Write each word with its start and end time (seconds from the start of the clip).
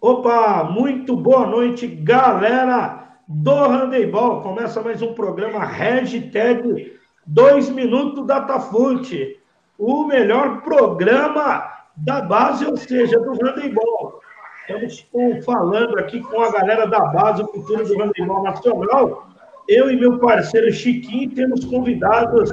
Opa, 0.00 0.64
muito 0.64 1.16
boa 1.16 1.46
noite, 1.46 1.86
galera 1.86 3.18
do 3.26 3.50
Handebol. 3.50 4.42
Começa 4.42 4.82
mais 4.82 5.00
um 5.00 5.14
programa 5.14 5.64
hashtag 5.64 6.98
2 7.26 7.70
Minutos 7.70 8.26
Datafute, 8.26 9.40
o 9.78 10.04
melhor 10.04 10.60
programa 10.60 11.66
da 11.96 12.20
base, 12.20 12.66
ou 12.66 12.76
seja, 12.76 13.18
do 13.18 13.32
Handebol. 13.32 14.20
Estamos 14.68 15.06
falando 15.44 15.98
aqui 15.98 16.20
com 16.20 16.42
a 16.42 16.52
galera 16.52 16.86
da 16.86 17.00
base, 17.00 17.42
o 17.42 17.46
futuro 17.46 17.86
do 17.86 18.02
Handebol 18.02 18.42
Nacional. 18.42 19.28
Eu 19.66 19.90
e 19.90 19.96
meu 19.96 20.18
parceiro 20.18 20.70
Chiquinho 20.70 21.34
temos 21.34 21.64
convidados 21.64 22.50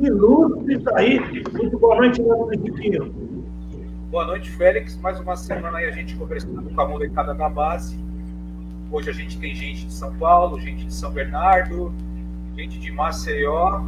ilustres 0.00 0.86
aí. 0.94 1.20
Muito 1.52 1.78
boa 1.78 1.96
noite, 1.96 2.22
Chiquinho. 2.64 3.35
Boa 4.08 4.24
noite, 4.24 4.48
Félix. 4.50 4.96
Mais 4.98 5.18
uma 5.18 5.34
semana 5.36 5.78
aí 5.78 5.86
a 5.86 5.90
gente 5.90 6.14
conversando 6.14 6.62
com 6.62 6.80
a 6.80 6.86
molecada 6.86 7.34
da 7.34 7.48
base. 7.48 7.98
Hoje 8.90 9.10
a 9.10 9.12
gente 9.12 9.36
tem 9.40 9.52
gente 9.52 9.86
de 9.86 9.92
São 9.92 10.16
Paulo, 10.16 10.60
gente 10.60 10.86
de 10.86 10.94
São 10.94 11.10
Bernardo, 11.10 11.92
gente 12.56 12.78
de 12.78 12.92
Maceió, 12.92 13.80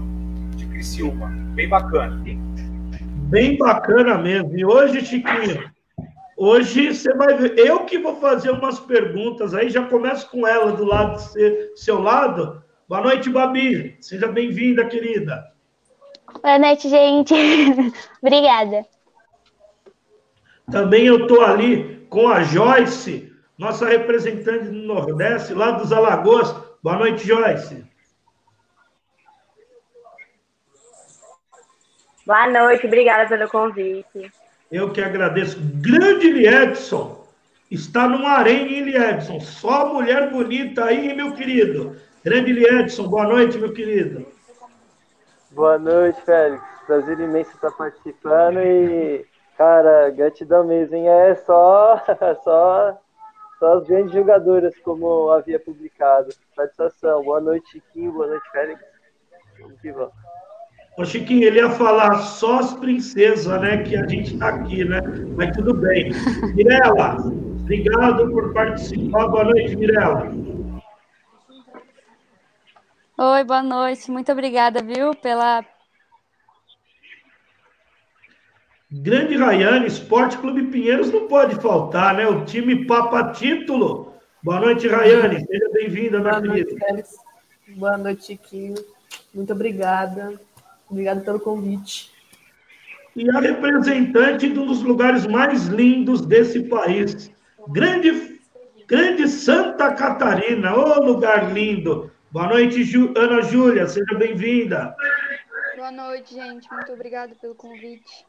de 0.57 0.67
Criciúma. 0.67 1.29
Bem 1.55 1.69
bacana. 1.69 2.21
Bem 3.31 3.57
bacana 3.57 4.19
mesmo. 4.19 4.59
E 4.59 4.65
hoje, 4.65 5.07
Chiquinho, 5.07 5.71
hoje 6.37 6.93
você 6.93 7.15
vai 7.15 7.37
ver. 7.37 7.57
Eu 7.57 7.85
que 7.85 7.97
vou 7.97 8.17
fazer 8.17 8.51
umas 8.51 8.81
perguntas 8.81 9.55
aí, 9.55 9.71
já 9.71 9.87
começo 9.87 10.29
com 10.31 10.45
ela 10.45 10.73
do 10.73 10.85
lado 10.85 11.15
do 11.15 11.77
seu 11.77 12.03
lado. 12.03 12.61
Boa 12.89 13.03
noite, 13.03 13.31
Babi. 13.31 13.97
Seja 14.01 14.27
bem-vinda, 14.27 14.85
querida. 14.85 15.47
Boa 16.43 16.59
noite, 16.59 16.89
gente. 16.89 17.35
Obrigada. 18.21 18.98
Também 20.71 21.07
eu 21.07 21.23
estou 21.23 21.43
ali 21.43 22.07
com 22.11 22.29
a 22.29 22.43
Joyce, 22.43 23.33
nossa 23.57 23.87
representante 23.87 24.67
do 24.67 24.73
Nordeste, 24.73 25.55
lá 25.55 25.73
dos 25.73 25.93
Alagoas. 25.93 26.55
Boa 26.83 26.97
noite, 26.97 27.27
Joyce. 27.27 27.85
Boa 32.27 32.47
noite, 32.51 32.87
obrigada 32.87 33.27
pelo 33.29 33.49
convite. 33.49 34.31
Eu 34.71 34.93
que 34.93 35.01
agradeço. 35.01 35.59
Grande 35.81 36.31
Liedson. 36.31 37.27
Está 37.71 38.07
numa 38.07 38.33
arena, 38.33 38.71
hein, 38.71 38.83
Liedson? 38.83 39.41
Só 39.41 39.93
mulher 39.93 40.31
bonita 40.31 40.85
aí, 40.85 41.15
meu 41.15 41.33
querido. 41.33 41.97
Grande 42.23 42.53
Liedson, 42.53 43.09
boa 43.09 43.25
noite, 43.25 43.57
meu 43.59 43.73
querido. 43.73 44.27
Boa 45.51 45.79
noite, 45.79 46.21
Félix. 46.23 46.63
Prazer 46.87 47.19
imenso 47.21 47.51
estar 47.51 47.71
participando 47.71 48.59
e, 48.61 49.25
cara, 49.59 50.09
gratidão 50.11 50.65
mesmo, 50.65 50.95
hein? 50.95 51.09
É 51.09 51.35
só, 51.35 52.01
só, 52.45 52.97
só 53.59 53.79
as 53.79 53.87
grandes 53.89 54.13
jogadoras, 54.13 54.79
como 54.79 55.31
havia 55.33 55.59
publicado. 55.59 56.29
Satisfação. 56.55 57.25
Boa 57.25 57.41
noite, 57.41 57.73
Chiquinho. 57.73 58.13
Boa 58.13 58.29
noite, 58.29 58.49
Félix. 58.53 58.81
Vamos 59.61 59.81
que 59.81 59.91
vamos. 59.91 60.13
Ô, 60.97 61.05
Chiquinho, 61.05 61.45
ele 61.45 61.59
ia 61.59 61.71
falar 61.71 62.15
só 62.19 62.61
as 62.61 62.73
princesas, 62.75 63.61
né? 63.61 63.83
Que 63.83 63.97
a 63.97 64.07
gente 64.07 64.35
está 64.35 64.49
aqui, 64.49 64.85
né? 64.85 65.01
Mas 65.37 65.57
tudo 65.57 65.75
bem. 65.75 66.11
Mirela, 66.55 67.17
obrigado 67.61 68.31
por 68.31 68.53
participar. 68.53 69.27
Boa 69.27 69.45
noite, 69.45 69.77
Mirela. 69.77 70.31
Oi, 73.19 73.45
boa 73.45 73.63
noite. 73.63 74.11
Muito 74.11 74.31
obrigada, 74.31 74.81
viu, 74.83 75.15
pela. 75.17 75.65
Grande 78.91 79.37
Rayane, 79.37 79.87
Esporte 79.87 80.39
Clube 80.39 80.69
Pinheiros 80.69 81.13
não 81.13 81.29
pode 81.29 81.57
faltar, 81.57 82.15
né? 82.15 82.27
O 82.27 82.47
time 82.47 82.87
Papa 82.87 83.33
Título. 83.33 84.15
Boa 84.43 84.61
noite, 84.61 84.89
Rayane. 84.89 85.45
Seja 85.45 85.69
bem-vinda, 85.75 86.19
minha 86.19 86.41
Boa 86.41 86.41
noite. 86.41 86.77
Boa 87.77 87.99
noite, 87.99 88.25
Chiquinho. 88.25 88.77
Muito 89.35 89.53
obrigada. 89.53 90.41
Obrigado 90.89 91.23
pelo 91.23 91.39
convite. 91.39 92.11
E 93.15 93.29
a 93.29 93.41
representante 93.41 94.49
de 94.49 94.59
um 94.59 94.67
dos 94.67 94.81
lugares 94.83 95.27
mais 95.27 95.67
lindos 95.67 96.25
desse 96.25 96.63
país, 96.63 97.31
grande, 97.69 98.41
grande 98.87 99.29
Santa 99.29 99.93
Catarina, 99.93 100.75
ô 100.75 101.05
lugar 101.05 101.53
lindo. 101.53 102.11
Boa 102.31 102.49
noite, 102.49 102.85
Ju, 102.85 103.13
Ana 103.15 103.43
Júlia, 103.43 103.87
seja 103.87 104.15
bem-vinda. 104.17 104.97
Boa 105.77 105.93
noite, 105.93 106.35
gente. 106.35 106.67
Muito 106.73 106.93
obrigado 106.93 107.35
pelo 107.39 107.55
convite. 107.55 108.27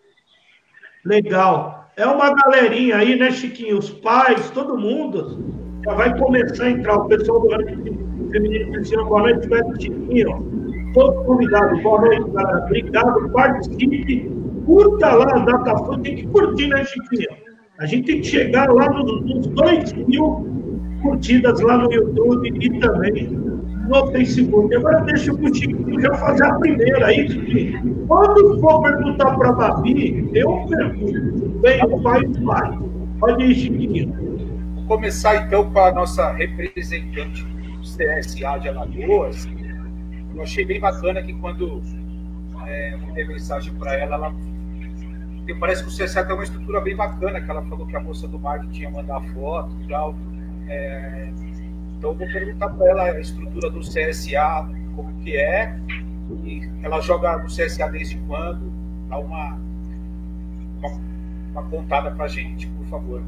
Legal. 1.05 1.89
É 1.95 2.05
uma 2.05 2.33
galerinha 2.33 2.97
aí, 2.97 3.17
né, 3.17 3.31
Chiquinho? 3.31 3.77
Os 3.77 3.89
pais, 3.89 4.49
todo 4.51 4.77
mundo 4.77 5.43
já 5.83 5.93
vai 5.93 6.17
começar 6.17 6.65
a 6.65 6.71
entrar. 6.71 6.95
O 6.95 7.07
pessoal 7.07 7.41
do 7.41 7.49
Feminino 8.31 8.71
Cristiano, 8.73 9.05
boa 9.05 9.21
noite, 9.21 9.47
Beto 9.47 9.81
Chiquinho 9.81 10.59
todos 10.93 11.25
convidados. 11.25 11.81
Boa 11.81 12.01
noite, 12.01 12.29
galera. 12.31 12.65
Obrigado, 12.65 13.29
participe. 13.31 14.31
Curta 14.65 15.13
lá 15.13 15.25
a 15.35 15.39
DataFood. 15.39 16.01
Tem 16.03 16.15
que 16.15 16.27
curtir, 16.27 16.67
né, 16.67 16.83
Chiquinho? 16.85 17.29
A 17.79 17.85
gente 17.85 18.05
tem 18.05 18.21
que 18.21 18.27
chegar 18.27 18.69
lá 18.71 18.89
nos, 18.91 19.25
nos 19.25 19.47
2 19.47 19.93
mil 19.93 20.47
curtidas 21.01 21.59
lá 21.61 21.77
no 21.77 21.91
YouTube 21.91 22.49
e 22.59 22.79
também 22.79 23.48
no 23.89 24.07
Facebook. 24.11 24.75
Agora 24.75 25.01
deixa 25.01 25.33
o 25.33 25.53
Chiquinho 25.53 25.99
já 25.99 26.13
fazer 26.15 26.45
a 26.45 26.53
primeira 26.53 27.07
aí, 27.07 27.29
Chiquinho. 27.29 28.05
Quando 28.07 28.59
for 28.61 28.81
perguntar 28.81 29.35
para 29.37 29.49
a 29.49 29.53
Babi, 29.53 30.29
eu 30.33 30.65
pergunto. 30.69 31.49
Bem, 31.59 31.83
o 31.83 32.01
pai 32.01 32.23
do 32.23 32.45
pai. 32.45 32.79
Pode 33.19 33.43
ir, 33.43 33.55
Chiquinho. 33.55 34.13
Vou 34.75 34.85
começar 34.85 35.47
então 35.47 35.69
com 35.71 35.79
a 35.79 35.91
nossa 35.91 36.31
representante 36.33 37.43
do 37.43 37.81
CSA 37.81 38.59
de 38.59 38.69
Alagoas, 38.69 39.47
eu 40.35 40.43
achei 40.43 40.63
bem 40.63 40.79
bacana 40.79 41.21
que 41.21 41.33
quando 41.33 41.81
é, 42.65 42.93
eu 42.93 42.99
mandei 42.99 43.27
mensagem 43.27 43.73
para 43.73 43.95
ela, 43.95 44.15
ela 44.15 44.33
parece 45.59 45.83
que 45.83 45.89
o 45.89 46.05
CSA 46.05 46.23
tem 46.23 46.33
uma 46.33 46.43
estrutura 46.43 46.79
bem 46.79 46.95
bacana, 46.95 47.41
que 47.41 47.49
ela 47.49 47.61
falou 47.63 47.85
que 47.87 47.95
a 47.95 47.99
moça 47.99 48.27
do 48.27 48.39
marketing 48.39 48.81
ia 48.83 48.89
mandar 48.89 49.21
foto 49.33 49.75
e 49.81 49.87
tal. 49.87 50.15
É, 50.67 51.29
então 51.99 52.11
eu 52.11 52.15
vou 52.15 52.27
perguntar 52.27 52.69
para 52.69 52.89
ela 52.89 53.03
a 53.03 53.19
estrutura 53.19 53.69
do 53.69 53.81
CSA, 53.81 54.65
como 54.95 55.21
que 55.21 55.35
é, 55.35 55.77
e 56.45 56.61
ela 56.81 57.01
joga 57.01 57.37
no 57.37 57.47
CSA 57.47 57.89
desde 57.89 58.17
quando, 58.19 58.71
dá 59.09 59.19
uma, 59.19 59.55
uma, 60.77 60.89
uma 61.51 61.69
contada 61.69 62.09
para 62.11 62.29
gente, 62.29 62.67
por 62.67 62.85
favor. 62.85 63.21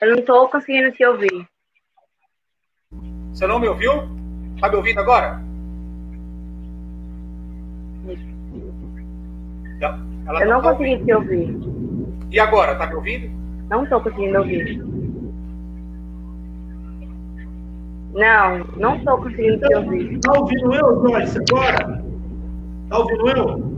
Eu 0.00 0.10
não 0.10 0.18
estou 0.20 0.48
conseguindo 0.48 0.92
te 0.92 1.04
ouvir. 1.04 1.48
Você 3.32 3.48
não 3.48 3.58
me 3.58 3.66
ouviu? 3.66 3.94
Está 4.54 4.68
me 4.68 4.76
ouvindo 4.76 5.00
agora? 5.00 5.42
Ela 10.26 10.42
eu 10.42 10.48
não, 10.48 10.62
tá 10.62 10.74
consegui 10.74 10.92
ouvindo. 10.92 11.04
te 11.04 11.14
ouvir. 11.14 11.58
E 12.30 12.40
agora, 12.40 12.72
está 12.72 12.86
me 12.86 12.94
ouvindo? 12.94 13.30
Não 13.70 13.84
estou 13.84 14.00
conseguindo 14.00 14.38
ouvir. 14.38 14.84
Não, 18.14 18.64
não 18.76 18.96
estou 18.96 19.18
conseguindo 19.18 19.58
te 19.58 19.74
ouvir. 19.74 20.12
Está 20.14 20.38
ouvindo 20.38 20.74
eu, 20.74 21.02
Joyce, 21.08 21.38
agora? 21.50 22.04
Está 22.84 22.98
ouvindo 22.98 23.28
eu? 23.28 23.74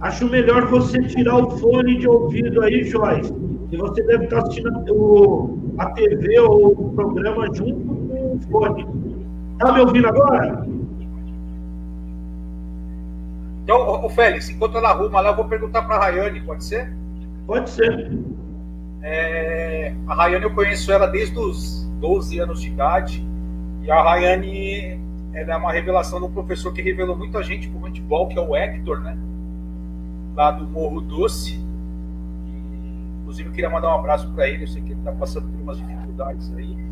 Acho 0.00 0.28
melhor 0.28 0.66
você 0.66 1.02
tirar 1.04 1.36
o 1.36 1.50
fone 1.58 1.98
de 1.98 2.08
ouvido 2.08 2.62
aí, 2.62 2.84
Joyce. 2.84 3.32
E 3.70 3.76
você 3.76 4.02
deve 4.04 4.24
estar 4.24 4.38
assistindo 4.38 4.94
o, 4.94 5.74
a 5.78 5.86
TV 5.90 6.38
ou 6.40 6.72
o 6.72 6.92
programa 6.94 7.46
junto 7.54 7.84
com 7.84 8.36
o 8.36 8.40
fone. 8.50 8.86
Está 9.54 9.72
me 9.72 9.80
ouvindo 9.80 10.08
agora? 10.08 10.66
Então, 13.66 14.04
o 14.04 14.08
Félix, 14.08 14.48
enquanto 14.48 14.78
ela 14.78 14.90
arruma 14.90 15.20
lá, 15.20 15.30
eu 15.30 15.34
vou 15.34 15.44
perguntar 15.46 15.82
para 15.82 15.96
a 15.96 15.98
Rayane, 15.98 16.40
pode 16.40 16.64
ser? 16.64 16.96
Pode 17.48 17.68
ser. 17.68 18.12
É, 19.02 19.92
a 20.06 20.14
Rayane, 20.14 20.44
eu 20.44 20.54
conheço 20.54 20.92
ela 20.92 21.08
desde 21.08 21.36
os 21.36 21.84
12 21.98 22.38
anos 22.38 22.60
de 22.60 22.68
idade. 22.68 23.26
E 23.82 23.90
a 23.90 24.00
Rayane 24.00 25.00
ela 25.34 25.54
é 25.54 25.56
uma 25.56 25.72
revelação 25.72 26.20
de 26.20 26.26
um 26.26 26.30
professor 26.30 26.72
que 26.72 26.80
revelou 26.80 27.16
muita 27.16 27.42
gente 27.42 27.68
para 27.68 27.80
o 27.80 27.82
handball, 27.82 28.28
que 28.28 28.38
é 28.38 28.40
o 28.40 28.54
Hector, 28.54 29.00
né? 29.00 29.18
Lá 30.36 30.52
do 30.52 30.64
Morro 30.64 31.00
Doce. 31.00 31.60
Inclusive, 33.22 33.48
eu 33.48 33.52
queria 33.52 33.68
mandar 33.68 33.88
um 33.88 33.98
abraço 33.98 34.30
para 34.30 34.48
ele. 34.48 34.62
Eu 34.62 34.68
sei 34.68 34.80
que 34.80 34.92
ele 34.92 35.00
está 35.00 35.10
passando 35.10 35.48
por 35.48 35.60
umas 35.60 35.78
dificuldades 35.78 36.54
aí. 36.56 36.85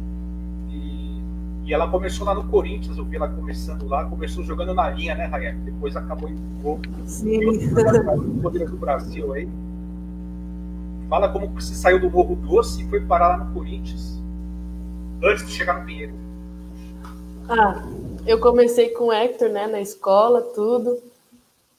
E, 1.65 1.73
ela 1.73 1.89
começou 1.91 2.27
lá 2.27 2.35
no 2.35 2.49
Corinthians. 2.49 2.99
Eu 2.99 3.05
vi 3.05 3.17
ela 3.17 3.29
começando 3.29 3.87
lá. 3.87 4.05
Começou 4.05 4.45
jogando 4.45 4.75
na 4.75 4.91
linha, 4.91 5.15
né, 5.15 5.27
Rayane? 5.27 5.61
Depois 5.61 5.97
acabou 5.97 6.29
pro 6.29 6.63
gol. 6.63 6.81
Sim. 7.07 7.41
Poder 8.43 8.69
do 8.69 8.77
Brasil 8.77 9.33
aí. 9.33 9.49
Fala 11.09 11.29
como 11.29 11.49
você 11.49 11.75
saiu 11.75 12.01
do 12.01 12.11
Morro 12.11 12.37
Doce 12.37 12.83
e 12.83 12.89
foi 12.89 13.01
parar 13.01 13.29
lá 13.29 13.45
no 13.45 13.55
Corinthians. 13.55 14.19
Antes 15.23 15.47
de 15.47 15.53
chegar 15.53 15.81
no 15.81 15.87
Pinheiro. 15.87 16.15
Ah, 17.49 17.83
eu 18.27 18.41
comecei 18.41 18.89
com 18.91 19.05
o 19.05 19.13
Hector, 19.13 19.49
né, 19.49 19.67
na 19.67 19.81
escola, 19.81 20.41
tudo. 20.41 20.99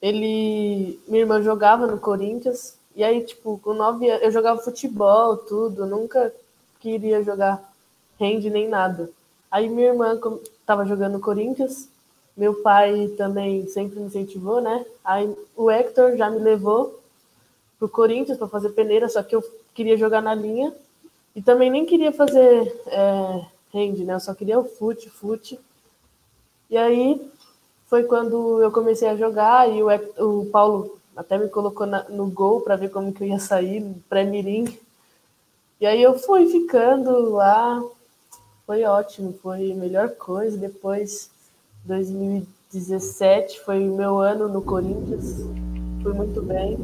Ele, 0.00 0.98
minha 1.08 1.22
irmã 1.22 1.42
jogava 1.42 1.86
no 1.86 1.98
Corinthians, 1.98 2.76
e 2.94 3.02
aí, 3.02 3.22
tipo, 3.22 3.58
com 3.58 3.74
nove 3.74 4.08
anos, 4.08 4.22
eu 4.22 4.30
jogava 4.30 4.62
futebol, 4.62 5.36
tudo, 5.36 5.86
nunca 5.86 6.32
queria 6.80 7.22
jogar 7.22 7.62
hand 8.20 8.44
nem 8.50 8.68
nada. 8.68 9.10
Aí 9.50 9.68
minha 9.68 9.88
irmã 9.88 10.18
estava 10.60 10.84
jogando 10.84 11.20
Corinthians, 11.20 11.88
meu 12.36 12.54
pai 12.62 13.08
também 13.16 13.66
sempre 13.68 13.98
me 13.98 14.06
incentivou, 14.06 14.60
né? 14.60 14.84
Aí 15.04 15.34
o 15.56 15.70
Hector 15.70 16.16
já 16.16 16.28
me 16.28 16.38
levou 16.38 17.00
pro 17.78 17.88
Corinthians 17.88 18.38
para 18.38 18.48
fazer 18.48 18.70
peneira, 18.70 19.08
só 19.08 19.22
que 19.22 19.34
eu 19.34 19.42
queria 19.74 19.96
jogar 19.96 20.20
na 20.20 20.34
linha 20.34 20.72
e 21.34 21.42
também 21.42 21.70
nem 21.70 21.86
queria 21.86 22.12
fazer 22.12 22.74
é, 22.86 23.46
hand, 23.74 23.98
né? 24.04 24.14
Eu 24.14 24.20
só 24.20 24.34
queria 24.34 24.58
o 24.58 24.64
fute, 24.64 25.08
fute. 25.08 25.58
E 26.68 26.76
aí 26.76 27.30
foi 27.86 28.04
quando 28.04 28.60
eu 28.60 28.70
comecei 28.72 29.08
a 29.08 29.16
jogar 29.16 29.70
e 29.70 29.82
o, 29.82 29.88
o 30.18 30.46
Paulo 30.46 30.98
até 31.16 31.38
me 31.38 31.48
colocou 31.48 31.86
na, 31.86 32.04
no 32.08 32.26
gol 32.26 32.60
para 32.60 32.76
ver 32.76 32.90
como 32.90 33.12
que 33.12 33.22
eu 33.22 33.28
ia 33.28 33.38
sair, 33.38 33.84
pré-mirim. 34.08 34.78
E 35.80 35.86
aí 35.86 36.02
eu 36.02 36.18
fui 36.18 36.46
ficando 36.46 37.30
lá, 37.30 37.82
foi 38.66 38.82
ótimo, 38.84 39.32
foi 39.40 39.70
a 39.72 39.74
melhor 39.76 40.10
coisa. 40.10 40.58
Depois, 40.58 41.30
2017 41.84 43.60
foi 43.64 43.88
o 43.88 43.96
meu 43.96 44.18
ano 44.18 44.48
no 44.48 44.60
Corinthians, 44.60 45.46
fui 46.02 46.12
muito 46.12 46.42
bem. 46.42 46.76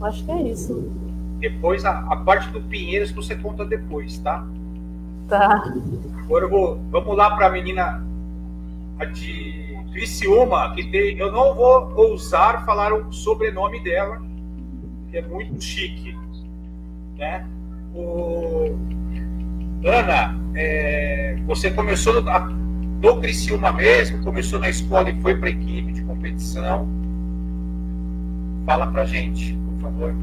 Acho 0.00 0.24
que 0.24 0.30
é 0.30 0.42
isso. 0.42 0.92
Depois, 1.40 1.84
a, 1.84 1.98
a 2.10 2.16
parte 2.16 2.48
do 2.50 2.60
Pinheiros 2.62 3.10
você 3.10 3.34
conta 3.34 3.64
depois, 3.64 4.18
tá? 4.18 4.46
Tá. 5.28 5.64
Agora 6.22 6.44
eu 6.44 6.50
vou, 6.50 6.78
vamos 6.90 7.16
lá 7.16 7.34
para 7.34 7.48
a 7.48 7.50
menina 7.50 8.04
a 8.98 9.04
de 9.06 9.76
Criciúma, 9.92 10.72
que 10.74 10.84
tem, 10.90 11.18
eu 11.18 11.32
não 11.32 11.54
vou 11.54 11.92
ousar 11.96 12.64
falar 12.64 12.92
o 12.92 13.12
sobrenome 13.12 13.82
dela, 13.82 14.22
que 15.10 15.16
é 15.16 15.22
muito 15.22 15.60
chique, 15.62 16.16
né? 17.16 17.48
O... 17.94 18.76
Ana, 19.84 20.34
é, 20.54 21.36
você 21.46 21.70
começou 21.70 22.22
no, 22.22 22.30
no 23.02 23.20
Criciúma 23.20 23.70
mesmo, 23.70 24.22
começou 24.24 24.58
na 24.58 24.70
escola 24.70 25.10
e 25.10 25.20
foi 25.20 25.36
para 25.36 25.48
a 25.48 25.52
equipe 25.52 25.92
de 25.92 26.02
competição. 26.02 26.88
Fala 28.64 28.86
pra 28.86 29.04
gente, 29.04 29.52
por 29.52 29.82
favor. 29.82 30.14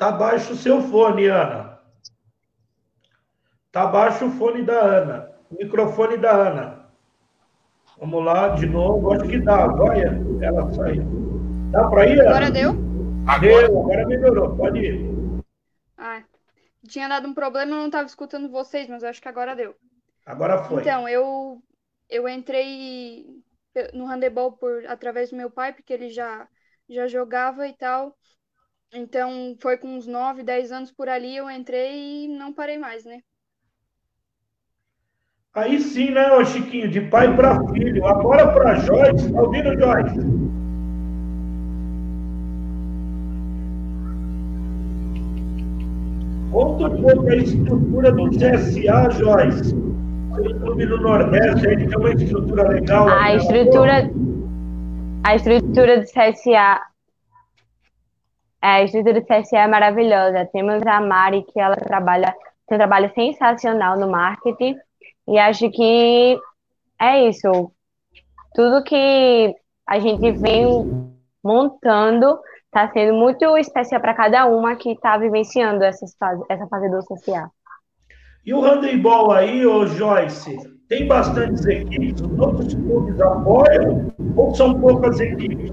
Tá 0.00 0.10
baixo 0.10 0.54
o 0.54 0.56
seu 0.56 0.80
fone, 0.80 1.26
Ana. 1.26 1.78
Tá 3.70 3.86
baixo 3.86 4.28
o 4.28 4.30
fone 4.30 4.62
da 4.62 4.80
Ana. 4.80 5.30
O 5.50 5.56
microfone 5.62 6.16
da 6.16 6.30
Ana. 6.30 6.86
Vamos 7.98 8.24
lá, 8.24 8.48
de 8.48 8.64
novo. 8.64 9.12
Acho 9.12 9.28
que 9.28 9.38
dá. 9.38 9.66
Olha, 9.66 10.18
ela 10.40 10.72
saiu. 10.72 11.04
Dá 11.70 11.86
para 11.86 12.06
ir? 12.06 12.18
Ana? 12.18 12.30
Agora 12.30 12.50
deu? 12.50 12.70
Agora. 13.26 13.68
Deu, 13.68 13.78
agora 13.78 14.06
melhorou. 14.06 14.56
Pode 14.56 14.78
ir. 14.78 15.42
Ah, 15.98 16.22
tinha 16.88 17.06
dado 17.06 17.28
um 17.28 17.34
problema, 17.34 17.72
eu 17.72 17.76
não 17.80 17.86
estava 17.86 18.06
escutando 18.06 18.48
vocês, 18.48 18.88
mas 18.88 19.04
acho 19.04 19.20
que 19.20 19.28
agora 19.28 19.54
deu. 19.54 19.76
Agora 20.24 20.64
foi. 20.64 20.80
Então, 20.80 21.06
eu, 21.06 21.62
eu 22.08 22.26
entrei 22.26 23.26
no 23.92 24.06
handebol 24.06 24.52
por, 24.52 24.82
através 24.86 25.28
do 25.28 25.36
meu 25.36 25.50
pai, 25.50 25.74
porque 25.74 25.92
ele 25.92 26.08
já, 26.08 26.48
já 26.88 27.06
jogava 27.06 27.68
e 27.68 27.74
tal. 27.74 28.16
Então, 28.92 29.54
foi 29.60 29.76
com 29.76 29.86
uns 29.96 30.06
9, 30.06 30.42
10 30.42 30.72
anos 30.72 30.90
por 30.90 31.08
ali, 31.08 31.36
eu 31.36 31.48
entrei 31.48 32.24
e 32.24 32.28
não 32.28 32.52
parei 32.52 32.76
mais, 32.76 33.04
né? 33.04 33.20
Aí 35.54 35.80
sim, 35.80 36.10
né, 36.10 36.32
ô 36.32 36.44
Chiquinho, 36.44 36.88
de 36.88 37.00
pai 37.00 37.34
para 37.36 37.64
filho. 37.68 38.04
Agora 38.04 38.52
para 38.52 38.74
Joyce, 38.76 39.32
tá 39.32 39.42
ouvindo, 39.42 39.78
Joyce? 39.78 40.18
Conta 46.50 46.88
um 46.88 47.02
pouco 47.02 47.28
a 47.28 47.36
estrutura 47.36 48.12
do 48.12 48.30
CSA, 48.30 49.10
Joyce. 49.10 49.70
Seu 49.70 50.60
clube 50.60 50.86
no 50.86 50.96
Nordeste, 51.00 51.68
aí 51.68 51.76
tem 51.76 51.96
uma 51.96 52.12
estrutura 52.12 52.68
legal. 52.68 53.08
A 53.08 53.34
estrutura, 53.36 54.10
a 55.24 55.34
estrutura 55.36 56.00
do 56.00 56.06
CSA 56.06 56.89
a 58.60 58.82
estrutura 58.82 59.20
do 59.20 59.26
CSE 59.26 59.56
é 59.56 59.66
maravilhosa. 59.66 60.48
Temos 60.52 60.86
a 60.86 61.00
Mari, 61.00 61.44
que 61.44 61.58
ela 61.58 61.76
trabalha, 61.76 62.34
tem 62.68 62.76
um 62.76 62.78
trabalho 62.78 63.10
sensacional 63.14 63.98
no 63.98 64.10
marketing. 64.10 64.76
E 65.26 65.38
acho 65.38 65.70
que 65.70 66.38
é 67.00 67.28
isso. 67.28 67.72
Tudo 68.54 68.84
que 68.84 69.54
a 69.86 69.98
gente 69.98 70.30
vem 70.32 71.12
montando 71.42 72.38
está 72.66 72.88
sendo 72.92 73.14
muito 73.14 73.56
especial 73.56 74.00
para 74.00 74.14
cada 74.14 74.46
uma 74.46 74.76
que 74.76 74.92
está 74.92 75.16
vivenciando 75.16 75.82
essas 75.82 76.14
fase, 76.16 76.42
essa 76.48 76.66
fase 76.66 76.88
do 76.90 77.02
social. 77.02 77.48
E 78.44 78.54
o 78.54 78.60
handebol 78.60 79.32
aí, 79.32 79.66
ô 79.66 79.86
Joyce, 79.86 80.56
tem 80.88 81.06
bastantes 81.06 81.64
equipes? 81.66 82.20
Os 82.20 82.38
outros 82.38 82.74
clubes 82.74 83.20
apoiam 83.20 84.12
ou 84.36 84.54
são 84.54 84.80
poucas 84.80 85.18
equipes? 85.20 85.70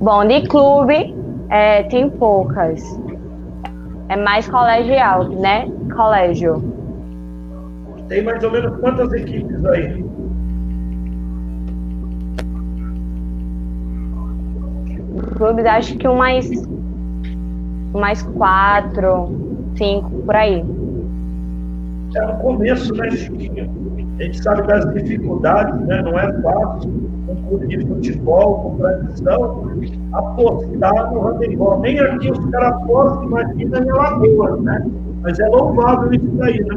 Bom, 0.00 0.24
de 0.26 0.46
clube 0.46 1.12
é, 1.50 1.82
tem 1.84 2.08
poucas. 2.08 2.82
É 4.08 4.16
mais 4.16 4.48
colegial, 4.48 5.24
né? 5.24 5.68
Colégio. 5.94 6.62
Tem 8.08 8.22
mais 8.22 8.42
ou 8.44 8.50
menos 8.50 8.78
quantas 8.78 9.12
equipes 9.12 9.64
aí? 9.64 10.04
Clubes, 15.36 15.66
acho 15.66 15.96
que 15.96 16.06
umas, 16.06 16.48
umas 17.92 18.22
quatro, 18.22 19.28
cinco, 19.76 20.10
por 20.22 20.36
aí. 20.36 20.64
É 22.14 22.26
no 22.26 22.38
começo, 22.38 22.94
né, 22.94 23.10
Chiquinho? 23.10 23.87
A 24.18 24.22
gente 24.24 24.42
sabe 24.42 24.66
das 24.66 24.92
dificuldades, 24.94 25.80
né? 25.86 26.02
Não 26.02 26.18
é 26.18 26.42
fácil 26.42 26.90
um 27.28 27.48
clube 27.48 27.68
de 27.68 27.86
futebol 27.86 28.62
com 28.62 28.78
tradição 28.78 29.64
apostar 30.12 31.12
no 31.12 31.20
handebol. 31.20 31.78
Nem 31.80 32.00
aqui 32.00 32.32
os 32.32 32.44
caras 32.50 32.72
apostam, 32.82 33.24
imagina 33.24 33.78
em 33.78 33.90
Alagoas, 33.90 34.60
né? 34.62 34.84
Mas 35.22 35.38
é 35.38 35.46
louvável 35.46 36.12
isso 36.12 36.26
daí, 36.32 36.58
né? 36.64 36.76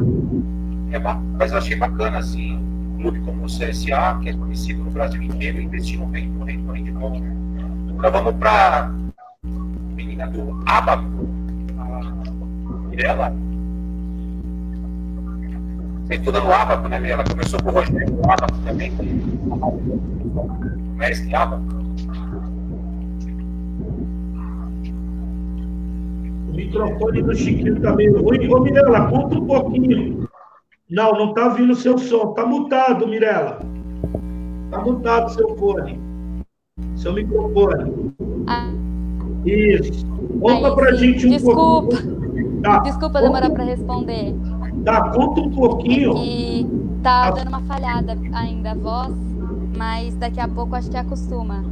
É, 0.92 1.00
mas 1.00 1.52
eu 1.52 1.58
achei 1.58 1.76
bacana, 1.78 2.20
assim, 2.20 2.58
um 2.58 3.02
clube 3.02 3.20
como 3.22 3.44
o 3.44 3.48
CSA, 3.48 4.20
que 4.22 4.30
é 4.30 4.34
conhecido 4.34 4.84
no 4.84 4.92
Brasil 4.92 5.22
inteiro, 5.24 5.62
investir 5.62 6.00
no 6.00 6.06
handebol. 6.06 7.14
Agora 7.90 8.12
vamos 8.12 8.36
para 8.36 8.84
a 8.84 8.92
menina 9.96 10.28
do 10.28 10.62
Abaco, 10.68 11.28
a 11.80 12.88
Mirella 12.90 13.34
estuda 16.16 16.40
no 16.40 16.52
Abaco, 16.52 16.88
né, 16.88 17.10
Ela 17.10 17.24
começou 17.24 17.62
com 17.62 17.70
o 17.70 17.74
Rogério 17.74 18.14
no 18.14 18.24
Abaco 18.32 18.58
também, 18.66 18.92
mestre 20.98 21.34
Abaco. 21.36 21.64
O 26.50 26.54
microfone 26.54 27.24
do 27.24 27.36
Chiquinho 27.36 27.80
tá 27.82 27.96
meio 27.96 28.22
ruim. 28.22 28.48
Ô, 28.54 28.60
Mirela, 28.60 29.08
conta 29.08 29.38
um 29.40 29.46
pouquinho. 29.46 30.28
Não, 30.90 31.14
não 31.14 31.34
tá 31.34 31.50
vindo 31.50 31.72
o 31.72 31.76
seu 31.76 31.98
som. 31.98 32.34
Tá 32.34 32.46
mutado, 32.46 33.08
Mirela. 33.08 33.60
Tá 34.70 34.82
mutado 34.82 35.32
seu 35.32 35.56
fone. 35.56 36.00
Seu 36.96 37.14
microfone. 37.14 38.14
Ah. 38.48 38.70
Isso. 39.46 40.06
Conta 40.40 40.68
Aí, 40.68 40.76
pra 40.76 40.94
gente 40.94 41.26
um 41.28 41.30
Desculpa. 41.30 41.96
pouquinho. 41.96 42.62
Tá. 42.62 42.80
Desculpa 42.80 43.22
demorar 43.22 43.50
para 43.50 43.64
responder. 43.64 44.36
Tá, 44.84 45.10
conta 45.12 45.42
um 45.42 45.52
pouquinho. 45.52 46.14
É 46.18 46.82
tá 47.02 47.32
dando 47.32 47.50
uma 47.50 47.62
falhada 47.62 48.18
ainda 48.34 48.72
a 48.72 48.76
voz, 48.76 49.16
mas 49.78 50.16
daqui 50.16 50.40
a 50.40 50.48
pouco 50.48 50.76
acho 50.76 50.90
que 50.90 50.98
acostuma. 50.98 51.64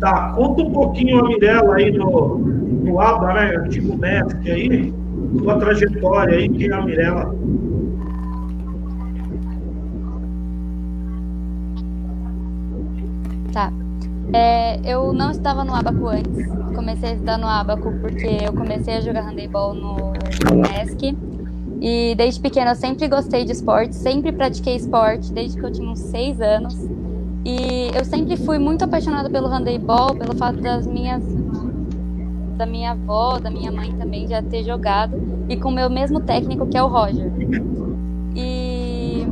Tá, 0.00 0.32
conta 0.34 0.62
um 0.62 0.72
pouquinho 0.72 1.20
a 1.20 1.28
Mirella 1.28 1.76
aí 1.76 1.90
no, 1.90 2.38
no 2.38 3.00
ABA, 3.00 3.32
né? 3.32 3.56
Antigo 3.56 3.96
mestre 3.96 4.50
aí, 4.50 4.94
sua 5.38 5.58
trajetória 5.58 6.36
aí, 6.36 6.48
quem 6.48 6.68
é 6.68 6.72
a 6.74 6.82
Mirella? 6.82 7.34
Tá. 13.52 13.72
É, 14.34 14.78
eu 14.84 15.14
não 15.14 15.30
estava 15.30 15.64
no 15.64 15.74
Abaco 15.74 16.08
antes. 16.08 16.46
Comecei 16.74 17.10
a 17.10 17.12
estudar 17.14 17.38
no 17.38 17.46
Abaco 17.46 17.90
porque 18.02 18.38
eu 18.44 18.52
comecei 18.52 18.96
a 18.96 19.00
jogar 19.00 19.22
handebol 19.22 19.72
no, 19.72 20.12
no 20.12 20.56
MESC. 20.60 21.16
E 21.80 22.14
desde 22.16 22.40
pequena 22.40 22.72
eu 22.72 22.76
sempre 22.76 23.06
gostei 23.08 23.44
de 23.44 23.52
esporte, 23.52 23.94
sempre 23.94 24.32
pratiquei 24.32 24.76
esporte, 24.76 25.32
desde 25.32 25.58
que 25.58 25.64
eu 25.64 25.72
tinha 25.72 25.88
uns 25.88 26.00
seis 26.00 26.40
anos. 26.40 26.74
E 27.44 27.90
eu 27.94 28.04
sempre 28.04 28.36
fui 28.36 28.58
muito 28.58 28.84
apaixonada 28.84 29.30
pelo 29.30 29.46
handebol, 29.46 30.14
pelo 30.14 30.34
fato 30.36 30.60
das 30.60 30.86
minhas 30.86 31.22
da 32.56 32.64
minha 32.64 32.92
avó, 32.92 33.38
da 33.38 33.50
minha 33.50 33.70
mãe 33.70 33.92
também 33.92 34.26
já 34.26 34.42
ter 34.42 34.64
jogado 34.64 35.16
e 35.48 35.56
com 35.56 35.68
o 35.68 35.72
meu 35.72 35.90
mesmo 35.90 36.20
técnico 36.20 36.66
que 36.66 36.76
é 36.76 36.82
o 36.82 36.88
Roger. 36.88 37.30
E 38.34 39.26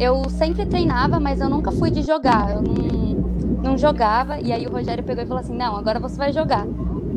eu 0.00 0.28
sempre 0.30 0.66
treinava, 0.66 1.20
mas 1.20 1.40
eu 1.40 1.48
nunca 1.48 1.70
fui 1.70 1.90
de 1.90 2.02
jogar. 2.02 2.54
Eu 2.54 2.62
não, 2.62 3.62
não 3.62 3.78
jogava 3.78 4.40
e 4.40 4.52
aí 4.52 4.66
o 4.66 4.70
Rogério 4.70 5.04
pegou 5.04 5.22
e 5.22 5.26
falou 5.26 5.40
assim: 5.42 5.56
"Não, 5.56 5.76
agora 5.76 6.00
você 6.00 6.16
vai 6.16 6.32
jogar". 6.32 6.66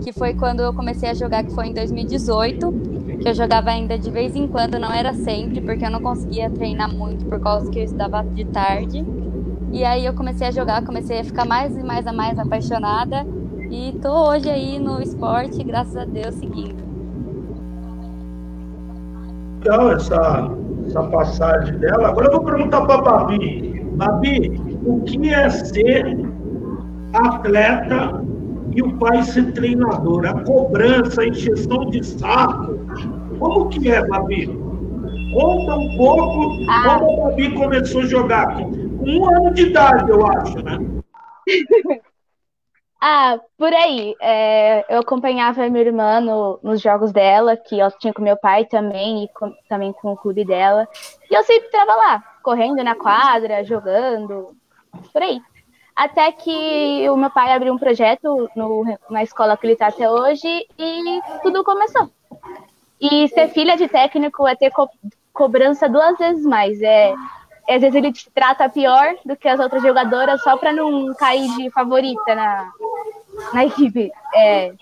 Que 0.03 0.11
foi 0.11 0.33
quando 0.33 0.61
eu 0.61 0.73
comecei 0.73 1.09
a 1.09 1.13
jogar, 1.13 1.43
que 1.43 1.53
foi 1.53 1.67
em 1.67 1.73
2018, 1.73 2.98
que 3.19 3.27
eu 3.27 3.33
jogava 3.33 3.69
ainda 3.69 3.97
de 3.97 4.09
vez 4.09 4.35
em 4.35 4.47
quando, 4.47 4.79
não 4.79 4.91
era 4.91 5.13
sempre, 5.13 5.61
porque 5.61 5.85
eu 5.85 5.91
não 5.91 6.01
conseguia 6.01 6.49
treinar 6.49 6.93
muito 6.93 7.25
por 7.25 7.39
causa 7.39 7.69
que 7.69 7.79
eu 7.79 7.83
estudava 7.83 8.23
de 8.23 8.45
tarde. 8.45 9.05
E 9.71 9.83
aí 9.83 10.05
eu 10.05 10.13
comecei 10.13 10.47
a 10.47 10.51
jogar, 10.51 10.83
comecei 10.83 11.19
a 11.19 11.23
ficar 11.23 11.45
mais 11.45 11.75
e 11.77 11.83
mais 11.83 12.07
a 12.07 12.13
mais 12.13 12.39
apaixonada 12.39 13.25
e 13.69 13.95
tô 14.01 14.29
hoje 14.29 14.49
aí 14.49 14.79
no 14.79 14.99
esporte, 15.01 15.63
graças 15.63 15.95
a 15.95 16.05
Deus, 16.05 16.33
seguindo. 16.35 16.75
Então, 19.59 19.91
essa, 19.91 20.51
essa 20.87 21.03
passagem 21.03 21.77
dela. 21.77 22.07
Agora 22.07 22.27
eu 22.27 22.31
vou 22.31 22.43
perguntar 22.43 22.81
para 22.85 22.95
a 22.95 23.01
Babi. 23.01 23.85
Babi, 23.93 24.59
o 24.85 25.01
que 25.01 25.31
é 25.31 25.49
ser 25.49 26.17
atleta 27.13 28.23
e 28.75 28.81
o 28.81 28.97
pai 28.97 29.23
ser 29.23 29.51
treinador? 29.53 30.25
A 30.25 30.43
cobrança, 30.43 31.21
a 31.21 31.27
encheção 31.27 31.85
de 31.89 32.03
saco. 32.05 32.79
Como 33.39 33.69
que 33.69 33.89
é, 33.89 34.05
Babi? 34.05 34.47
Conta 35.33 35.75
um 35.75 35.97
pouco 35.97 36.65
ah. 36.69 36.99
como 36.99 37.27
a 37.27 37.29
Babi 37.29 37.53
começou 37.53 38.01
a 38.01 38.05
jogar. 38.05 38.55
Com 38.57 39.05
um 39.05 39.29
ano 39.29 39.53
de 39.53 39.63
idade, 39.63 40.09
eu 40.09 40.25
acho, 40.25 40.61
né? 40.61 40.77
Ah, 43.01 43.39
por 43.57 43.73
aí. 43.73 44.13
É, 44.21 44.93
eu 44.93 44.99
acompanhava 44.99 45.63
a 45.63 45.69
minha 45.69 45.85
irmã 45.85 46.19
no, 46.19 46.59
nos 46.61 46.81
jogos 46.81 47.13
dela, 47.13 47.55
que 47.55 47.79
eu 47.79 47.89
tinha 47.97 48.13
com 48.13 48.21
meu 48.21 48.35
pai 48.35 48.65
também, 48.65 49.23
e 49.23 49.29
com, 49.29 49.53
também 49.69 49.93
com 49.93 50.11
o 50.11 50.17
clube 50.17 50.43
dela. 50.43 50.85
E 51.31 51.33
eu 51.33 51.41
sempre 51.43 51.67
estava 51.67 51.95
lá, 51.95 52.21
correndo 52.43 52.83
na 52.83 52.95
quadra, 52.95 53.63
jogando, 53.63 54.53
por 55.13 55.21
aí. 55.21 55.39
Até 55.99 56.31
que 56.31 57.09
o 57.09 57.17
meu 57.17 57.29
pai 57.29 57.51
abriu 57.51 57.73
um 57.73 57.77
projeto 57.77 58.49
no, 58.55 58.85
na 59.09 59.21
escola 59.21 59.57
que 59.57 59.65
ele 59.65 59.73
está 59.73 59.87
até 59.87 60.09
hoje 60.09 60.47
e 60.77 61.19
tudo 61.43 61.61
começou. 61.61 62.09
E 63.01 63.27
ser 63.27 63.49
filha 63.49 63.75
de 63.75 63.85
técnico 63.89 64.47
é 64.47 64.55
ter 64.55 64.71
co 64.71 64.89
cobrança 65.33 65.89
duas 65.89 66.17
vezes 66.17 66.45
mais. 66.45 66.81
É, 66.81 67.13
às 67.69 67.81
vezes 67.81 67.95
ele 67.95 68.13
te 68.13 68.31
trata 68.31 68.69
pior 68.69 69.13
do 69.25 69.35
que 69.35 69.49
as 69.49 69.59
outras 69.59 69.83
jogadoras 69.83 70.41
só 70.41 70.55
para 70.55 70.71
não 70.71 71.13
cair 71.15 71.53
de 71.57 71.69
favorita 71.69 72.33
na, 72.33 72.71
na 73.53 73.65
equipe. 73.67 74.09
É, 74.33 74.73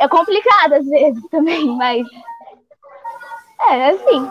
é 0.00 0.08
complicado 0.08 0.72
às 0.72 0.84
vezes 0.84 1.22
também, 1.30 1.64
mas 1.76 2.04
é 3.68 3.90
assim. 3.90 4.28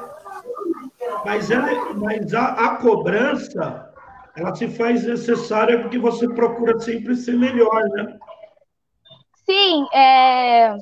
Mas, 1.23 1.49
ela, 1.49 1.93
mas 1.93 2.33
a, 2.33 2.45
a 2.47 2.75
cobrança 2.75 3.86
ela 4.37 4.53
se 4.53 4.67
faz 4.67 5.03
necessária 5.03 5.81
porque 5.81 5.97
você 5.97 6.27
procura 6.29 6.79
sempre 6.79 7.15
ser 7.15 7.33
melhor, 7.33 7.83
né? 7.89 8.17
Sim, 9.45 9.87
é... 9.93 10.77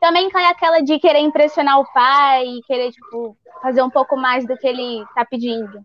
também 0.00 0.28
cai 0.28 0.46
aquela 0.46 0.80
de 0.80 0.98
querer 0.98 1.20
impressionar 1.20 1.78
o 1.78 1.92
pai, 1.92 2.44
querer 2.66 2.90
tipo 2.90 3.36
fazer 3.62 3.82
um 3.82 3.90
pouco 3.90 4.16
mais 4.16 4.44
do 4.46 4.56
que 4.56 4.66
ele 4.66 5.04
tá 5.14 5.24
pedindo. 5.24 5.80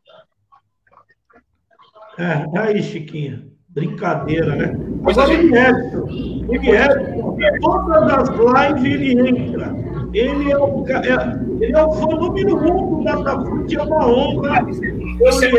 É, 2.18 2.60
aí, 2.60 2.82
Chiquinha. 2.82 3.46
Brincadeira, 3.70 4.56
né? 4.56 4.74
Agora 5.06 5.30
o 5.30 5.34
Edson. 5.34 6.06
O 6.48 6.56
Edson, 6.56 7.38
todas 7.62 8.12
as 8.12 8.30
lives 8.30 8.84
ele 8.84 9.30
entra. 9.30 9.74
Ele 10.14 10.52
é 10.52 10.58
o, 10.58 10.86
é, 10.88 11.40
ele 11.62 11.74
é 11.74 11.84
o 11.84 11.92
fã 11.94 12.08
número 12.08 12.58
um 12.58 12.98
do 12.98 13.04
Datafute, 13.04 13.78
é 13.78 13.82
uma 13.82 14.08
honra. 14.08 14.66
Ele 14.70 15.58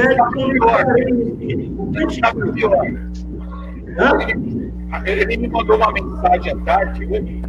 é 5.06 5.22
Ele 5.22 5.36
me 5.38 5.48
mandou 5.48 5.76
uma 5.76 5.92
mensagem 5.92 6.52
à 6.52 6.56
tarde, 6.64 7.04
ele 7.04 7.42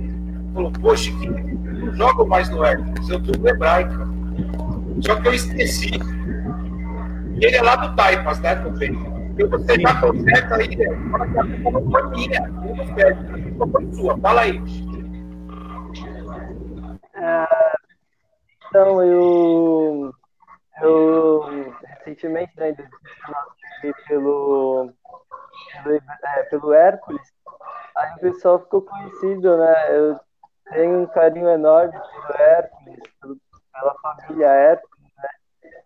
falou, 0.54 0.72
poxa, 0.82 1.12
não 1.12 1.94
jogo 1.96 2.26
mais 2.26 2.50
no 2.50 2.64
Hércules, 2.64 3.10
eu 3.10 3.22
tô 3.22 3.38
no 3.38 3.50
hebraica. 3.50 4.08
Só 5.02 5.16
que 5.18 5.28
eu 5.28 5.34
esqueci. 5.34 5.92
Ele 7.42 7.56
é 7.56 7.62
lá 7.62 7.76
do 7.76 7.96
Taipas, 7.96 8.40
né, 8.40 8.56
também. 8.56 8.98
E 9.38 9.44
você 9.46 9.80
já 9.82 9.96
conserta 10.00 10.56
aí, 10.56 10.70
fala 11.12 11.28
que 11.28 11.40
a 11.40 11.44
culpa 11.44 11.72
não 11.72 11.92
foi 11.92 12.10
minha, 12.12 12.52
eu 12.64 12.76
não 12.76 12.86
culpa 13.58 13.82
foi 13.82 13.94
sua. 13.94 14.18
Fala 14.20 14.42
aí. 14.42 14.62
É, 17.24 17.48
então, 18.68 19.02
eu, 19.02 20.14
eu 20.82 21.42
recentemente, 21.84 22.52
né, 22.58 22.76
pelo, 24.08 24.92
pelo, 25.84 26.02
é, 26.24 26.44
pelo 26.44 26.74
Hércules, 26.74 27.22
aí 27.96 28.14
o 28.16 28.20
pessoal 28.20 28.60
ficou 28.60 28.82
conhecido, 28.82 29.58
né? 29.58 29.98
Eu 29.98 30.20
tenho 30.72 31.04
um 31.04 31.08
carinho 31.08 31.48
enorme 31.50 31.94
pelo 31.94 32.42
Hércules, 32.42 33.00
pela 33.74 33.96
família 34.02 34.48
Hércules. 34.48 34.94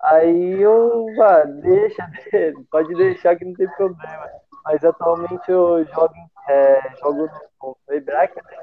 Aí 0.01 0.61
eu, 0.61 1.05
ah, 1.21 1.43
deixa, 1.43 2.09
pode 2.71 2.95
deixar 2.95 3.35
que 3.35 3.45
não 3.45 3.53
tem 3.53 3.67
problema. 3.75 4.27
Mas 4.63 4.83
atualmente 4.83 5.51
eu 5.51 5.85
jogo, 5.85 6.13
é, 6.49 6.95
jogo 6.99 7.29
no 7.61 7.93
Hebraica, 7.93 8.41
né? 8.41 8.57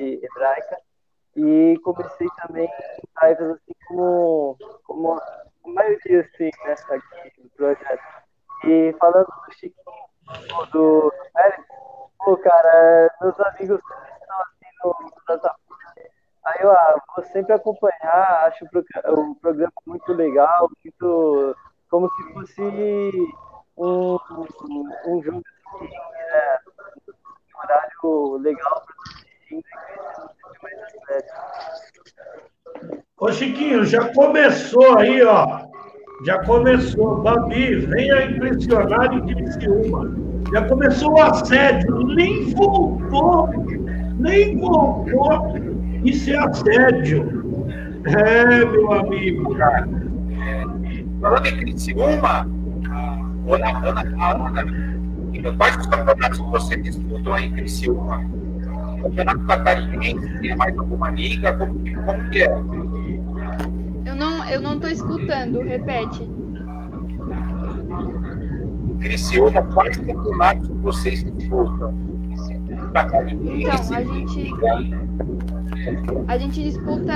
Hebraica. 0.00 0.89
E 1.36 1.78
comecei 1.84 2.26
também 2.42 2.64
em 2.66 3.08
tarefas 3.14 3.50
assim 3.52 3.74
como, 3.86 4.56
como 4.84 5.12
a 5.14 5.68
maioria 5.68 6.20
assim, 6.20 6.50
né, 6.64 6.72
aqui 6.72 7.42
do 7.42 7.50
projeto. 7.50 8.02
E 8.64 8.94
falando 8.98 9.26
do 9.26 9.54
Chiquinho, 9.54 10.66
do 10.72 11.12
Félix, 11.32 11.64
pô, 12.18 12.36
cara, 12.36 13.14
meus 13.20 13.40
amigos 13.40 13.80
estão 13.80 14.40
assim 14.42 14.66
no, 14.84 15.70
Aí 16.44 16.56
eu 16.62 16.70
ah, 16.70 17.02
vou 17.14 17.24
sempre 17.26 17.52
acompanhar, 17.52 18.46
acho 18.46 18.64
o 18.64 19.34
programa 19.36 19.72
muito 19.86 20.12
legal, 20.12 20.70
muito 20.82 21.56
como 21.90 22.08
se 22.10 22.32
fosse 22.32 22.62
um, 23.76 24.18
um 25.06 25.22
jogo 25.22 25.42
assim, 25.74 25.84
né, 25.84 26.58
um 27.54 27.58
horário 27.58 28.36
legal 28.38 28.82
para 28.86 28.94
assistir 29.04 29.64
Ô 33.18 33.32
Chiquinho, 33.32 33.84
já 33.84 34.12
começou 34.12 34.98
aí, 34.98 35.22
ó. 35.22 35.60
Já 36.24 36.42
começou. 36.44 37.22
Babi, 37.22 37.76
venha 37.86 38.24
impressionar 38.26 39.12
em 39.12 39.26
Criciúma. 39.26 40.14
Já 40.52 40.66
começou 40.68 41.12
o 41.12 41.20
assédio. 41.20 41.98
Nem 42.14 42.54
voltou. 42.54 43.48
Nem 44.18 44.58
voltou 44.58 45.70
isso 46.04 46.30
é 46.30 46.38
assédio. 46.38 47.66
É, 48.06 48.64
meu 48.64 48.92
amigo. 48.92 49.54
Cara. 49.56 49.88
Falando 51.20 51.46
em 51.46 51.56
Criciúma, 51.58 52.48
a 52.88 53.86
Ana, 53.86 54.04
a 54.18 54.32
Ana, 54.32 54.64
quais 55.58 55.76
os 55.76 55.86
campeonatos 55.86 56.38
que 56.38 56.50
você 56.50 56.76
disputou 56.76 57.38
em 57.38 57.52
Criciúma? 57.52 58.24
Campeonato 59.02 59.40
Catarinense, 59.46 60.40
tem 60.40 60.56
mais 60.56 60.76
alguma 60.78 61.10
liga? 61.10 61.52
Como, 61.56 61.74
como 62.04 62.30
que 62.30 62.42
é? 62.42 62.52
Eu 64.06 64.16
não, 64.16 64.44
eu 64.48 64.60
não 64.60 64.78
tô 64.78 64.88
escutando, 64.88 65.60
repete. 65.60 66.28
Criciúma, 69.00 69.62
quais 69.62 69.96
campeonatos 69.96 70.68
vocês 70.82 71.24
disputam? 71.24 72.10
Então, 72.92 73.96
a 73.96 74.02
gente 74.02 74.52
a 76.28 76.38
gente 76.38 76.62
disputa 76.62 77.14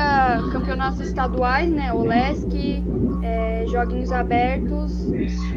campeonatos 0.52 1.00
estaduais, 1.00 1.70
né? 1.70 1.92
OLESC, 1.92 2.82
é, 3.22 3.64
joguinhos 3.66 4.10
abertos 4.12 5.12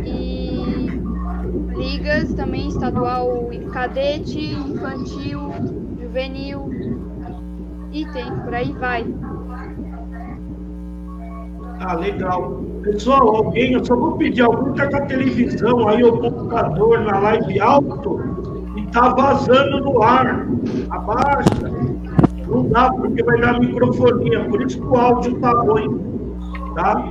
e 0.05 0.89
ligas 1.77 2.34
também 2.34 2.67
estadual 2.67 3.50
cadete, 3.72 4.39
infantil, 4.39 5.51
juvenil, 6.08 6.70
e 7.92 8.06
tem, 8.08 8.32
por 8.32 8.54
aí 8.54 8.72
vai. 8.74 9.06
Ah, 11.80 11.94
legal. 11.94 12.62
Pessoal, 12.82 13.36
alguém, 13.36 13.74
eu 13.74 13.86
só 13.86 13.96
vou 13.96 14.18
pedir, 14.18 14.42
alguém 14.42 14.72
está 14.72 14.90
com 14.90 14.98
a 14.98 15.06
televisão 15.06 15.88
aí, 15.88 16.04
o 16.04 16.18
computador 16.18 17.02
na 17.02 17.20
live 17.20 17.60
alto 17.60 18.20
e 18.76 18.82
está 18.82 19.10
vazando 19.10 19.82
no 19.82 20.02
ar. 20.02 20.48
Abaixa. 20.90 21.72
Não 22.48 22.70
dá, 22.70 22.90
porque 22.90 23.22
vai 23.24 23.40
dar 23.42 23.60
microfonia, 23.60 24.46
por 24.46 24.62
isso 24.62 24.80
que 24.80 24.88
o 24.88 24.96
áudio 24.96 25.36
está 25.36 25.52
ruim. 25.52 26.02
Tá? 26.76 27.10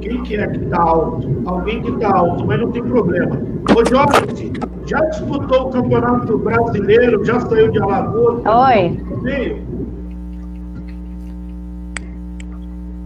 Quem 0.00 0.22
que 0.22 0.36
é 0.36 0.46
que 0.46 0.64
está 0.64 0.82
alto? 0.82 1.42
Alguém 1.46 1.82
que 1.82 1.90
está 1.90 2.14
alto, 2.14 2.46
mas 2.46 2.60
não 2.60 2.70
tem 2.70 2.82
problema. 2.82 3.55
Ô 3.74 3.84
Jorge, 3.84 4.52
já 4.86 5.00
disputou 5.06 5.68
o 5.68 5.70
Campeonato 5.70 6.38
Brasileiro, 6.38 7.24
já 7.24 7.40
saiu 7.40 7.70
de 7.70 7.82
Alagoas? 7.82 8.42
Oi. 8.46 9.00
Meio? 9.22 9.66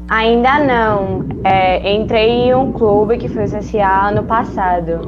Ainda 0.08 0.58
não. 0.58 1.24
É, 1.44 1.94
entrei 1.94 2.28
em 2.28 2.54
um 2.54 2.72
clube 2.72 3.16
que 3.16 3.28
foi 3.28 3.44
o 3.44 3.46
CSA 3.46 4.08
ano 4.08 4.24
passado. 4.24 5.00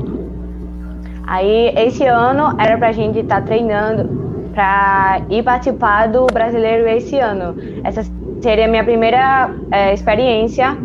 Aí, 1.26 1.72
esse 1.76 2.04
ano 2.06 2.56
era 2.58 2.78
pra 2.78 2.92
gente 2.92 3.18
estar 3.18 3.40
tá 3.40 3.46
treinando 3.46 4.48
para 4.54 5.22
ir 5.28 5.42
participar 5.42 6.08
do 6.08 6.26
brasileiro 6.26 6.88
esse 6.88 7.18
ano. 7.18 7.56
Essa 7.84 8.04
seria 8.40 8.66
a 8.66 8.68
minha 8.68 8.84
primeira 8.84 9.50
é, 9.70 9.92
experiência 9.92 10.76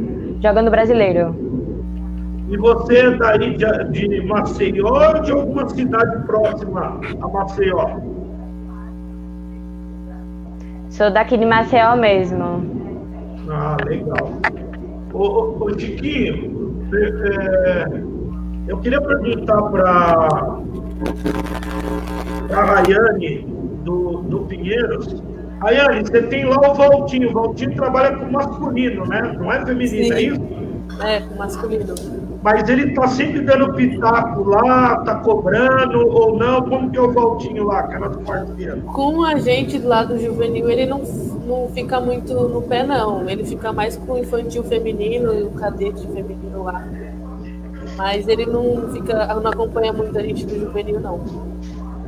jogando 0.41 0.71
brasileiro. 0.71 1.46
E 2.49 2.55
você 2.55 2.97
é 2.97 3.11
daí 3.11 3.57
de, 3.57 4.07
de 4.07 4.25
Maceió 4.25 4.87
ou 4.87 5.21
de 5.21 5.31
alguma 5.31 5.67
cidade 5.67 6.25
próxima 6.25 6.99
a 7.21 7.27
Maceió? 7.27 7.99
Sou 10.89 11.11
daqui 11.11 11.37
de 11.37 11.45
Maceió 11.45 11.97
mesmo. 11.97 12.65
Ah, 13.49 13.75
legal. 13.85 14.31
Ô, 15.13 15.19
ô, 15.19 15.65
ô 15.65 15.79
Chiquinho, 15.79 16.87
é, 16.93 18.01
eu 18.69 18.77
queria 18.77 19.01
perguntar 19.01 19.61
para 19.63 20.27
a 22.53 22.63
Rayane 22.63 23.45
do, 23.83 24.21
do 24.21 24.39
Pinheiros. 24.45 25.21
Rayane, 25.59 26.01
você 26.01 26.21
tem 26.23 26.45
lá 26.45 26.71
o 26.71 26.73
Valtinho. 26.75 27.29
O 27.29 27.33
Valtinho 27.33 27.75
trabalha 27.75 28.15
com 28.15 28.31
masculino, 28.31 29.05
né? 29.05 29.35
Não 29.37 29.51
é 29.51 29.65
feminino, 29.65 30.05
Sim. 30.05 30.13
é 30.13 30.21
isso? 30.21 30.41
É, 31.03 31.19
com 31.21 31.35
masculino. 31.35 32.26
Mas 32.43 32.69
ele 32.69 32.93
tá 32.93 33.07
sempre 33.07 33.41
dando 33.41 33.73
pitaco 33.73 34.43
lá, 34.43 34.97
tá 34.97 35.15
cobrando 35.15 36.07
ou 36.07 36.37
não? 36.37 36.61
Como 36.61 36.89
que 36.89 36.97
é 36.97 37.01
o 37.01 37.11
Valtinho 37.11 37.63
lá, 37.65 37.83
cara 37.83 38.09
do 38.09 38.19
parceiro? 38.19 38.81
Com 38.81 39.23
a 39.23 39.37
gente 39.37 39.79
lá 39.79 40.03
do 40.03 40.19
juvenil, 40.19 40.69
ele 40.69 40.85
não, 40.85 40.99
não 40.99 41.69
fica 41.73 41.99
muito 41.99 42.33
no 42.33 42.61
pé, 42.61 42.83
não. 42.83 43.27
Ele 43.29 43.43
fica 43.43 43.73
mais 43.73 43.97
com 43.97 44.13
o 44.13 44.17
infantil 44.17 44.63
feminino 44.63 45.33
e 45.33 45.43
o 45.43 45.49
cadete 45.51 46.07
feminino 46.07 46.63
lá. 46.63 46.85
Mas 47.95 48.27
ele 48.27 48.45
não 48.45 48.89
fica, 48.89 49.33
não 49.33 49.49
acompanha 49.49 49.91
muito 49.91 50.17
a 50.17 50.21
gente 50.21 50.45
do 50.45 50.59
juvenil, 50.59 50.99
não. 50.99 51.19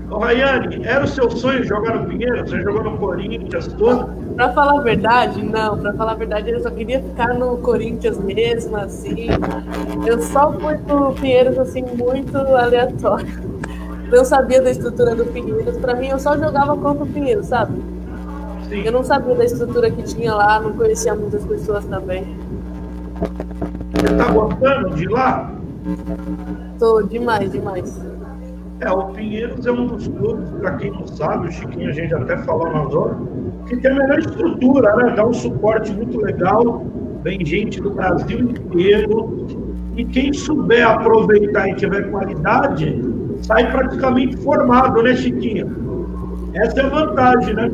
Ô, 0.09 0.17
Rayane, 0.17 0.83
era 0.85 1.05
o 1.05 1.07
seu 1.07 1.29
sonho 1.29 1.63
jogar 1.63 1.99
no 1.99 2.07
Pinheiros? 2.07 2.49
Você 2.49 2.61
jogou 2.61 2.83
no 2.83 2.97
Corinthians, 2.97 3.67
tudo? 3.67 4.09
Pra 4.35 4.51
falar 4.53 4.79
a 4.79 4.81
verdade, 4.81 5.43
não. 5.43 5.77
Pra 5.77 5.93
falar 5.93 6.13
a 6.13 6.15
verdade, 6.15 6.49
eu 6.49 6.61
só 6.61 6.71
queria 6.71 7.01
ficar 7.01 7.35
no 7.35 7.57
Corinthians 7.57 8.17
mesmo, 8.17 8.75
assim. 8.77 9.27
Eu 10.05 10.19
só 10.21 10.51
fui 10.53 10.77
pro 10.79 11.13
Pinheiros, 11.13 11.57
assim, 11.59 11.83
muito 11.83 12.37
aleatório. 12.37 13.49
Não 14.11 14.25
sabia 14.25 14.61
da 14.61 14.71
estrutura 14.71 15.15
do 15.15 15.25
Pinheiros. 15.25 15.77
Pra 15.77 15.93
mim, 15.93 16.07
eu 16.07 16.17
só 16.19 16.35
jogava 16.35 16.75
contra 16.75 17.03
o 17.03 17.07
Pinheiros, 17.07 17.45
sabe? 17.45 17.79
Sim. 18.67 18.81
Eu 18.81 18.91
não 18.91 19.03
sabia 19.03 19.35
da 19.35 19.45
estrutura 19.45 19.91
que 19.91 20.01
tinha 20.03 20.33
lá, 20.33 20.59
não 20.59 20.73
conhecia 20.73 21.13
muitas 21.13 21.45
pessoas 21.45 21.85
também. 21.85 22.35
Você 23.93 24.15
tá 24.15 24.31
gostando 24.31 24.95
de 24.95 25.07
lá? 25.07 25.51
Tô 26.79 27.01
demais, 27.03 27.51
demais. 27.51 28.08
É, 28.81 28.89
o 28.91 29.07
Pinheiros 29.07 29.65
é 29.65 29.71
um 29.71 29.87
dos 29.87 30.07
clubes, 30.07 30.49
para 30.51 30.77
quem 30.77 30.91
não 30.91 31.05
sabe, 31.05 31.49
o 31.49 31.51
Chiquinho 31.51 31.89
a 31.89 31.93
gente 31.93 32.13
até 32.13 32.37
falou 32.37 32.71
nas 32.71 32.93
horas, 32.93 33.17
que 33.67 33.75
tem 33.75 33.91
a 33.91 33.95
melhor 33.95 34.19
estrutura, 34.19 34.95
né? 34.95 35.13
Dá 35.15 35.25
um 35.25 35.33
suporte 35.33 35.91
muito 35.91 36.17
legal, 36.21 36.85
vem 37.21 37.45
gente 37.45 37.81
do 37.81 37.91
Brasil 37.91 38.39
inteiro, 38.39 39.47
e 39.97 40.05
quem 40.05 40.31
souber 40.31 40.87
aproveitar 40.87 41.67
e 41.67 41.75
tiver 41.75 42.09
qualidade, 42.09 43.01
sai 43.41 43.69
praticamente 43.69 44.37
formado, 44.37 45.03
né, 45.03 45.13
Chiquinho? 45.13 46.49
Essa 46.53 46.79
é 46.79 46.85
a 46.85 46.89
vantagem, 46.89 47.53
né? 47.55 47.69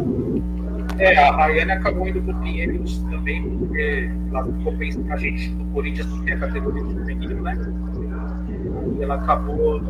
É, 0.97 1.17
a 1.19 1.35
Rayane 1.35 1.71
acabou 1.71 2.07
indo 2.07 2.21
pro 2.21 2.33
Pinheiros 2.35 2.97
também, 3.11 3.43
porque 3.59 4.09
ela 4.31 4.43
ficou 4.43 4.73
pensando 4.73 5.11
a 5.11 5.17
gente 5.17 5.49
do 5.49 5.65
Corinthians 5.65 6.07
tem 6.23 6.33
a 6.33 6.39
categoria 6.39 6.83
de 6.83 7.05
feminino, 7.05 7.41
né? 7.43 7.57
E 8.97 9.03
ela 9.03 9.15
acabou 9.15 9.81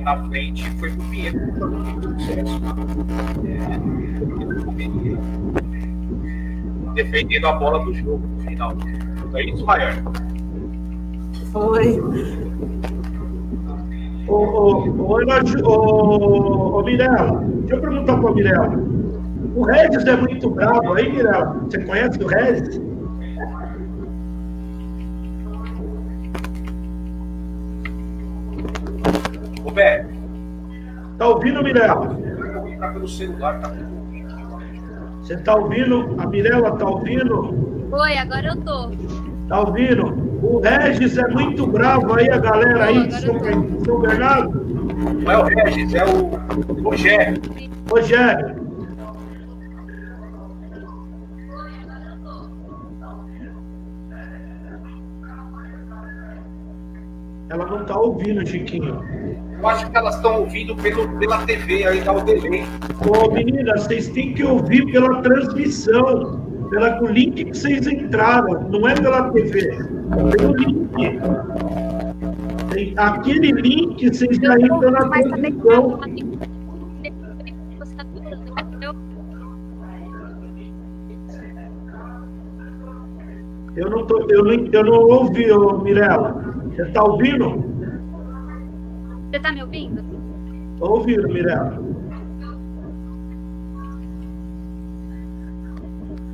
na 0.00 0.16
frente 0.28 0.70
foi 0.78 0.90
pro 0.90 1.04
Pinheiros 1.04 1.58
com 1.58 1.66
muito 1.66 2.18
sucesso. 2.18 2.60
É, 3.46 3.78
defendendo 6.94 7.46
a 7.46 7.52
bola 7.52 7.84
do 7.84 7.94
jogo 7.94 8.26
no 8.26 8.40
final. 8.42 8.72
É 9.34 9.44
isso, 9.44 9.64
Rayane. 9.64 10.02
Foi. 11.52 12.00
Ô, 14.28 14.82
Mirella, 16.82 17.40
deixa 17.40 17.74
eu 17.74 17.80
perguntar 17.80 18.16
para 18.18 18.30
Mirella. 18.32 18.70
O 19.54 19.64
Regis 19.64 20.06
é 20.06 20.16
muito 20.16 20.50
bravo 20.50 20.94
aí, 20.94 21.12
Mirella? 21.12 21.56
Você 21.64 21.78
conhece 21.84 22.22
o 22.22 22.26
Regis? 22.26 22.91
Roberto, 29.72 30.08
Tá 31.18 31.28
ouvindo, 31.28 31.62
Mirella? 31.62 32.18
entrar 32.68 32.92
pelo 32.92 33.08
celular, 33.08 33.58
tá? 33.60 33.72
Você 35.22 35.36
tá 35.38 35.54
ouvindo? 35.56 36.14
A 36.20 36.26
Mirella 36.26 36.72
tá 36.76 36.86
ouvindo? 36.86 37.88
Oi, 37.90 38.18
agora 38.18 38.48
eu 38.48 38.56
tô. 38.56 38.90
Tá 39.48 39.60
ouvindo? 39.60 40.06
O 40.42 40.60
Regis 40.60 41.16
é 41.16 41.26
muito 41.28 41.66
bravo 41.66 42.14
aí, 42.14 42.28
a 42.28 42.36
galera 42.38 42.84
aí 42.84 43.06
de 43.06 43.20
São, 43.20 43.34
São 43.84 44.00
Bernardo. 44.00 44.60
Não 45.22 45.32
é 45.32 45.38
o 45.38 45.44
Regis, 45.44 45.94
é 45.94 46.04
o 46.04 46.82
Rogério. 46.82 47.40
Rogério. 47.90 48.54
Ela 57.50 57.66
não 57.66 57.84
tá 57.84 57.98
ouvindo, 57.98 58.46
Chiquinho. 58.46 59.02
Eu 59.62 59.68
acho 59.68 59.88
que 59.88 59.96
elas 59.96 60.16
estão 60.16 60.40
ouvindo 60.40 60.74
pelo, 60.74 61.08
pela 61.20 61.46
TV, 61.46 61.86
aí 61.86 62.00
dá 62.00 62.12
o 62.12 62.20
delay. 62.24 62.64
Ô, 63.06 63.30
meninas, 63.30 63.84
vocês 63.84 64.08
têm 64.08 64.34
que 64.34 64.42
ouvir 64.42 64.84
pela 64.90 65.22
transmissão, 65.22 66.40
pela, 66.68 67.00
o 67.00 67.06
link 67.06 67.44
que 67.44 67.56
vocês 67.56 67.86
entraram, 67.86 68.68
não 68.68 68.88
é 68.88 68.94
pela 68.94 69.30
TV. 69.30 69.78
Pelo 70.36 70.56
link. 70.56 71.20
Tem- 72.72 72.94
aquele 72.96 73.52
link 73.52 74.08
vocês 74.08 74.36
já 74.36 74.58
entram 74.58 74.90
na 74.90 75.08
transmissão. 75.08 76.00
Eu 83.76 83.90
não, 83.90 84.06
tô, 84.06 84.26
eu 84.28 84.44
não, 84.44 84.52
eu 84.72 84.84
não 84.84 85.02
ouvi, 85.02 85.46
Mirella. 85.84 86.34
Você 86.74 86.84
tá 86.86 87.04
ouvindo? 87.04 87.71
Tá 89.42 89.50
me 89.52 89.62
ouvindo? 89.62 90.02
Tô 90.78 90.90
ouvindo, 90.98 91.28
Mirella. 91.28 91.70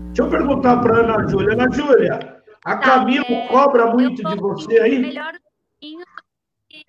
Deixa 0.09 0.23
eu 0.23 0.31
perguntar 0.31 0.81
para 0.83 0.99
Ana 0.99 1.29
Júlia. 1.29 1.53
Ana 1.53 1.71
Júlia, 1.71 2.43
a 2.65 2.77
Tá, 2.77 2.83
Camila 2.83 3.25
é, 3.29 3.49
cobra 3.49 3.87
muito 3.87 4.23
de 4.23 4.37
você 4.37 4.79
aí? 4.81 4.99
Melhor 4.99 5.33
um 5.35 5.39
pouquinho 5.81 6.01
do 6.01 6.23
que- 6.69 6.85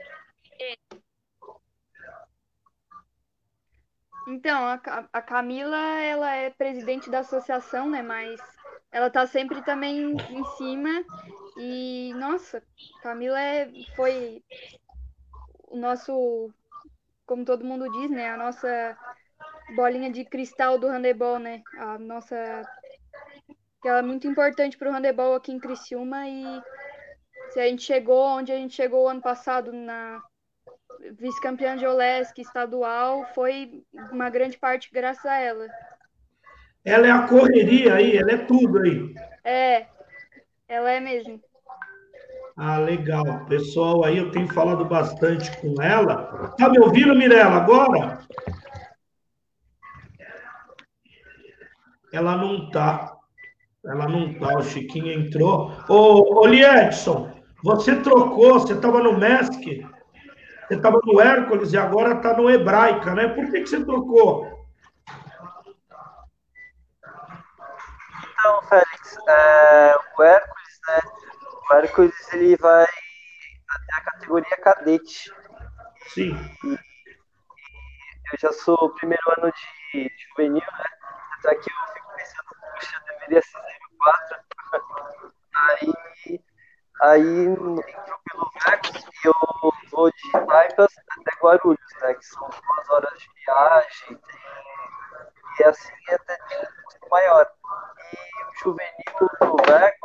Então, 4.27 4.63
a, 4.65 4.79
a 5.13 5.21
Camila, 5.21 5.77
ela 6.01 6.36
é 6.36 6.49
presidente 6.51 7.10
da 7.10 7.19
associação, 7.19 7.89
né? 7.89 8.01
Mas 8.01 8.39
ela 8.91 9.10
tá 9.10 9.25
sempre 9.25 9.62
também 9.63 10.17
em 10.29 10.45
cima. 10.58 10.89
E, 11.58 12.13
nossa, 12.15 12.62
Camila 13.01 13.39
é, 13.39 13.69
foi 13.95 14.43
o 15.69 15.77
nosso, 15.77 16.51
como 17.25 17.45
todo 17.45 17.65
mundo 17.65 17.89
diz, 17.91 18.10
né? 18.10 18.29
A 18.29 18.38
nossa 18.38 18.97
bolinha 19.75 20.12
de 20.12 20.25
cristal 20.25 20.77
do 20.77 20.88
handebol, 20.88 21.39
né? 21.39 21.62
A 21.77 21.97
nossa. 21.97 22.62
que 23.82 23.88
Ela 23.88 23.99
é 23.99 24.03
muito 24.03 24.27
importante 24.27 24.77
para 24.77 24.89
o 24.89 24.93
handebol 24.93 25.36
aqui 25.36 25.51
em 25.51 25.60
Criciúma. 25.60 26.27
E 26.27 26.62
se 27.51 27.60
a 27.60 27.67
gente 27.67 27.84
chegou 27.84 28.25
onde 28.25 28.51
a 28.51 28.55
gente 28.55 28.75
chegou 28.75 29.08
ano 29.08 29.21
passado 29.21 29.71
na 29.71 30.21
vice-campeã 31.17 31.77
de 31.77 31.88
Olesk 31.88 32.38
estadual, 32.38 33.25
foi 33.34 33.84
uma 34.12 34.29
grande 34.29 34.58
parte 34.58 34.89
graças 34.91 35.25
a 35.25 35.38
ela. 35.38 35.67
Ela 36.84 37.08
é 37.08 37.12
a 37.12 37.27
correria 37.27 37.95
aí, 37.95 38.17
ela 38.17 38.32
é 38.32 38.38
tudo 38.38 38.79
aí. 38.79 39.13
É, 39.43 39.88
ela 40.67 40.91
é 40.91 40.99
mesmo. 40.99 41.41
Ah, 42.62 42.78
legal. 42.78 43.45
Pessoal, 43.45 44.04
aí 44.04 44.17
eu 44.17 44.32
tenho 44.32 44.54
falado 44.54 44.84
bastante 44.84 45.50
com 45.62 45.82
ela. 45.82 46.54
Tá 46.58 46.67
me 46.67 46.78
ouvindo, 46.78 47.15
Mirella, 47.15 47.56
agora? 47.56 48.19
Ela 52.12 52.36
não 52.36 52.69
tá. 52.69 53.15
Ela 53.86 54.10
não 54.10 54.38
tá. 54.38 54.58
O 54.58 54.62
Chiquinho 54.62 55.10
entrou. 55.10 55.72
Ô, 55.88 56.41
ô 56.41 56.48
Liedson, 56.48 57.32
você 57.63 57.95
trocou, 58.02 58.60
você 58.60 58.74
estava 58.74 59.02
no 59.02 59.17
MESC, 59.17 59.88
você 60.67 60.76
estava 60.76 61.00
no 61.06 61.22
Hércules 61.22 61.72
e 61.72 61.78
agora 61.78 62.15
está 62.15 62.36
no 62.36 62.50
Hebraica, 62.50 63.15
né? 63.15 63.30
Por 63.30 63.50
que, 63.50 63.62
que 63.62 63.69
você 63.69 63.86
trocou? 63.86 64.67
Então, 68.34 68.62
Félix, 68.63 69.17
é, 69.30 69.95
o 70.17 70.24
Hércules? 70.24 70.59
O 71.69 71.73
Hércules 71.73 72.34
ele 72.34 72.55
vai 72.58 72.84
até 72.84 73.95
a 73.97 74.01
categoria 74.12 74.58
cadete. 74.58 75.32
Sim. 76.08 76.36
E, 76.63 76.73
eu 78.32 78.39
já 78.39 78.51
sou 78.51 78.75
o 78.75 78.89
primeiro 78.95 79.23
ano 79.38 79.51
de, 79.51 80.03
de 80.03 80.15
juvenil, 80.29 80.62
né? 80.62 80.86
Até 81.38 81.51
aqui 81.51 81.69
eu 81.69 81.93
fico 81.93 82.15
pensando, 82.15 82.49
puxa, 82.73 83.01
deveria 83.08 83.41
ser 83.41 83.60
04. 83.99 84.39
Aí 85.55 85.93
Aí 87.01 87.45
entrou 87.45 87.82
pelo 87.82 88.51
Vex 88.65 89.05
e 89.23 89.27
eu 89.27 89.34
vou 89.89 90.12
de 90.12 90.32
Taipas 90.32 90.93
até 90.97 91.38
Guarulhos, 91.41 91.93
né? 92.01 92.13
Que 92.13 92.25
são 92.25 92.49
duas 92.49 92.89
horas 92.89 93.17
de 93.17 93.29
viagem. 93.45 94.19
E 95.60 95.63
assim 95.63 95.93
é 96.10 96.15
até 96.15 96.36
de 96.36 96.55
um 96.55 96.84
custo 96.84 97.10
maior. 97.10 97.49
E 98.12 98.43
o 98.43 98.60
juvenil 98.60 99.29
do 99.39 99.58
Vex 99.65 99.97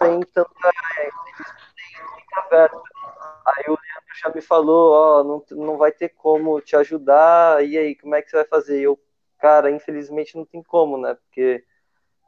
tem 0.00 0.20
tanta. 0.20 0.50
Têm 1.76 2.02
muita 2.12 2.48
verba. 2.50 2.82
Aí 3.46 3.64
o 3.68 3.70
Leandro 3.70 4.14
já 4.22 4.30
me 4.30 4.40
falou, 4.40 4.92
ó, 4.92 5.24
não, 5.24 5.44
não 5.64 5.76
vai 5.76 5.92
ter 5.92 6.10
como 6.10 6.60
te 6.60 6.76
ajudar, 6.76 7.64
e 7.64 7.76
aí, 7.76 7.94
como 7.94 8.14
é 8.14 8.22
que 8.22 8.30
você 8.30 8.36
vai 8.36 8.46
fazer? 8.46 8.80
Eu, 8.80 8.98
cara, 9.38 9.70
infelizmente 9.70 10.36
não 10.36 10.44
tem 10.44 10.62
como, 10.62 10.98
né? 10.98 11.14
Porque 11.14 11.64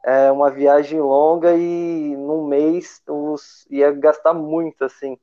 é 0.03 0.31
uma 0.31 0.49
viagem 0.49 0.99
longa 0.99 1.55
e 1.55 2.15
num 2.15 2.45
mês 2.45 3.01
os, 3.07 3.65
ia 3.69 3.91
gastar 3.91 4.33
muito, 4.33 4.83
assim. 4.83 5.17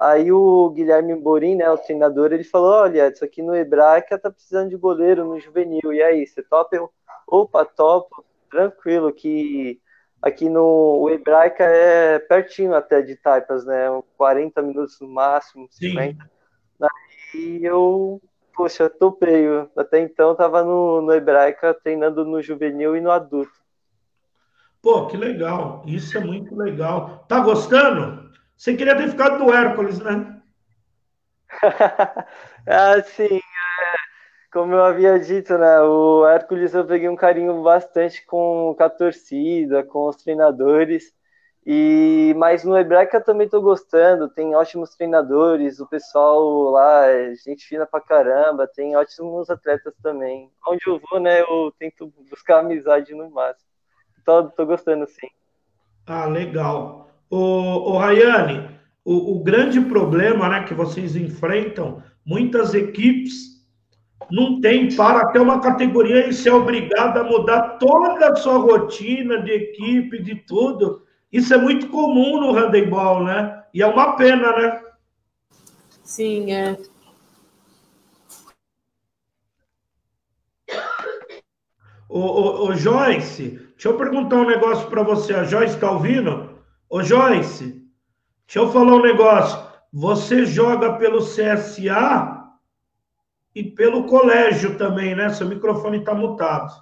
Aí 0.00 0.32
o 0.32 0.70
Guilherme 0.70 1.14
Borim, 1.14 1.56
né, 1.56 1.70
o 1.70 1.76
treinador, 1.76 2.32
ele 2.32 2.44
falou, 2.44 2.72
olha, 2.72 3.08
isso 3.08 3.24
aqui 3.24 3.42
no 3.42 3.54
Hebraica 3.54 4.18
tá 4.18 4.30
precisando 4.30 4.70
de 4.70 4.76
goleiro 4.76 5.24
no 5.24 5.38
juvenil, 5.38 5.92
e 5.92 6.02
aí, 6.02 6.26
você 6.26 6.42
topa? 6.42 6.76
Eu, 6.76 6.90
opa, 7.26 7.64
topo, 7.64 8.24
tranquilo, 8.50 9.12
que 9.12 9.81
aqui 10.22 10.48
no 10.48 11.08
Hebraica 11.10 11.64
é 11.64 12.18
pertinho 12.20 12.74
até 12.74 13.02
de 13.02 13.16
Taipas, 13.16 13.66
né, 13.66 13.86
40 14.16 14.62
minutos 14.62 15.00
no 15.00 15.08
máximo, 15.08 15.66
50. 15.70 16.22
Sim. 16.22 16.30
Aí 17.34 17.64
eu, 17.64 18.22
poxa, 18.54 18.88
topei, 18.88 19.46
até 19.76 20.00
então 20.00 20.34
tava 20.34 20.62
no, 20.62 21.02
no 21.02 21.12
Hebraica 21.12 21.74
treinando 21.74 22.24
no 22.24 22.40
juvenil 22.40 22.96
e 22.96 23.00
no 23.00 23.10
adulto. 23.10 23.52
Pô, 24.80 25.06
que 25.06 25.16
legal. 25.16 25.82
Isso 25.86 26.18
é 26.18 26.20
muito 26.20 26.56
legal. 26.56 27.24
Tá 27.28 27.40
gostando? 27.40 28.32
Você 28.56 28.76
queria 28.76 28.96
ter 28.96 29.08
ficado 29.08 29.38
no 29.38 29.52
Hércules, 29.52 30.00
né? 30.00 30.40
assim, 32.66 33.36
é, 33.36 33.51
como 34.52 34.74
eu 34.74 34.84
havia 34.84 35.18
dito, 35.18 35.56
né? 35.58 35.80
O 35.80 36.26
Hércules 36.26 36.74
eu 36.74 36.84
peguei 36.86 37.08
um 37.08 37.16
carinho 37.16 37.62
bastante 37.62 38.24
com, 38.26 38.74
com 38.76 38.84
a 38.84 38.90
torcida, 38.90 39.82
com 39.82 40.08
os 40.08 40.16
treinadores. 40.16 41.12
E 41.64 42.34
mas 42.36 42.64
no 42.64 42.76
Hebraica 42.76 43.20
também 43.20 43.44
estou 43.44 43.62
gostando, 43.62 44.28
tem 44.28 44.54
ótimos 44.54 44.96
treinadores, 44.96 45.78
o 45.78 45.86
pessoal 45.86 46.70
lá 46.70 47.06
é 47.06 47.34
gente 47.36 47.64
fina 47.66 47.86
pra 47.86 48.00
caramba, 48.00 48.66
tem 48.66 48.96
ótimos 48.96 49.48
atletas 49.48 49.94
também. 50.02 50.50
Onde 50.66 50.82
eu 50.86 51.00
vou, 51.08 51.20
né, 51.20 51.40
eu 51.42 51.72
tento 51.78 52.12
buscar 52.28 52.60
amizade 52.60 53.14
no 53.14 53.30
máximo 53.30 53.72
tô, 54.24 54.44
tô 54.50 54.66
gostando, 54.66 55.06
sim. 55.06 55.28
Ah, 56.06 56.26
legal. 56.26 57.10
O, 57.30 57.92
o 57.92 57.98
Rayane, 57.98 58.68
o, 59.04 59.36
o 59.36 59.42
grande 59.42 59.80
problema 59.80 60.48
né, 60.48 60.64
que 60.64 60.74
vocês 60.74 61.16
enfrentam, 61.16 62.02
muitas 62.24 62.74
equipes 62.74 63.51
não 64.32 64.60
tem 64.60 64.94
para 64.96 65.26
ter 65.26 65.40
uma 65.40 65.60
categoria 65.60 66.26
e 66.26 66.32
ser 66.32 66.50
obrigado 66.50 67.18
a 67.18 67.24
mudar 67.24 67.78
toda 67.78 68.32
a 68.32 68.36
sua 68.36 68.58
rotina 68.58 69.42
de 69.42 69.52
equipe, 69.52 70.22
de 70.22 70.34
tudo. 70.34 71.02
Isso 71.30 71.54
é 71.54 71.58
muito 71.58 71.88
comum 71.88 72.40
no 72.40 72.52
handebol, 72.52 73.22
né? 73.22 73.62
E 73.72 73.82
é 73.82 73.86
uma 73.86 74.16
pena, 74.16 74.56
né? 74.56 74.82
Sim, 76.02 76.52
é. 76.52 76.76
Ô, 82.08 82.18
ô, 82.18 82.68
ô 82.68 82.74
Joyce, 82.74 83.62
Deixa 83.82 83.96
eu 83.96 83.98
perguntar 83.98 84.36
um 84.36 84.46
negócio 84.46 84.88
para 84.88 85.02
você. 85.02 85.34
A 85.34 85.42
Joyce 85.42 85.74
está 85.74 85.90
ouvindo? 85.90 86.50
Ô, 86.88 87.02
Joyce, 87.02 87.84
deixa 88.46 88.60
eu 88.60 88.70
falar 88.70 88.94
um 88.94 89.02
negócio. 89.02 89.58
Você 89.92 90.46
joga 90.46 90.92
pelo 90.98 91.18
CSA 91.18 92.31
e 93.54 93.62
pelo 93.62 94.04
colégio 94.04 94.76
também, 94.78 95.14
né? 95.14 95.28
Seu 95.30 95.46
microfone 95.46 95.98
está 95.98 96.14
mutado. 96.14 96.72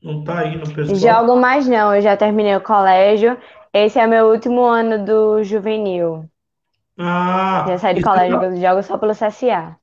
Não 0.00 0.20
está 0.20 0.38
aí 0.38 0.56
no 0.56 0.72
pessoal. 0.72 0.96
Jogo 0.96 1.36
mais 1.36 1.66
não, 1.66 1.94
eu 1.94 2.00
já 2.00 2.16
terminei 2.16 2.54
o 2.54 2.60
colégio. 2.60 3.36
Esse 3.72 3.98
é 3.98 4.06
meu 4.06 4.28
último 4.28 4.62
ano 4.64 5.04
do 5.04 5.42
juvenil. 5.42 6.24
Ah, 6.96 7.64
Já 7.68 7.78
saí 7.78 7.94
do 7.94 8.02
colégio, 8.02 8.38
tá... 8.38 8.54
jogo 8.56 8.82
só 8.82 8.98
pelo 8.98 9.12
CSA. 9.12 9.76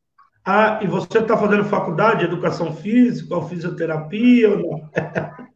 Ah, 0.44 0.80
e 0.82 0.88
você 0.88 1.20
está 1.20 1.36
fazendo 1.38 1.66
faculdade 1.66 2.20
de 2.20 2.26
educação 2.26 2.74
física 2.74 3.36
ou 3.36 3.48
fisioterapia 3.48 4.50
ou 4.50 4.58
não? 4.58 4.90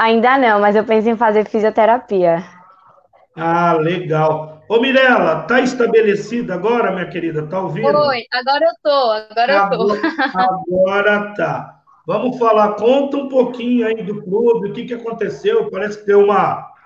Ainda 0.00 0.38
não, 0.38 0.60
mas 0.60 0.76
eu 0.76 0.84
penso 0.84 1.08
em 1.08 1.16
fazer 1.16 1.48
fisioterapia. 1.48 2.42
Ah, 3.36 3.74
legal. 3.74 4.62
Ô, 4.68 4.80
Mirella, 4.80 5.42
tá 5.42 5.60
estabelecida 5.60 6.54
agora, 6.54 6.90
minha 6.90 7.08
querida? 7.08 7.46
Tá 7.46 7.60
ouvindo? 7.60 7.86
Oi, 7.86 8.24
agora 8.32 8.64
eu 8.64 8.72
tô, 8.82 9.10
agora, 9.10 9.60
agora 9.60 9.74
eu 9.74 9.96
tô. 9.96 10.38
Agora 10.38 11.34
tá. 11.34 11.80
Vamos 12.06 12.38
falar, 12.38 12.74
conta 12.74 13.16
um 13.16 13.28
pouquinho 13.28 13.86
aí 13.86 14.02
do 14.02 14.22
clube, 14.22 14.70
o 14.70 14.72
que, 14.72 14.84
que 14.84 14.94
aconteceu? 14.94 15.70
Parece 15.70 15.98
que 15.98 16.06
deu 16.06 16.20
uma 16.20 16.76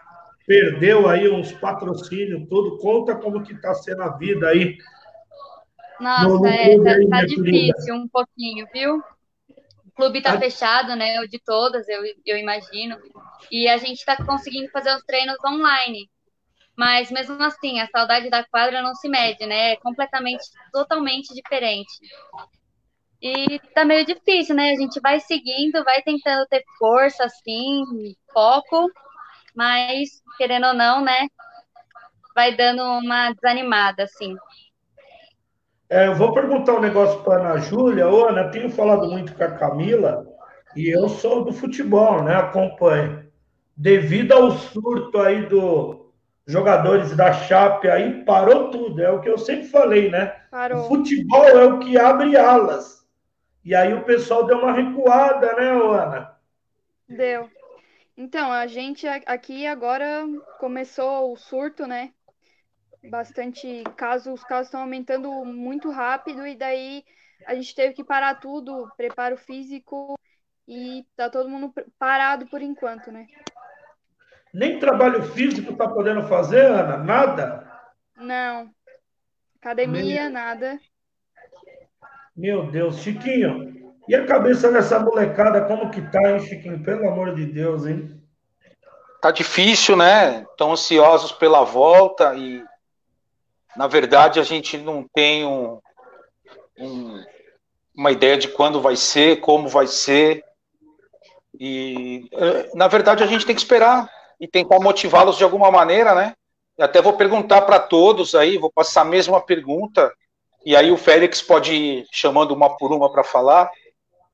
perdeu 0.47 1.09
aí 1.09 1.31
uns 1.31 1.53
patrocínios, 1.53 2.49
tudo. 2.49 2.79
Conta 2.79 3.15
como 3.15 3.43
que 3.43 3.53
está 3.53 3.73
sendo 3.73 4.03
a 4.03 4.17
vida 4.17 4.49
aí. 4.49 4.79
Nossa, 6.01 6.29
no, 6.29 6.41
no 6.41 6.47
é, 6.49 6.83
tá, 6.83 6.91
aí, 6.91 7.09
tá 7.09 7.21
difícil 7.21 7.45
querida. 7.45 7.95
um 7.95 8.09
pouquinho, 8.09 8.67
viu? 8.73 9.01
O 9.91 9.93
clube 9.93 10.19
está 10.19 10.39
fechado, 10.39 10.95
né? 10.95 11.21
O 11.21 11.29
de 11.29 11.41
todas, 11.45 11.89
eu, 11.89 12.01
eu 12.25 12.39
imagino. 12.39 12.97
E 13.51 13.69
a 13.69 13.77
gente 13.77 13.99
está 13.99 14.17
conseguindo 14.25 14.71
fazer 14.71 14.95
os 14.95 15.03
treinos 15.03 15.37
online. 15.45 16.09
Mas 16.77 17.11
mesmo 17.11 17.43
assim, 17.43 17.81
a 17.81 17.89
saudade 17.89 18.31
da 18.31 18.45
quadra 18.45 18.81
não 18.81 18.95
se 18.95 19.09
mede, 19.09 19.45
né? 19.47 19.73
É 19.73 19.77
completamente, 19.77 20.45
totalmente 20.73 21.35
diferente. 21.35 21.91
E 23.21 23.59
tá 23.75 23.85
meio 23.85 24.07
difícil, 24.07 24.55
né? 24.55 24.71
A 24.71 24.77
gente 24.77 25.01
vai 25.01 25.19
seguindo, 25.19 25.85
vai 25.85 26.01
tentando 26.03 26.47
ter 26.47 26.63
força, 26.79 27.25
assim, 27.25 27.83
foco, 28.33 28.89
mas 29.55 30.23
querendo 30.39 30.69
ou 30.69 30.75
não, 30.75 31.03
né, 31.03 31.27
vai 32.35 32.55
dando 32.55 32.83
uma 32.83 33.33
desanimada, 33.33 34.05
assim. 34.05 34.35
É, 35.91 36.07
eu 36.07 36.15
vou 36.15 36.33
perguntar 36.33 36.75
um 36.75 36.81
negócio 36.81 37.21
para 37.25 37.43
a 37.43 37.51
Ana 37.51 37.59
Júlia. 37.59 38.09
Ô, 38.09 38.29
Ana, 38.29 38.49
tenho 38.49 38.71
falado 38.71 39.11
muito 39.11 39.35
com 39.35 39.43
a 39.43 39.51
Camila 39.51 40.25
e 40.77 40.89
eu 40.89 41.09
sou 41.09 41.45
do 41.45 41.53
futebol, 41.53 42.23
né? 42.23 42.37
Acompanho. 42.37 43.29
Devido 43.77 44.31
ao 44.33 44.53
surto 44.53 45.19
aí 45.19 45.47
dos 45.47 45.99
jogadores 46.47 47.17
da 47.17 47.33
Chape 47.33 47.89
aí, 47.89 48.25
parou 48.25 48.71
tudo. 48.71 49.03
É 49.03 49.11
o 49.11 49.21
que 49.21 49.29
eu 49.29 49.37
sempre 49.37 49.67
falei, 49.67 50.09
né? 50.09 50.29
Parou. 50.49 50.85
O 50.85 50.89
futebol 50.89 51.45
é 51.45 51.65
o 51.65 51.81
que 51.81 51.99
abre 51.99 52.37
alas. 52.37 53.05
E 53.65 53.75
aí 53.75 53.93
o 53.93 54.05
pessoal 54.05 54.47
deu 54.47 54.59
uma 54.59 54.73
recuada, 54.73 55.55
né, 55.55 55.71
Ana? 55.71 56.37
Deu. 57.09 57.51
Então, 58.17 58.53
a 58.53 58.67
gente 58.69 59.09
aqui 59.09 59.67
agora 59.67 60.25
começou 60.61 61.33
o 61.33 61.37
surto, 61.37 61.87
né? 61.87 62.13
Bastante 63.09 63.83
casos, 63.97 64.41
os 64.41 64.45
casos 64.45 64.67
estão 64.67 64.83
aumentando 64.83 65.31
muito 65.45 65.91
rápido 65.91 66.47
e 66.47 66.55
daí 66.55 67.03
a 67.47 67.55
gente 67.55 67.75
teve 67.75 67.95
que 67.95 68.05
parar 68.05 68.35
tudo, 68.35 68.91
preparo 68.97 69.37
físico 69.37 70.19
e 70.69 71.07
tá 71.17 71.31
todo 71.31 71.49
mundo 71.49 71.73
parado 71.99 72.47
por 72.47 72.61
enquanto, 72.61 73.11
né? 73.11 73.27
Nem 74.53 74.79
trabalho 74.79 75.23
físico 75.23 75.73
está 75.73 75.89
podendo 75.89 76.23
fazer, 76.25 76.67
Ana? 76.67 76.97
Nada? 76.99 77.71
Não. 78.17 78.71
Academia, 79.61 80.23
Meu... 80.23 80.31
nada. 80.31 80.79
Meu 82.37 82.71
Deus, 82.71 82.99
Chiquinho. 82.99 83.95
E 84.09 84.15
a 84.15 84.27
cabeça 84.27 84.71
dessa 84.73 84.99
molecada, 84.99 85.65
como 85.65 85.91
que 85.91 86.03
tá, 86.11 86.33
hein, 86.33 86.41
Chiquinho? 86.41 86.83
Pelo 86.83 87.09
amor 87.09 87.35
de 87.35 87.47
Deus, 87.47 87.87
hein? 87.87 88.21
Tá 89.21 89.31
difícil, 89.31 89.97
né? 89.97 90.43
Estão 90.43 90.73
ansiosos 90.73 91.31
pela 91.33 91.63
volta 91.63 92.35
e, 92.35 92.65
na 93.77 93.87
verdade, 93.87 94.41
a 94.41 94.43
gente 94.43 94.77
não 94.77 95.07
tem 95.15 95.45
um, 95.45 95.81
um, 96.79 97.25
uma 97.95 98.11
ideia 98.11 98.37
de 98.37 98.49
quando 98.49 98.81
vai 98.81 98.97
ser, 98.97 99.41
como 99.41 99.69
vai 99.69 99.87
ser. 99.87 100.45
E, 101.59 102.29
eh, 102.33 102.71
na 102.75 102.89
verdade, 102.89 103.23
a 103.23 103.27
gente 103.27 103.47
tem 103.47 103.55
que 103.55 103.61
esperar 103.61 104.11
e 104.41 104.49
tentar 104.49 104.81
motivá-los 104.81 105.37
de 105.37 105.45
alguma 105.45 105.71
maneira, 105.71 106.15
né? 106.15 106.35
E 106.79 106.83
até 106.83 107.03
vou 107.03 107.13
perguntar 107.13 107.63
para 107.63 107.79
todos 107.79 108.35
aí, 108.35 108.57
vou 108.57 108.73
passar 108.73 109.03
a 109.03 109.05
mesma 109.05 109.41
pergunta, 109.41 110.13
e 110.65 110.75
aí 110.75 110.91
o 110.91 110.97
Félix 110.97 111.43
pode 111.43 111.75
ir 111.75 112.07
chamando 112.11 112.53
uma 112.53 112.77
por 112.77 112.93
uma 112.93 113.11
para 113.13 113.23
falar. 113.23 113.71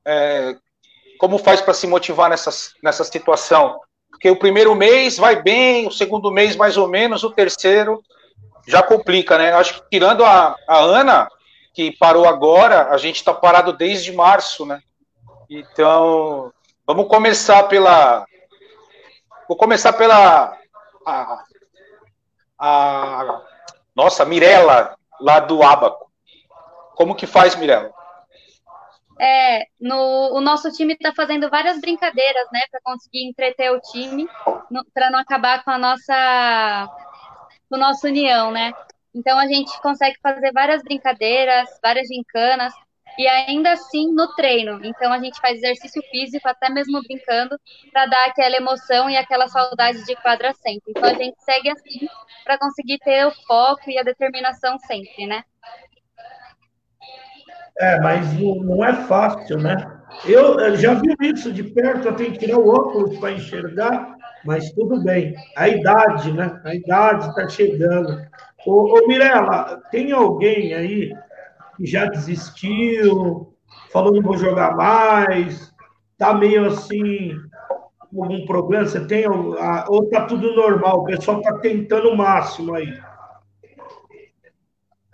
É, 0.05 0.55
como 1.19 1.37
faz 1.37 1.61
para 1.61 1.73
se 1.73 1.87
motivar 1.87 2.29
nessa, 2.29 2.51
nessa 2.81 3.03
situação? 3.03 3.79
Porque 4.09 4.29
o 4.29 4.39
primeiro 4.39 4.73
mês 4.73 5.17
vai 5.17 5.41
bem, 5.41 5.87
o 5.87 5.91
segundo 5.91 6.31
mês 6.31 6.55
mais 6.55 6.77
ou 6.77 6.87
menos, 6.87 7.23
o 7.23 7.31
terceiro 7.31 8.01
já 8.67 8.83
complica, 8.83 9.37
né? 9.37 9.53
Acho 9.53 9.81
que 9.81 9.89
tirando 9.89 10.23
a, 10.25 10.55
a 10.67 10.77
Ana, 10.77 11.29
que 11.73 11.91
parou 11.97 12.27
agora, 12.27 12.89
a 12.89 12.97
gente 12.97 13.15
está 13.15 13.33
parado 13.33 13.73
desde 13.73 14.11
março, 14.11 14.65
né? 14.65 14.81
Então, 15.49 16.51
vamos 16.85 17.07
começar 17.07 17.63
pela 17.63 18.25
Vou 19.47 19.55
começar 19.55 19.93
pela. 19.93 20.57
A, 21.05 21.43
a, 22.59 23.41
nossa, 23.95 24.25
Mirella, 24.25 24.97
lá 25.21 25.39
do 25.39 25.63
Abaco. 25.63 26.11
Como 26.95 27.15
que 27.15 27.25
faz, 27.25 27.55
Mirella? 27.55 27.93
É, 29.19 29.65
no, 29.79 30.33
o 30.33 30.41
nosso 30.41 30.69
time 30.71 30.93
está 30.93 31.13
fazendo 31.13 31.49
várias 31.49 31.79
brincadeiras, 31.79 32.47
né, 32.51 32.59
para 32.69 32.81
conseguir 32.83 33.27
entreter 33.27 33.71
o 33.71 33.79
time, 33.79 34.27
para 34.93 35.09
não 35.09 35.17
acabar 35.17 35.63
com 35.63 35.71
a 35.71 35.77
nossa, 35.77 36.89
com 37.69 37.75
a 37.75 37.79
nossa 37.79 38.07
união, 38.07 38.51
né? 38.51 38.71
Então 39.13 39.37
a 39.37 39.47
gente 39.47 39.79
consegue 39.81 40.17
fazer 40.21 40.51
várias 40.51 40.83
brincadeiras, 40.83 41.67
várias 41.81 42.07
gincanas, 42.07 42.73
e 43.17 43.27
ainda 43.27 43.71
assim 43.71 44.13
no 44.13 44.33
treino. 44.35 44.79
Então 44.85 45.11
a 45.11 45.19
gente 45.19 45.39
faz 45.39 45.57
exercício 45.57 46.01
físico, 46.03 46.47
até 46.47 46.69
mesmo 46.69 47.01
brincando, 47.01 47.59
para 47.91 48.05
dar 48.05 48.25
aquela 48.25 48.57
emoção 48.57 49.09
e 49.09 49.17
aquela 49.17 49.47
saudade 49.47 50.05
de 50.05 50.15
quadra 50.17 50.53
sempre. 50.53 50.91
Então 50.91 51.05
a 51.05 51.13
gente 51.13 51.35
segue 51.43 51.69
assim 51.69 52.07
para 52.43 52.59
conseguir 52.59 52.99
ter 52.99 53.25
o 53.25 53.31
foco 53.31 53.89
e 53.89 53.97
a 53.97 54.03
determinação 54.03 54.77
sempre, 54.79 55.25
né? 55.25 55.43
É, 57.79 57.99
mas 57.99 58.33
não 58.39 58.83
é 58.83 58.93
fácil, 58.93 59.57
né? 59.59 59.75
Eu 60.25 60.75
já 60.77 60.95
vi 60.95 61.15
isso 61.21 61.51
de 61.51 61.63
perto, 61.63 62.07
eu 62.07 62.15
tenho 62.15 62.31
que 62.31 62.39
tirar 62.39 62.57
o 62.57 62.69
óculos 62.69 63.17
para 63.19 63.33
enxergar, 63.33 64.15
mas 64.45 64.71
tudo 64.71 65.03
bem. 65.03 65.35
A 65.55 65.67
idade, 65.67 66.31
né? 66.33 66.59
A 66.63 66.73
idade 66.73 67.27
está 67.29 67.47
chegando. 67.47 68.25
Ô, 68.65 68.97
ô 68.97 69.07
Mirella, 69.07 69.81
tem 69.91 70.11
alguém 70.11 70.73
aí 70.73 71.13
que 71.75 71.85
já 71.85 72.05
desistiu, 72.05 73.53
falou 73.91 74.13
não 74.13 74.21
vou 74.23 74.37
jogar 74.37 74.75
mais, 74.75 75.71
tá 76.17 76.33
meio 76.33 76.65
assim, 76.65 77.33
algum 78.11 78.45
problema? 78.45 78.85
Você 78.85 79.05
tem, 79.05 79.25
ou 79.27 80.09
tá 80.09 80.25
tudo 80.25 80.55
normal, 80.55 81.01
o 81.01 81.05
pessoal 81.05 81.41
tá 81.41 81.53
tentando 81.59 82.09
o 82.09 82.17
máximo 82.17 82.73
aí? 82.73 82.91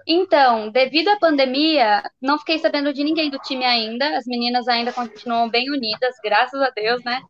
Então, 0.05 0.69
devido 0.69 1.09
à 1.09 1.17
pandemia, 1.17 2.03
não 2.21 2.37
fiquei 2.37 2.59
sabendo 2.59 2.93
de 2.93 3.03
ninguém 3.03 3.29
do 3.29 3.39
time 3.39 3.63
ainda. 3.63 4.17
As 4.17 4.25
meninas 4.25 4.67
ainda 4.67 4.91
continuam 4.91 5.49
bem 5.49 5.69
unidas, 5.69 6.15
graças 6.23 6.61
a 6.61 6.69
Deus, 6.69 7.03
né? 7.03 7.21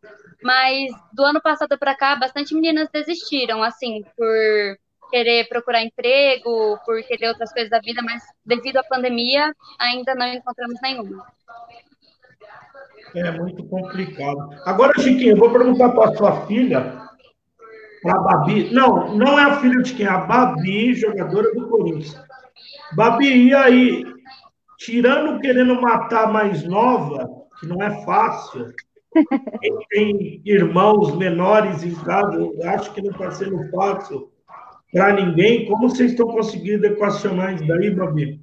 Mas 0.41 0.91
do 1.13 1.23
ano 1.23 1.41
passado 1.41 1.77
para 1.77 1.95
cá, 1.95 2.15
bastante 2.15 2.53
meninas 2.55 2.89
desistiram, 2.91 3.61
assim, 3.61 4.03
por 4.17 4.77
querer 5.11 5.47
procurar 5.47 5.83
emprego, 5.83 6.79
por 6.83 7.01
querer 7.03 7.29
outras 7.29 7.53
coisas 7.53 7.69
da 7.69 7.79
vida, 7.79 8.01
mas 8.01 8.23
devido 8.43 8.77
à 8.77 8.83
pandemia 8.83 9.53
ainda 9.79 10.15
não 10.15 10.25
encontramos 10.25 10.81
nenhuma. 10.81 11.23
É 13.15 13.29
muito 13.29 13.63
complicado. 13.65 14.49
Agora, 14.65 14.99
Chiquinho, 14.99 15.33
eu 15.33 15.37
vou 15.37 15.51
perguntar 15.51 15.89
para 15.89 16.09
a 16.09 16.15
sua 16.15 16.47
filha, 16.47 16.99
a 18.05 18.17
Babi. 18.17 18.73
Não, 18.73 19.15
não 19.15 19.37
é 19.37 19.43
a 19.43 19.59
filha 19.59 19.83
de 19.83 19.93
quem? 19.93 20.07
A 20.07 20.17
Babi, 20.17 20.95
jogadora 20.95 21.53
do 21.53 21.69
Corinthians. 21.69 22.19
Babi, 22.95 23.47
e 23.47 23.53
aí? 23.53 24.05
Tirando 24.79 25.39
querendo 25.39 25.79
matar 25.81 26.31
mais 26.31 26.63
nova, 26.63 27.29
que 27.59 27.67
não 27.67 27.81
é 27.81 28.03
fácil, 28.03 28.73
tem 29.89 30.41
irmãos 30.45 31.15
menores 31.15 31.83
em 31.83 31.95
casa, 31.95 32.37
acho 32.65 32.93
que 32.93 33.01
não 33.01 33.11
está 33.11 33.31
sendo 33.31 33.69
fácil 33.71 34.31
para 34.91 35.13
ninguém. 35.13 35.65
Como 35.65 35.89
vocês 35.89 36.11
estão 36.11 36.27
conseguindo 36.27 36.85
equacionar 36.85 37.53
isso 37.53 37.65
daí, 37.65 37.89
Babi? 37.91 38.41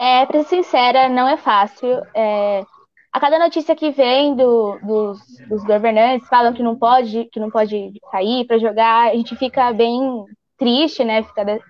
É, 0.00 0.24
para 0.26 0.42
ser 0.44 0.62
sincera, 0.62 1.08
não 1.08 1.28
é 1.28 1.36
fácil. 1.36 1.88
É, 2.14 2.64
a 3.12 3.20
cada 3.20 3.38
notícia 3.38 3.74
que 3.74 3.90
vem 3.90 4.36
do, 4.36 4.78
dos, 4.82 5.20
dos, 5.48 5.64
governantes 5.64 6.28
falam 6.28 6.52
que 6.52 6.62
não 6.62 6.76
pode, 6.76 7.24
que 7.32 7.40
não 7.40 7.50
pode 7.50 7.92
sair 8.10 8.46
para 8.46 8.58
jogar, 8.58 9.10
a 9.10 9.14
gente 9.14 9.34
fica 9.34 9.72
bem 9.72 10.24
triste, 10.56 11.04
né? 11.04 11.22
Fica, 11.24 11.60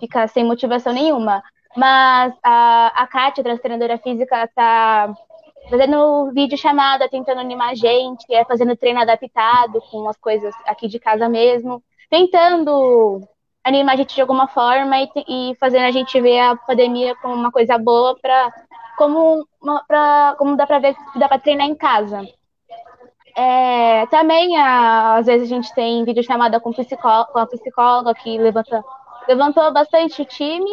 fica 0.00 0.26
sem 0.28 0.44
motivação 0.44 0.92
nenhuma. 0.92 1.42
Mas 1.76 2.34
a, 2.42 3.02
a 3.02 3.06
Kátia, 3.06 3.52
a 3.52 3.58
treinadora 3.58 3.98
física, 3.98 4.44
está 4.44 5.12
fazendo 5.68 6.30
vídeo 6.32 6.56
chamada, 6.56 7.08
tentando 7.08 7.40
animar 7.40 7.70
a 7.70 7.74
gente, 7.74 8.24
é 8.32 8.44
fazendo 8.44 8.76
treino 8.76 9.00
adaptado 9.00 9.80
com 9.90 10.08
as 10.08 10.16
coisas 10.16 10.54
aqui 10.66 10.88
de 10.88 10.98
casa 10.98 11.28
mesmo 11.28 11.82
tentando 12.08 13.20
animar 13.64 13.94
a 13.94 13.96
gente 13.96 14.14
de 14.14 14.20
alguma 14.20 14.48
forma 14.48 14.96
e, 14.98 15.10
e 15.28 15.54
fazendo 15.56 15.84
a 15.84 15.90
gente 15.90 16.20
ver 16.20 16.38
a 16.38 16.56
pandemia 16.56 17.14
como 17.16 17.34
uma 17.34 17.50
coisa 17.50 17.76
boa 17.78 18.16
para 18.20 18.52
como 18.96 19.46
como 20.38 20.56
dá 20.56 20.66
para 20.66 20.78
ver 20.78 20.96
dá 21.16 21.28
para 21.28 21.38
treinar 21.38 21.66
em 21.66 21.74
casa. 21.74 22.22
É, 23.36 24.06
também 24.06 24.56
a, 24.56 25.16
às 25.16 25.26
vezes 25.26 25.50
a 25.50 25.54
gente 25.54 25.74
tem 25.74 26.04
vídeo 26.04 26.22
chamada 26.22 26.58
com, 26.58 26.72
psicó 26.72 27.26
com 27.26 27.38
a 27.38 27.46
psicóloga 27.46 28.14
que 28.14 28.38
levanta, 28.38 28.82
levantou 29.28 29.72
bastante 29.72 30.22
o 30.22 30.24
time 30.24 30.70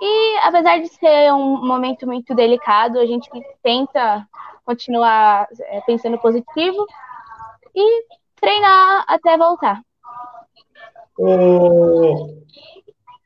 e 0.00 0.36
apesar 0.44 0.78
de 0.78 0.88
ser 0.88 1.32
um 1.32 1.66
momento 1.66 2.06
muito 2.06 2.34
delicado, 2.34 2.98
a 3.00 3.06
gente 3.06 3.28
tenta 3.62 4.26
continuar 4.64 5.48
é, 5.60 5.80
pensando 5.80 6.18
positivo 6.18 6.86
e 7.74 8.04
treinar 8.40 9.04
até 9.08 9.36
voltar. 9.36 9.82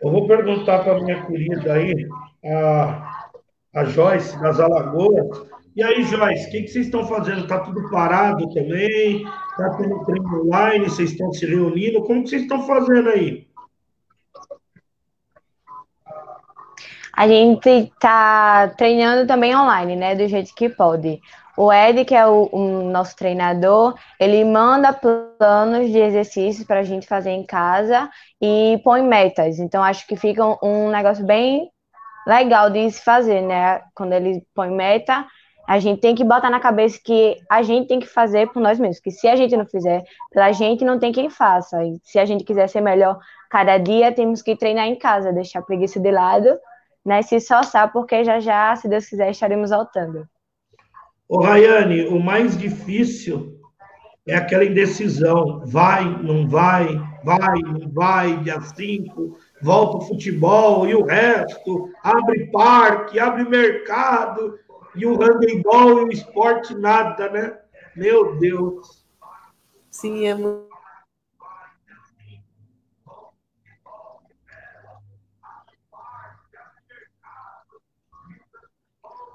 eu 0.01 0.11
vou 0.11 0.27
perguntar 0.27 0.83
para 0.83 1.01
minha 1.03 1.27
querida 1.27 1.75
aí, 1.75 2.09
a, 2.45 3.29
a 3.75 3.85
Joyce, 3.85 4.41
das 4.41 4.59
Alagoas. 4.59 5.47
E 5.77 5.83
aí, 5.83 6.03
Joyce, 6.05 6.49
o 6.49 6.51
que, 6.51 6.63
que 6.63 6.69
vocês 6.69 6.87
estão 6.87 7.05
fazendo? 7.07 7.43
Está 7.43 7.61
tudo 7.61 7.91
parado 7.91 8.49
também? 8.55 9.27
Está 9.51 9.77
tendo 9.77 10.05
treino 10.05 10.47
online? 10.47 10.89
Vocês 10.89 11.13
estão 11.13 11.31
se 11.33 11.45
reunindo? 11.45 12.03
Como 12.05 12.23
que 12.23 12.31
vocês 12.31 12.43
estão 12.43 12.67
fazendo 12.67 13.11
aí? 13.11 13.47
A 17.23 17.29
gente 17.29 17.69
está 17.69 18.67
treinando 18.77 19.29
também 19.29 19.55
online, 19.57 19.95
né? 19.95 20.13
Do 20.13 20.27
jeito 20.27 20.53
que 20.57 20.69
pode. 20.69 21.21
O 21.57 21.73
Ed, 21.73 22.05
que 22.05 22.17
é 22.17 22.27
o, 22.27 22.49
o 22.51 22.83
nosso 22.91 23.15
treinador, 23.15 23.95
ele 24.19 24.45
manda 24.45 24.93
planos 24.93 25.89
de 25.89 25.99
exercícios 25.99 26.67
para 26.67 26.81
a 26.81 26.83
gente 26.83 27.07
fazer 27.07 27.31
em 27.31 27.47
casa 27.47 28.11
e 28.41 28.81
põe 28.83 29.03
metas. 29.03 29.61
Então, 29.61 29.85
acho 29.85 30.05
que 30.05 30.17
fica 30.17 30.45
um, 30.45 30.57
um 30.65 30.91
negócio 30.91 31.25
bem 31.25 31.71
legal 32.27 32.69
de 32.69 32.91
se 32.91 33.05
fazer, 33.05 33.41
né? 33.41 33.81
Quando 33.95 34.15
ele 34.15 34.45
põe 34.53 34.71
meta, 34.71 35.25
a 35.69 35.79
gente 35.79 36.01
tem 36.01 36.17
que 36.17 36.25
botar 36.25 36.51
na 36.51 36.59
cabeça 36.59 36.99
que 37.05 37.37
a 37.49 37.63
gente 37.63 37.87
tem 37.87 38.01
que 38.01 38.09
fazer 38.09 38.49
por 38.49 38.61
nós 38.61 38.81
mesmos, 38.81 38.99
que 38.99 39.13
se 39.13 39.29
a 39.29 39.37
gente 39.37 39.57
não 39.57 39.65
fizer 39.65 40.03
pela 40.33 40.51
gente, 40.51 40.85
não 40.85 40.99
tem 40.99 41.13
quem 41.13 41.31
faça. 41.31 41.85
E 41.85 42.01
se 42.03 42.19
a 42.19 42.25
gente 42.25 42.43
quiser 42.43 42.69
ser 42.69 42.81
melhor 42.81 43.17
cada 43.49 43.79
dia, 43.79 44.11
temos 44.11 44.43
que 44.43 44.57
treinar 44.57 44.89
em 44.89 44.97
casa, 44.97 45.33
deixar 45.33 45.61
a 45.61 45.63
preguiça 45.63 46.01
de 46.01 46.11
lado, 46.11 46.59
né? 47.05 47.23
Se 47.23 47.37
esforçar, 47.37 47.93
porque 47.93 48.25
já 48.25 48.41
já, 48.41 48.75
se 48.77 48.89
Deus 48.89 49.07
quiser, 49.07 49.31
estaremos 49.31 49.71
voltando. 49.71 50.27
Ô, 51.29 51.41
Rayane, 51.41 52.07
o 52.07 52.21
mais 52.21 52.57
difícil 52.57 53.59
é 54.27 54.35
aquela 54.35 54.65
indecisão. 54.65 55.63
Vai, 55.67 56.05
não 56.23 56.49
vai, 56.49 56.87
vai, 57.25 57.59
não 57.61 57.91
vai, 57.91 58.37
dia 58.39 58.61
5, 58.61 59.37
volta 59.63 59.97
o 59.99 60.09
futebol 60.09 60.87
e 60.87 60.95
o 60.95 61.05
resto, 61.05 61.91
abre 62.03 62.51
parque, 62.51 63.19
abre 63.19 63.45
mercado, 63.45 64.59
e 64.95 65.07
o 65.07 65.17
handebol 65.17 66.01
e 66.01 66.05
o 66.05 66.13
esporte 66.13 66.75
nada, 66.75 67.31
né? 67.31 67.59
Meu 67.97 68.37
Deus. 68.37 69.07
Sim, 69.91 70.27
é 70.27 70.35
muito. 70.35 70.72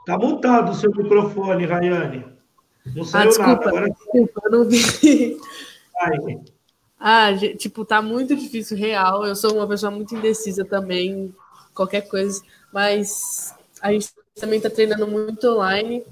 Tá 0.08 0.18
montado 0.18 0.72
o 0.72 0.74
seu 0.74 0.90
microfone, 0.90 1.66
Rayane. 1.66 2.26
Não 2.96 3.04
Ah, 3.04 3.06
saiu 3.06 3.28
desculpa, 3.28 3.52
nada. 3.52 3.68
Agora 3.70 3.90
desculpa, 3.90 4.42
eu 4.46 4.52
não 4.52 4.64
vi. 4.64 5.38
sai. 5.92 6.40
Ah, 6.98 7.28
tipo, 7.58 7.84
tá 7.84 8.02
muito 8.02 8.34
difícil, 8.34 8.78
real. 8.78 9.26
Eu 9.26 9.36
sou 9.36 9.56
uma 9.58 9.68
pessoa 9.68 9.92
muito 9.92 10.16
indecisa 10.16 10.64
também, 10.64 11.36
qualquer 11.76 12.08
coisa. 12.08 12.42
Mas 12.72 13.54
a 13.82 13.92
gente 13.92 14.08
também 14.40 14.62
tá 14.62 14.70
treinando 14.70 15.06
muito 15.06 15.46
online. 15.46 16.06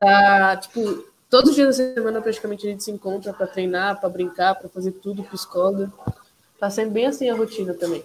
Tá, 0.00 0.56
tipo, 0.56 1.04
todos 1.28 1.50
os 1.50 1.56
dias 1.56 1.76
da 1.78 1.94
semana 1.94 2.22
praticamente 2.22 2.68
a 2.68 2.70
gente 2.70 2.84
se 2.84 2.92
encontra 2.92 3.32
para 3.32 3.48
treinar, 3.48 3.98
para 3.98 4.08
brincar, 4.08 4.54
para 4.54 4.68
fazer 4.68 4.92
tudo 4.92 5.24
com 5.24 5.34
escola. 5.34 5.92
Tá 6.60 6.70
sendo 6.70 6.92
bem 6.92 7.06
assim 7.06 7.28
a 7.28 7.34
rotina 7.34 7.74
também. 7.74 8.04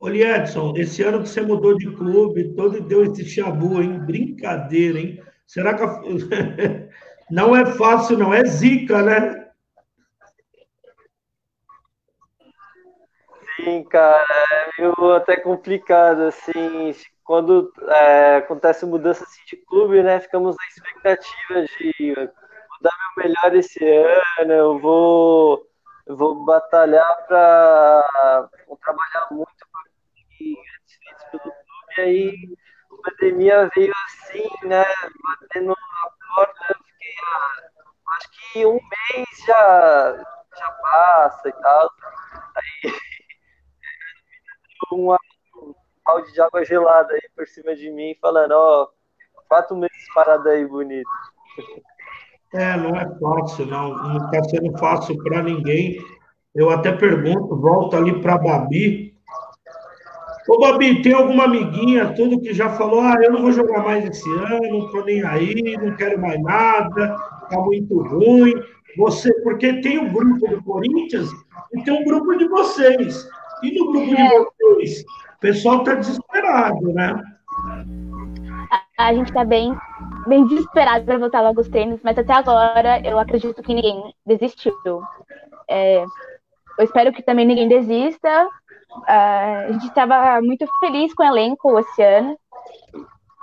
Ô, 0.00 0.08
Edson, 0.10 0.74
esse 0.76 1.02
ano 1.02 1.22
que 1.22 1.28
você 1.28 1.40
mudou 1.40 1.76
de 1.76 1.90
clube, 1.94 2.54
todo 2.54 2.80
deu 2.80 3.04
esse 3.04 3.24
chabu, 3.24 3.80
hein? 3.82 3.98
Brincadeira, 4.00 4.98
hein? 4.98 5.20
Será 5.46 5.74
que 5.74 5.82
a- 5.82 6.02
não 7.30 7.54
é 7.56 7.66
fácil, 7.66 8.16
não? 8.18 8.32
É 8.32 8.44
zica, 8.44 9.02
né? 9.02 9.48
Sim, 13.56 13.82
cara, 13.84 14.24
é 14.78 14.82
meio 14.82 15.12
até 15.14 15.36
complicado, 15.36 16.22
assim, 16.22 16.92
quando 17.24 17.72
é, 17.88 18.36
acontece 18.36 18.86
mudança 18.86 19.24
assim, 19.24 19.40
de 19.46 19.56
clube, 19.66 20.02
né, 20.02 20.20
ficamos 20.20 20.56
na 20.56 20.66
expectativa 20.68 21.62
de 21.78 22.14
dar 22.80 22.92
meu 23.16 23.24
melhor 23.24 23.56
esse 23.56 23.84
ano, 23.84 24.52
eu 24.52 24.78
vou, 24.78 25.66
vou 26.06 26.44
batalhar 26.44 27.26
para 27.26 28.48
trabalhar 28.82 29.28
muito 29.32 29.67
feitos 30.54 31.24
pelo 31.30 31.42
clube, 31.42 31.54
aí 31.98 32.56
a 32.90 33.10
pandemia 33.10 33.70
veio 33.74 33.92
assim, 34.06 34.48
né, 34.66 34.84
batendo 35.40 35.68
na 35.68 35.74
porta, 36.34 36.66
eu 36.70 36.76
fiquei, 36.84 37.14
ah, 37.24 37.52
acho 38.16 38.30
que 38.52 38.66
um 38.66 38.72
mês 38.72 39.28
já, 39.46 40.24
já 40.56 40.70
passa 40.70 41.48
e 41.48 41.52
tal, 41.52 41.90
aí 42.56 42.82
um 44.92 45.14
balde 46.04 46.32
de 46.32 46.40
água 46.40 46.64
gelada 46.64 47.12
aí 47.12 47.28
por 47.36 47.46
cima 47.46 47.76
de 47.76 47.90
mim, 47.90 48.16
falando, 48.20 48.52
ó, 48.52 48.88
quatro 49.48 49.76
meses 49.76 50.14
parado 50.14 50.48
aí, 50.48 50.66
bonito. 50.66 51.08
É, 52.54 52.76
não 52.76 52.96
é 52.96 53.06
fácil, 53.18 53.66
não. 53.66 53.94
Não 53.94 54.16
está 54.16 54.42
sendo 54.44 54.78
fácil 54.78 55.16
para 55.22 55.42
ninguém. 55.42 55.98
Eu 56.54 56.70
até 56.70 56.92
pergunto, 56.92 57.60
volto 57.60 57.96
ali 57.96 58.20
para 58.20 58.34
a 58.34 58.38
Babi. 58.38 59.17
Ô, 60.48 60.58
Babi, 60.58 61.02
tem 61.02 61.12
alguma 61.12 61.44
amiguinha, 61.44 62.14
tudo 62.14 62.40
que 62.40 62.54
já 62.54 62.70
falou, 62.70 63.00
ah, 63.00 63.16
eu 63.22 63.32
não 63.32 63.42
vou 63.42 63.52
jogar 63.52 63.84
mais 63.84 64.02
esse 64.04 64.28
ano, 64.30 64.80
não 64.80 64.90
tô 64.90 65.04
nem 65.04 65.22
aí, 65.22 65.76
não 65.76 65.94
quero 65.94 66.18
mais 66.18 66.40
nada, 66.42 67.16
tá 67.50 67.60
muito 67.60 68.00
ruim. 68.02 68.54
Você, 68.96 69.30
porque 69.42 69.82
tem 69.82 69.98
o 69.98 70.10
grupo 70.10 70.48
do 70.48 70.62
Corinthians 70.62 71.28
e 71.74 71.82
tem 71.82 71.92
um 71.92 72.04
grupo 72.04 72.34
de 72.36 72.48
vocês. 72.48 73.28
E 73.62 73.78
no 73.78 73.92
grupo 73.92 74.16
de 74.16 74.22
vocês, 74.22 75.04
o 75.36 75.40
pessoal 75.40 75.84
tá 75.84 75.94
desesperado, 75.94 76.94
né? 76.94 77.22
A 78.96 79.12
gente 79.12 79.32
tá 79.32 79.44
bem, 79.44 79.76
bem 80.26 80.46
desesperado 80.46 81.04
para 81.04 81.18
voltar 81.18 81.42
logo 81.42 81.60
os 81.60 81.68
treinos, 81.68 82.00
mas 82.02 82.16
até 82.16 82.32
agora 82.32 83.06
eu 83.06 83.18
acredito 83.18 83.62
que 83.62 83.74
ninguém 83.74 84.14
desistiu. 84.26 85.02
É, 85.68 86.02
eu 86.78 86.84
espero 86.84 87.12
que 87.12 87.22
também 87.22 87.46
ninguém 87.46 87.68
desista. 87.68 88.48
Ah, 89.06 89.66
a 89.68 89.72
gente 89.72 89.86
estava 89.86 90.40
muito 90.40 90.66
feliz 90.80 91.14
com 91.14 91.22
o 91.22 91.26
elenco 91.26 91.78
esse 91.78 92.02
ano. 92.02 92.38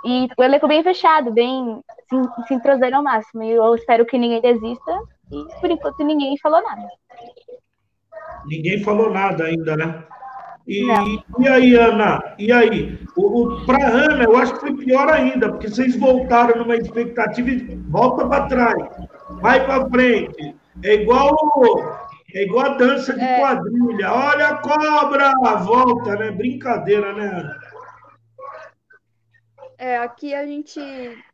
E 0.04 0.28
o 0.36 0.42
elenco 0.42 0.68
bem 0.68 0.82
fechado, 0.82 1.32
bem 1.32 1.80
se, 2.08 2.46
se 2.46 2.54
entrosando 2.54 2.96
ao 2.96 3.02
máximo. 3.02 3.42
E 3.42 3.52
eu 3.52 3.74
espero 3.74 4.06
que 4.06 4.18
ninguém 4.18 4.40
desista. 4.40 5.00
E 5.30 5.60
por 5.60 5.70
enquanto 5.70 6.04
ninguém 6.04 6.36
falou 6.38 6.62
nada. 6.62 6.86
Ninguém 8.46 8.82
falou 8.82 9.10
nada 9.10 9.44
ainda, 9.44 9.76
né? 9.76 10.04
E, 10.66 10.84
e 11.38 11.48
aí, 11.48 11.74
Ana? 11.76 12.34
E 12.38 12.50
aí? 12.50 12.98
O, 13.16 13.42
o, 13.42 13.66
Para 13.66 13.88
Ana, 13.88 14.24
eu 14.24 14.36
acho 14.36 14.54
que 14.54 14.60
foi 14.60 14.76
pior 14.76 15.08
ainda, 15.08 15.48
porque 15.50 15.68
vocês 15.68 15.96
voltaram 15.96 16.58
numa 16.58 16.74
expectativa 16.74 17.50
e 17.50 17.76
volta 17.88 18.26
para 18.26 18.46
trás, 18.46 18.84
vai 19.40 19.64
para 19.64 19.88
frente. 19.88 20.56
É 20.82 20.94
igual, 20.94 21.36
é 22.34 22.42
igual 22.42 22.66
a 22.66 22.76
dança 22.76 23.12
de 23.12 23.20
É. 23.24 23.40
quadrilha. 23.40 24.12
Olha 24.12 24.48
a 24.48 24.56
cobra! 24.58 25.32
Volta, 25.64 26.16
né? 26.16 26.30
Brincadeira, 26.30 27.12
né? 27.12 27.56
É, 29.78 29.98
aqui 29.98 30.34
a 30.34 30.46
gente 30.46 30.80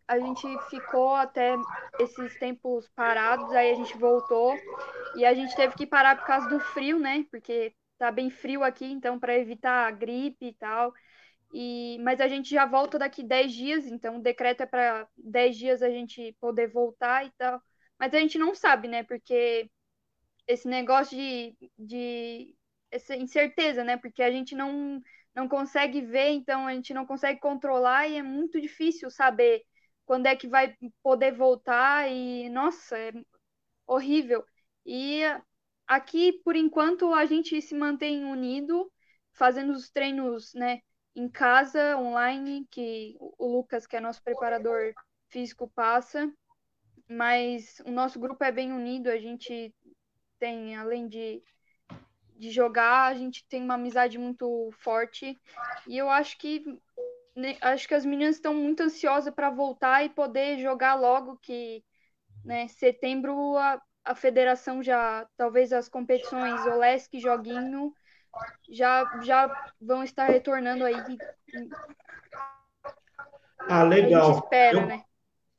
a 0.09 0.19
gente 0.19 0.47
ficou 0.69 1.15
até 1.15 1.55
esses 2.01 2.37
tempos 2.39 2.89
parados, 2.95 3.51
aí 3.53 3.71
a 3.71 3.75
gente 3.75 3.97
voltou 3.97 4.55
e 5.17 5.25
a 5.25 5.33
gente 5.33 5.55
teve 5.57 5.75
que 5.75 5.87
parar 5.87 6.17
por 6.17 6.27
causa 6.27 6.49
do 6.49 6.61
frio, 6.61 6.99
né? 6.99 7.25
Porque 7.31 7.73
tá 7.99 8.11
bem 8.11 8.29
frio 8.31 8.63
aqui, 8.63 8.85
então 8.85 9.19
para 9.19 9.39
evitar 9.39 9.87
a 9.87 9.91
gripe 9.91 10.47
e 10.47 10.55
tal. 10.55 10.93
E 11.53 11.99
mas 12.03 12.21
a 12.21 12.29
gente 12.29 12.51
já 12.51 12.67
volta 12.67 12.99
daqui 12.99 13.23
10 13.23 13.53
dias, 13.53 13.87
então 13.87 14.19
o 14.19 14.23
decreto 14.23 14.63
é 14.63 14.67
para 14.67 15.07
10 15.17 15.57
dias 15.57 15.83
a 15.83 15.91
gente 15.91 16.37
poder 16.41 16.69
voltar 16.69 17.25
e 17.27 17.31
tal. 17.39 17.61
Mas 17.99 18.15
a 18.15 18.19
gente 18.19 18.39
não 18.39 18.55
sabe, 18.55 18.89
né? 18.89 19.03
Porque 19.05 19.71
esse 20.47 20.69
negócio 20.69 21.17
de, 21.17 21.57
de 21.79 22.57
essa 22.91 23.17
incerteza, 23.17 23.85
né? 23.85 23.97
Porque 23.97 24.23
a 24.23 24.31
gente 24.31 24.55
não 24.55 25.01
não 25.35 25.49
consegue 25.49 26.03
ver, 26.03 26.29
então 26.31 26.67
a 26.67 26.75
gente 26.75 26.93
não 26.93 27.07
consegue 27.07 27.41
controlar 27.41 28.07
e 28.07 28.17
é 28.17 28.23
muito 28.23 28.61
difícil 28.61 29.11
saber 29.11 29.63
quando 30.05 30.27
é 30.27 30.37
que 30.37 30.47
vai 30.47 30.77
poder 31.03 31.33
voltar 31.33 32.11
e 32.11 32.49
nossa, 32.51 32.99
é 32.99 33.13
horrível. 33.87 34.45
E 34.85 35.23
aqui, 35.87 36.33
por 36.45 36.57
enquanto, 36.57 37.15
a 37.15 37.25
gente 37.27 37.61
se 37.63 37.75
mantém 37.75 38.25
unido, 38.25 38.91
fazendo 39.33 39.73
os 39.73 39.91
treinos, 39.91 40.53
né, 40.55 40.81
em 41.15 41.29
casa, 41.29 41.97
online, 41.99 42.67
que 42.71 43.17
o 43.21 43.47
Lucas, 43.47 43.87
que 43.87 43.97
é 43.97 44.01
nosso 44.01 44.23
preparador 44.23 44.93
físico, 45.29 45.71
passa. 45.75 46.31
Mas 47.09 47.81
o 47.85 47.91
nosso 47.91 48.19
grupo 48.19 48.43
é 48.45 48.53
bem 48.53 48.73
unido, 48.73 49.09
a 49.09 49.19
gente 49.19 49.75
tem, 50.43 50.77
além 50.77 51.09
de 51.09 51.41
de 52.37 52.51
jogar, 52.51 53.07
a 53.07 53.15
gente 53.15 53.47
tem 53.49 53.63
uma 53.63 53.75
amizade 53.75 54.19
muito 54.19 54.71
forte 54.81 55.41
e 55.87 55.97
eu 55.97 56.11
acho 56.11 56.37
que 56.39 56.65
né, 57.37 57.57
acho 57.61 57.87
que 57.89 57.95
as 57.95 58.05
meninas 58.05 58.37
estão 58.37 58.55
muito 58.55 58.83
ansiosas 58.83 59.33
para 59.35 59.51
voltar 59.51 60.05
e 60.05 60.11
poder 60.11 60.59
jogar 60.59 60.95
logo 60.95 61.39
que, 61.39 61.85
né, 62.45 62.69
setembro 62.69 63.57
a, 63.59 63.81
a 64.05 64.15
federação 64.15 64.83
já, 64.83 65.27
talvez 65.37 65.73
as 65.73 65.89
competições 65.89 66.67
Olesk, 66.67 67.19
Joguinho 67.21 67.95
já 68.71 69.05
já 69.23 69.57
vão 69.81 70.03
estar 70.05 70.27
retornando 70.29 70.85
aí. 70.85 71.03
Ah, 73.69 73.83
A 74.03 74.09
gente 74.09 74.11
legal. 74.11 74.45
espera, 74.45 74.75
Eu- 74.75 74.89
né? 74.89 75.05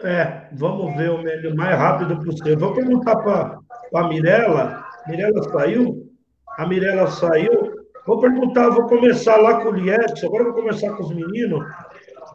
É, 0.03 0.49
vamos 0.53 0.97
ver 0.97 1.11
o 1.11 1.23
melhor, 1.23 1.55
mais 1.55 1.77
rápido 1.77 2.17
possível. 2.23 2.59
Vou 2.59 2.73
perguntar 2.75 3.15
para 3.23 3.59
a 3.97 4.07
Mirella. 4.07 4.85
Mirella 5.07 5.43
saiu? 5.49 6.09
A 6.57 6.67
Mirella 6.67 7.07
saiu. 7.07 7.73
Vou 8.05 8.19
perguntar, 8.19 8.69
vou 8.69 8.87
começar 8.87 9.37
lá 9.37 9.61
com 9.61 9.69
o 9.69 9.73
Liedson. 9.73 10.27
Agora 10.27 10.45
vou 10.45 10.53
começar 10.53 10.91
com 10.93 11.03
os 11.03 11.15
meninos. 11.15 11.65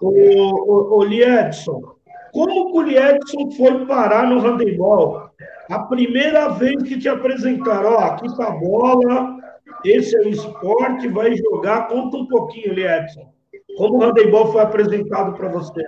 O, 0.01 0.09
o, 0.09 0.99
o 0.99 1.05
Liedson, 1.05 1.95
como 2.33 2.73
que 2.73 2.79
o 2.79 2.83
Liedson 2.83 3.51
foi 3.57 3.87
parar 3.87 4.27
no 4.27 4.41
handebol? 4.41 5.29
A 5.71 5.81
primeira 5.81 6.49
vez 6.49 6.83
que 6.85 6.99
te 6.99 7.09
apresentaram, 7.09 7.93
ó, 7.93 7.99
aqui 7.99 8.35
tá 8.37 8.49
a 8.49 8.53
bola, 8.53 9.37
esse 9.85 10.17
é 10.17 10.21
o 10.21 10.29
esporte, 10.29 11.09
vai 11.09 11.37
jogar. 11.37 11.89
Conta 11.89 12.17
um 12.17 12.27
pouquinho, 12.27 12.73
Liedson. 12.73 13.33
Como 13.77 13.99
o 13.99 14.03
handebol 14.03 14.51
foi 14.53 14.63
apresentado 14.63 15.35
para 15.35 15.49
você? 15.49 15.83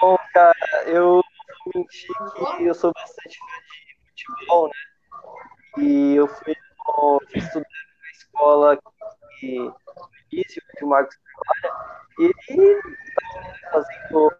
Bom, 0.00 0.18
cara, 0.34 0.54
eu 0.86 1.22
mentir 1.74 2.10
que 2.56 2.64
eu 2.64 2.74
sou 2.74 2.92
bastante 2.92 3.38
fã 3.38 3.46
de 4.14 4.24
futebol, 4.26 4.68
né? 4.68 5.82
E 5.82 6.14
eu 6.14 6.28
fui, 6.28 6.54
estudando 7.34 7.64
na 7.64 8.10
escola 8.12 8.78
que 9.38 9.58
no 9.58 9.72
início, 10.32 10.62
que 10.76 10.84
o 10.84 10.88
Marcos 10.88 11.16
trabalha, 11.24 11.74
e 12.18 12.24
ele 12.24 12.82
tá 13.64 13.70
fazendo? 13.72 14.32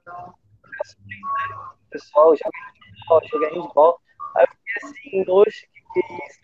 O 1.47 1.91
pessoal 1.91 2.37
joga 2.37 2.59
futebol, 2.91 3.21
joga 3.29 3.49
handball. 3.51 4.01
Aí 4.37 4.45
eu 4.45 4.49
fiquei 4.49 5.23
assim, 5.23 5.31
oxe, 5.31 5.69
que 5.73 5.83
que 5.93 6.01
é 6.01 6.27
isso? 6.27 6.41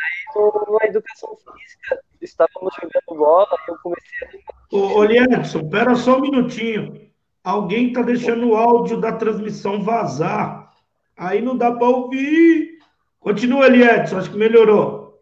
Aí 0.00 0.78
na 0.80 0.86
educação 0.86 1.36
física, 1.36 2.00
estávamos 2.20 2.74
jogando 2.74 3.18
bola 3.18 3.56
eu 3.66 3.78
comecei 3.78 4.28
a 4.28 4.76
Ô, 4.76 4.98
ô 4.98 5.04
espera 5.04 5.94
só 5.94 6.18
um 6.18 6.20
minutinho. 6.20 7.07
Alguém 7.42 7.88
está 7.88 8.02
deixando 8.02 8.48
o 8.48 8.56
áudio 8.56 9.00
da 9.00 9.12
transmissão 9.12 9.82
vazar. 9.82 10.72
Aí 11.16 11.40
não 11.40 11.56
dá 11.56 11.72
para 11.72 11.88
ouvir. 11.88 12.78
Continua 13.20 13.64
ali, 13.64 13.82
Edson, 13.82 14.18
acho 14.18 14.30
que 14.30 14.36
melhorou. 14.36 15.18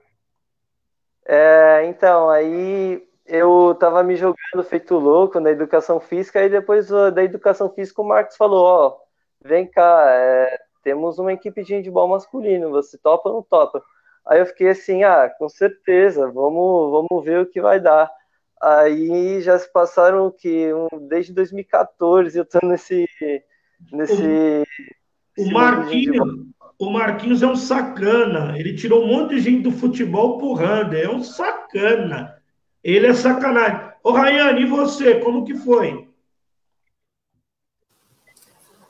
É, 1.27 1.87
então, 1.87 2.31
aí 2.31 3.03
eu 3.27 3.75
tava 3.81 4.03
me 4.03 4.15
jogando 4.15 4.63
feito 4.69 4.97
louco 4.97 5.41
na 5.41 5.51
educação 5.51 5.99
física, 5.99 6.45
e 6.45 6.49
depois 6.49 6.89
da 6.89 7.25
educação 7.25 7.69
física 7.71 8.01
o 8.01 8.07
Marcos 8.07 8.37
falou, 8.37 8.65
ó, 8.65 8.97
vem 9.43 9.67
cá, 9.67 10.07
é, 10.11 10.59
temos 10.85 11.19
uma 11.19 11.33
equipe 11.33 11.65
de 11.65 11.75
handball 11.75 12.07
masculino, 12.09 12.71
você 12.71 12.97
topa 12.99 13.29
ou 13.29 13.37
não 13.37 13.43
topa? 13.43 13.83
Aí 14.27 14.41
eu 14.41 14.47
fiquei 14.47 14.69
assim, 14.69 15.03
ah, 15.03 15.29
com 15.39 15.49
certeza, 15.49 16.31
vamos, 16.31 16.91
vamos 16.91 17.25
ver 17.25 17.41
o 17.41 17.47
que 17.47 17.61
vai 17.61 17.81
dar. 17.81 18.11
Aí 18.61 19.41
já 19.41 19.59
se 19.59 19.71
passaram 19.73 20.31
que 20.31 20.73
um, 20.73 20.89
desde 21.09 21.33
2014 21.33 22.39
eu 22.39 22.45
tô 22.45 22.59
nesse 22.67 23.07
nesse 23.93 24.65
o 25.39 25.51
Marquinhos, 25.53 26.47
o 26.79 26.91
Marquinhos 26.91 27.43
é 27.43 27.47
um 27.47 27.57
sacana. 27.57 28.59
Ele 28.59 28.75
tirou 28.75 29.05
um 29.05 29.07
monte 29.07 29.35
de 29.35 29.41
gente 29.41 29.63
do 29.63 29.73
futebol 29.73 30.39
pro 30.39 30.55
Rander. 30.55 31.05
É 31.05 31.11
um 31.11 31.23
sacana. 31.23 32.43
Ele 32.83 33.07
é 33.07 33.13
sacanagem. 33.15 33.93
Ô, 34.03 34.13
Rayane, 34.13 34.63
e 34.63 34.67
você? 34.67 35.17
Como 35.21 35.45
que 35.45 35.55
foi? 35.55 36.09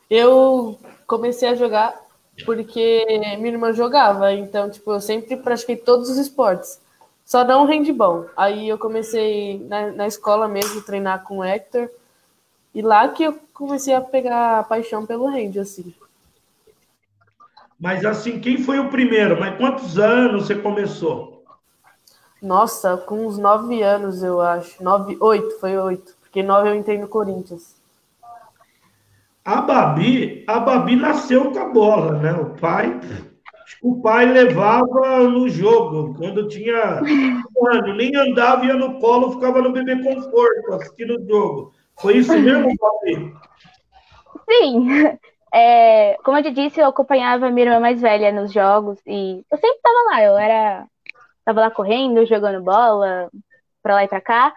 Eu 0.09 0.79
comecei 1.07 1.49
a 1.49 1.55
jogar 1.55 2.07
porque 2.45 3.05
minha 3.39 3.53
irmã 3.53 3.73
jogava. 3.73 4.33
Então, 4.33 4.71
tipo, 4.71 4.93
eu 4.93 5.01
sempre 5.01 5.37
pratiquei 5.37 5.77
todos 5.77 6.09
os 6.11 6.19
esportes. 6.19 6.81
Só 7.27 7.45
não 7.45 7.67
handball. 7.67 8.31
Aí 8.37 8.69
eu 8.69 8.79
comecei 8.79 9.59
na, 9.69 9.91
na 9.91 10.07
escola 10.07 10.47
mesmo, 10.47 10.81
treinar 10.81 11.25
com 11.25 11.39
o 11.39 11.45
Hector. 11.45 11.91
E 12.73 12.81
lá 12.81 13.09
que 13.09 13.25
eu 13.25 13.37
comecei 13.53 13.93
a 13.93 14.01
pegar 14.01 14.61
a 14.61 14.63
paixão 14.63 15.05
pelo 15.05 15.27
hand, 15.27 15.59
assim. 15.61 15.93
Mas 17.81 18.05
assim, 18.05 18.39
quem 18.39 18.59
foi 18.63 18.79
o 18.79 18.91
primeiro? 18.91 19.39
Mas 19.41 19.59
quantos 19.59 19.99
anos 19.99 20.47
você 20.47 20.55
começou? 20.55 21.45
Nossa, 22.41 22.97
com 22.97 23.27
uns 23.27 23.37
nove 23.39 23.83
anos, 23.83 24.23
eu 24.23 24.41
acho. 24.41 24.83
Nove, 24.83 25.17
oito, 25.21 25.59
foi 25.59 25.77
oito. 25.77 26.15
Porque 26.23 26.45
nove 26.45 26.69
eu 26.69 26.77
entrei 26.77 26.97
no 26.97 27.09
Corinthians. 27.09 27.75
A 29.45 29.63
Babi, 29.63 30.45
a 30.47 30.61
Babi 30.61 30.95
nasceu 30.95 31.51
com 31.51 31.59
a 31.59 31.69
bola, 31.69 32.19
né? 32.19 32.33
O 32.33 32.51
pai, 32.51 33.01
o 33.83 34.01
pai 34.01 34.27
levava 34.27 35.21
no 35.29 35.49
jogo. 35.49 36.15
Quando 36.15 36.49
tinha 36.49 37.01
ano, 37.01 37.95
nem 37.95 38.15
andava, 38.17 38.65
ia 38.65 38.75
no 38.75 38.99
colo, 38.99 39.33
ficava 39.33 39.61
no 39.61 39.73
bebê 39.73 40.03
conforto 40.03 40.75
assistindo 40.75 41.17
o 41.19 41.29
jogo. 41.29 41.73
Foi 41.99 42.19
isso 42.19 42.39
mesmo, 42.39 42.69
Babi? 42.79 43.35
Sim. 44.49 45.19
É, 45.53 46.17
como 46.23 46.37
eu 46.37 46.43
te 46.43 46.51
disse, 46.51 46.81
eu 46.81 46.89
acompanhava 46.89 47.47
a 47.47 47.51
minha 47.51 47.67
irmã 47.67 47.81
mais 47.81 48.01
velha 48.01 48.31
nos 48.31 48.53
jogos 48.53 48.99
e 49.07 49.45
eu 49.51 49.59
sempre 49.59 49.77
estava 49.77 50.11
lá. 50.11 50.23
Eu 50.23 50.37
era, 50.37 50.87
tava 51.45 51.61
lá 51.61 51.71
correndo, 51.71 52.27
jogando 52.27 52.63
bola 52.63 53.31
para 53.83 53.95
lá 53.95 54.05
e 54.05 54.09
para 54.09 54.21
cá. 54.21 54.55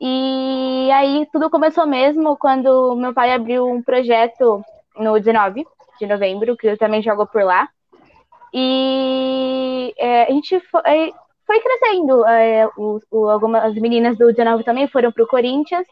E 0.00 0.88
aí 0.92 1.26
tudo 1.30 1.50
começou 1.50 1.86
mesmo 1.86 2.36
quando 2.36 2.96
meu 2.96 3.12
pai 3.12 3.32
abriu 3.32 3.66
um 3.66 3.82
projeto 3.82 4.64
no 4.96 5.18
19 5.18 5.66
de 6.00 6.06
novembro, 6.06 6.56
que 6.56 6.68
eu 6.68 6.78
também 6.78 7.02
jogou 7.02 7.26
por 7.26 7.42
lá. 7.42 7.68
E 8.52 9.94
é, 9.98 10.24
a 10.24 10.30
gente 10.30 10.60
foi, 10.60 11.12
foi 11.46 11.60
crescendo. 11.60 12.24
É, 12.26 12.66
o, 12.76 13.00
o, 13.10 13.28
algumas 13.28 13.74
meninas 13.74 14.16
do 14.18 14.32
19 14.32 14.64
também 14.64 14.88
foram 14.88 15.12
para 15.12 15.22
o 15.22 15.28
Corinthians. 15.28 15.86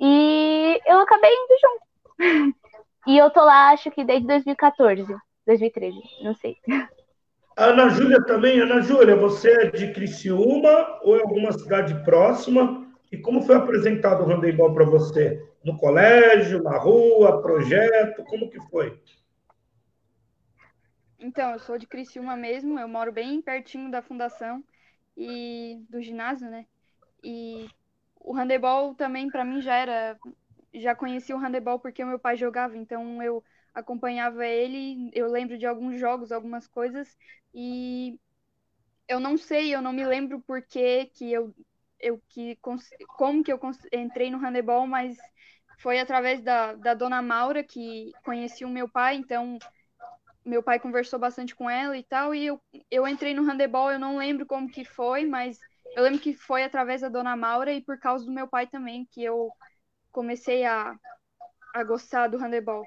E 0.00 0.80
eu 0.86 0.98
acabei 1.00 1.30
indo 1.30 1.54
junto. 1.60 2.58
E 3.06 3.16
eu 3.16 3.30
tô 3.30 3.42
lá, 3.42 3.70
acho 3.70 3.90
que 3.90 4.04
desde 4.04 4.26
2014, 4.26 5.06
2013, 5.46 5.96
não 6.22 6.34
sei. 6.34 6.56
Ana 7.56 7.88
Júlia 7.88 8.22
também. 8.24 8.60
Ana 8.60 8.80
Júlia, 8.82 9.16
você 9.16 9.50
é 9.50 9.70
de 9.70 9.92
Criciúma 9.92 11.00
ou 11.02 11.16
é 11.16 11.20
alguma 11.20 11.50
cidade 11.52 12.04
próxima? 12.04 12.86
E 13.10 13.16
como 13.16 13.42
foi 13.42 13.56
apresentado 13.56 14.22
o 14.22 14.26
handebol 14.26 14.72
para 14.72 14.84
você? 14.84 15.42
No 15.64 15.76
colégio, 15.76 16.62
na 16.62 16.78
rua, 16.78 17.42
projeto? 17.42 18.22
Como 18.24 18.48
que 18.48 18.60
foi? 18.70 18.96
Então, 21.18 21.52
eu 21.52 21.58
sou 21.58 21.78
de 21.78 21.86
Criciúma 21.86 22.36
mesmo, 22.36 22.78
eu 22.78 22.88
moro 22.88 23.12
bem 23.12 23.42
pertinho 23.42 23.90
da 23.90 24.00
fundação 24.02 24.62
e 25.16 25.84
do 25.88 26.00
ginásio, 26.00 26.48
né? 26.50 26.66
E 27.24 27.68
o 28.16 28.34
handebol 28.34 28.94
também 28.94 29.30
para 29.30 29.44
mim 29.44 29.60
já 29.60 29.76
era 29.76 30.18
já 30.74 30.94
conheci 30.94 31.32
o 31.34 31.38
handebol 31.38 31.80
porque 31.80 32.04
o 32.04 32.06
meu 32.06 32.18
pai 32.18 32.36
jogava, 32.36 32.76
então 32.76 33.22
eu 33.22 33.42
acompanhava 33.74 34.46
ele, 34.46 35.10
eu 35.14 35.28
lembro 35.30 35.58
de 35.58 35.66
alguns 35.66 35.98
jogos, 36.00 36.32
algumas 36.32 36.66
coisas 36.68 37.16
e 37.54 38.18
eu 39.08 39.18
não 39.20 39.36
sei, 39.36 39.74
eu 39.74 39.82
não 39.82 39.92
me 39.92 40.04
lembro 40.04 40.40
por 40.42 40.62
que 40.62 41.06
que 41.06 41.32
eu 41.32 41.54
eu 42.00 42.22
que 42.28 42.56
como 43.16 43.42
que 43.42 43.52
eu 43.52 43.58
entrei 43.92 44.30
no 44.30 44.38
handebol, 44.38 44.86
mas 44.86 45.16
foi 45.78 45.98
através 45.98 46.42
da, 46.42 46.74
da 46.74 46.94
dona 46.94 47.20
Maura 47.22 47.64
que 47.64 48.12
conheci 48.24 48.64
o 48.64 48.68
meu 48.68 48.88
pai, 48.88 49.16
então 49.16 49.58
meu 50.48 50.62
pai 50.62 50.80
conversou 50.80 51.18
bastante 51.18 51.54
com 51.54 51.68
ela 51.68 51.96
e 51.96 52.02
tal, 52.02 52.34
e 52.34 52.46
eu, 52.46 52.60
eu 52.90 53.06
entrei 53.06 53.34
no 53.34 53.44
handebol, 53.44 53.92
eu 53.92 53.98
não 53.98 54.16
lembro 54.16 54.46
como 54.46 54.70
que 54.70 54.84
foi, 54.84 55.26
mas 55.26 55.58
eu 55.94 56.02
lembro 56.02 56.18
que 56.18 56.32
foi 56.32 56.64
através 56.64 57.02
da 57.02 57.08
dona 57.08 57.36
Maura 57.36 57.72
e 57.72 57.82
por 57.82 57.98
causa 57.98 58.24
do 58.24 58.32
meu 58.32 58.48
pai 58.48 58.66
também, 58.66 59.06
que 59.12 59.22
eu 59.22 59.50
comecei 60.10 60.64
a, 60.64 60.96
a 61.74 61.84
gostar 61.84 62.28
do 62.28 62.38
handebol. 62.38 62.86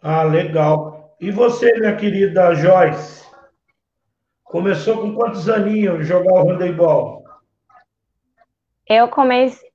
Ah, 0.00 0.22
legal. 0.22 1.14
E 1.20 1.30
você, 1.30 1.72
minha 1.78 1.96
querida 1.96 2.54
Joyce? 2.54 3.22
Começou 4.42 5.00
com 5.00 5.14
quantos 5.14 5.48
aninhos 5.48 6.06
jogar 6.06 6.42
o 6.42 6.48
handebol? 6.48 7.22
Eu 8.86 9.08
comecei. 9.08 9.70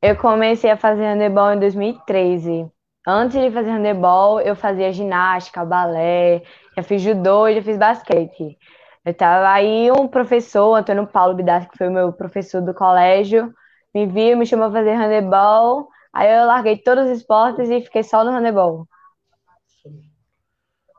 Eu 0.00 0.16
comecei 0.16 0.70
a 0.70 0.76
fazer 0.76 1.04
handebol 1.04 1.52
em 1.52 1.58
2013. 1.58 2.70
Antes 3.10 3.40
de 3.40 3.50
fazer 3.50 3.70
handebol, 3.70 4.38
eu 4.38 4.54
fazia 4.54 4.92
ginástica, 4.92 5.64
balé, 5.64 6.42
já 6.76 6.82
fiz 6.82 7.00
judô 7.00 7.48
e 7.48 7.54
já 7.54 7.62
fiz 7.62 7.78
basquete. 7.78 8.58
Eu 9.02 9.14
tava 9.14 9.48
aí 9.48 9.90
um 9.90 10.06
professor, 10.06 10.74
Antônio 10.74 11.06
Paulo 11.06 11.34
Bidassi, 11.34 11.70
que 11.70 11.78
foi 11.78 11.88
o 11.88 11.90
meu 11.90 12.12
professor 12.12 12.60
do 12.60 12.74
colégio, 12.74 13.50
me 13.94 14.04
viu, 14.04 14.36
me 14.36 14.44
chamou 14.44 14.66
a 14.66 14.72
fazer 14.72 14.92
handebol. 14.92 15.88
Aí 16.12 16.30
eu 16.30 16.44
larguei 16.44 16.76
todos 16.76 17.06
os 17.06 17.16
esportes 17.16 17.70
e 17.70 17.80
fiquei 17.80 18.02
só 18.02 18.22
no 18.22 18.30
handebol. 18.30 18.86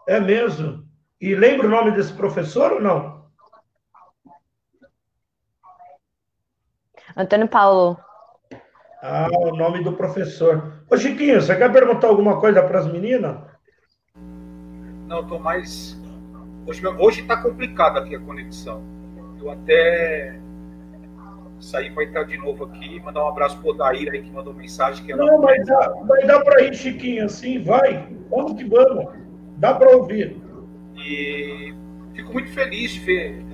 É 0.08 0.20
mesmo? 0.20 0.84
E 1.22 1.36
lembra 1.36 1.68
o 1.68 1.70
nome 1.70 1.92
desse 1.92 2.14
professor 2.14 2.72
ou 2.72 2.82
não? 2.82 3.30
Antônio 7.16 7.48
Paulo. 7.48 8.09
Ah, 9.02 9.30
o 9.32 9.56
nome 9.56 9.82
do 9.84 9.94
professor. 9.94 10.84
Ô, 10.90 10.98
Chiquinho, 10.98 11.42
você 11.42 11.56
quer 11.56 11.72
perguntar 11.72 12.08
alguma 12.08 12.40
coisa 12.40 12.62
para 12.62 12.80
as 12.80 12.88
meninas? 12.88 13.38
Não, 15.08 15.22
estou 15.22 15.40
mais. 15.40 15.98
Hoje, 16.68 16.86
hoje 16.86 17.24
tá 17.24 17.42
complicado 17.42 17.98
aqui 18.00 18.16
a 18.16 18.20
conexão. 18.20 18.84
Eu 19.42 19.50
até 19.52 20.38
sair 21.62 21.94
para 21.94 22.04
entrar 22.04 22.24
de 22.24 22.38
novo 22.38 22.66
aqui, 22.66 23.00
mandar 23.02 23.24
um 23.24 23.30
abraço 23.30 23.58
pro 23.60 23.70
Odair 23.70 24.12
aí 24.12 24.22
que 24.22 24.32
mandou 24.32 24.54
mensagem. 24.54 25.06
Que 25.06 25.14
ela... 25.14 25.26
Não, 25.26 25.42
mas 25.42 25.66
dá, 25.66 25.94
vai 26.06 26.26
dar 26.26 26.42
para 26.42 26.62
ir, 26.64 26.74
Chiquinho, 26.74 27.26
assim, 27.26 27.64
vai. 27.64 28.08
Vamos 28.30 28.54
que 28.54 28.66
vamos. 28.66 29.14
Dá 29.58 29.74
para 29.74 29.96
ouvir. 29.96 30.42
E 30.96 31.74
fico 32.14 32.34
muito 32.34 32.52
feliz 32.52 32.92
de 32.92 33.00
ver 33.00 33.46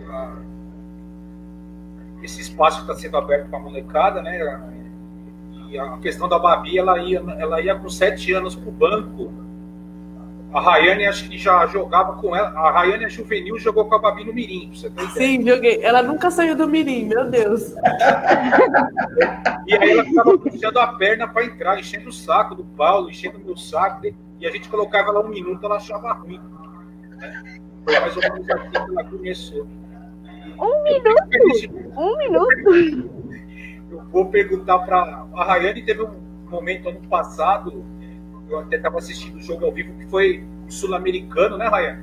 esse 2.23 2.41
espaço 2.41 2.77
que 2.83 2.91
está 2.91 2.95
sendo 2.99 3.17
aberto 3.17 3.47
para 3.49 3.59
a 3.59 3.61
molecada, 3.61 4.21
né? 4.23 4.39
E 5.69 5.77
a 5.77 5.97
questão 5.97 6.27
da 6.27 6.37
Babi, 6.39 6.77
ela 6.77 6.97
ia, 6.99 7.23
ela 7.37 7.61
ia 7.61 7.75
com 7.75 7.89
sete 7.89 8.33
anos 8.33 8.55
para 8.55 8.69
o 8.69 8.71
banco. 8.71 9.33
A 10.53 10.61
Rayane 10.61 11.05
acho 11.05 11.29
que 11.29 11.37
já 11.37 11.67
jogava 11.67 12.13
com 12.13 12.33
ela. 12.33 12.47
A 12.49 12.71
Rayane 12.71 13.03
é 13.03 13.09
juvenil 13.09 13.59
jogou 13.59 13.85
com 13.85 13.95
a 13.95 13.99
Babi 13.99 14.23
no 14.23 14.33
Mirim. 14.33 14.71
Você 14.73 14.89
Sim, 15.13 15.45
joguei. 15.45 15.83
Ela 15.83 16.01
nunca 16.01 16.31
saiu 16.31 16.55
do 16.55 16.65
Mirim, 16.65 17.07
meu 17.07 17.29
Deus. 17.29 17.75
e 19.67 19.73
aí 19.75 19.91
ela 19.91 20.05
ficava 20.05 20.37
puxando 20.37 20.77
a 20.77 20.87
perna 20.93 21.27
para 21.27 21.43
entrar, 21.45 21.77
enchendo 21.77 22.07
o 22.07 22.13
saco 22.13 22.55
do 22.55 22.63
Paulo, 22.63 23.09
enchendo 23.09 23.37
o 23.37 23.45
meu 23.45 23.57
saco. 23.57 24.05
E 24.39 24.47
a 24.47 24.51
gente 24.51 24.69
colocava 24.69 25.09
ela 25.09 25.25
um 25.25 25.29
minuto, 25.29 25.65
ela 25.65 25.75
achava 25.75 26.13
ruim. 26.13 26.39
Foi 27.83 27.99
mais 27.99 28.15
ou 28.15 28.23
menos 28.23 28.49
assim 28.49 28.69
que 28.69 28.77
ela 28.77 29.03
começou. 29.03 29.67
Um 30.57 30.83
minuto? 30.83 31.91
Um 31.97 32.17
minuto? 32.17 33.14
Vou 34.15 34.27
perguntar 34.27 34.79
para 34.79 35.25
a 35.33 35.43
Rayane. 35.43 35.81
Teve 35.81 36.01
um 36.01 36.09
momento 36.49 36.87
ano 36.87 37.01
passado, 37.09 37.83
eu 38.49 38.59
até 38.59 38.77
estava 38.77 38.97
assistindo 38.97 39.35
o 39.35 39.41
jogo 39.41 39.65
ao 39.65 39.73
vivo, 39.73 39.91
que 39.99 40.05
foi 40.05 40.41
sul-americano, 40.69 41.57
né, 41.57 41.67
Rayane? 41.67 42.01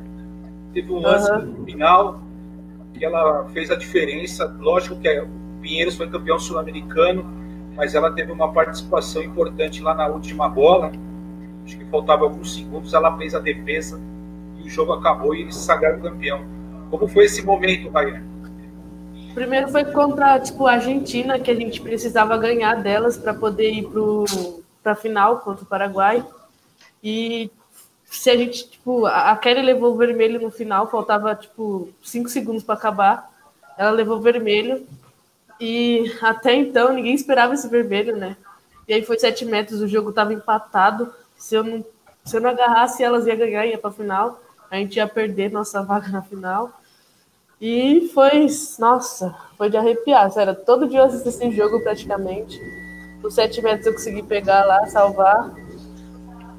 Teve 0.75 0.93
um 0.93 0.99
lance 0.99 1.33
uhum. 1.33 1.39
no 1.39 1.65
final 1.65 2.21
que 2.93 3.03
ela 3.03 3.49
fez 3.55 3.71
a 3.71 3.77
diferença. 3.77 4.55
Lógico 4.61 5.01
que 5.01 5.09
o 5.21 5.27
Pinheiros 5.63 5.97
foi 5.97 6.07
campeão 6.07 6.39
sul-americano, 6.39 7.25
mas 7.75 7.95
ela 7.95 8.13
teve 8.13 8.31
uma 8.31 8.53
participação 8.53 9.23
importante 9.23 9.83
lá 9.83 9.95
na 9.95 10.07
última 10.07 10.51
bola. 10.51 10.93
Acho 11.65 11.79
que 11.79 11.85
faltava 11.87 12.25
alguns 12.25 12.55
segundos, 12.55 12.93
ela 12.93 13.17
fez 13.17 13.35
a 13.35 13.39
defesa 13.39 13.99
e 14.59 14.67
o 14.67 14.69
jogo 14.69 14.93
acabou 14.93 15.35
e 15.35 15.41
eles 15.41 15.55
se 15.55 15.65
sagraram 15.65 15.99
campeão. 15.99 16.45
Como 16.91 17.09
foi 17.09 17.25
esse 17.25 17.43
momento, 17.43 17.89
Ryan? 17.89 18.32
Primeiro 19.35 19.69
foi 19.69 19.85
contra 19.85 20.39
tipo, 20.39 20.67
a 20.67 20.73
Argentina, 20.73 21.39
que 21.39 21.51
a 21.51 21.55
gente 21.55 21.81
precisava 21.81 22.37
ganhar 22.37 22.83
delas 22.83 23.17
para 23.17 23.33
poder 23.33 23.71
ir 23.73 23.89
para 24.83 24.93
a 24.93 24.97
final 24.97 25.41
contra 25.41 25.65
o 25.65 25.67
Paraguai. 25.67 26.25
E 27.03 27.51
se 28.05 28.31
a 28.31 28.37
gente, 28.37 28.71
tipo, 28.71 29.07
a 29.07 29.35
Kelly 29.37 29.63
levou 29.63 29.95
o 29.95 29.97
vermelho 29.97 30.41
no 30.41 30.51
final, 30.51 30.91
faltava 30.91 31.35
tipo 31.35 31.89
5 32.03 32.29
segundos 32.29 32.63
para 32.63 32.75
acabar. 32.75 33.31
Ela 33.79 33.91
levou 33.91 34.19
o 34.19 34.23
vermelho 34.23 34.87
e 35.59 36.13
até 36.21 36.55
então 36.55 36.93
ninguém 36.93 37.15
esperava 37.15 37.55
esse 37.55 37.69
vermelho, 37.69 38.17
né? 38.17 38.37
E 38.87 38.93
aí 38.93 39.03
foi 39.03 39.19
7 39.19 39.45
metros, 39.47 39.81
o 39.81 39.89
jogo 39.89 40.11
estava 40.11 40.35
empatado. 40.35 41.13
Se 41.37 41.55
eu 41.55 41.65
não 41.65 41.85
se 42.25 42.37
eu 42.37 42.41
não 42.41 42.51
agarrasse, 42.51 43.03
elas 43.03 43.27
ia 43.27 43.35
ganhar, 43.35 43.67
ia 43.67 43.79
para 43.79 43.91
final. 43.91 44.41
A 44.71 44.77
gente 44.77 44.97
ia 44.97 45.09
perder 45.09 45.51
nossa 45.51 45.83
vaga 45.83 46.09
na 46.09 46.23
final. 46.23 46.73
E 47.63 48.11
foi, 48.13 48.49
nossa, 48.81 49.33
foi 49.57 49.71
de 49.71 49.77
arrepiar. 49.77 50.29
Sério, 50.33 50.53
todo 50.67 50.89
dia 50.89 50.99
eu 50.99 51.05
assisti 51.05 51.29
esse 51.29 51.51
jogo 51.53 51.81
praticamente. 51.81 52.61
Os 53.23 53.35
7 53.37 53.63
metros 53.63 53.87
eu 53.87 53.93
consegui 53.93 54.21
pegar 54.25 54.65
lá, 54.65 54.85
salvar. 54.87 55.55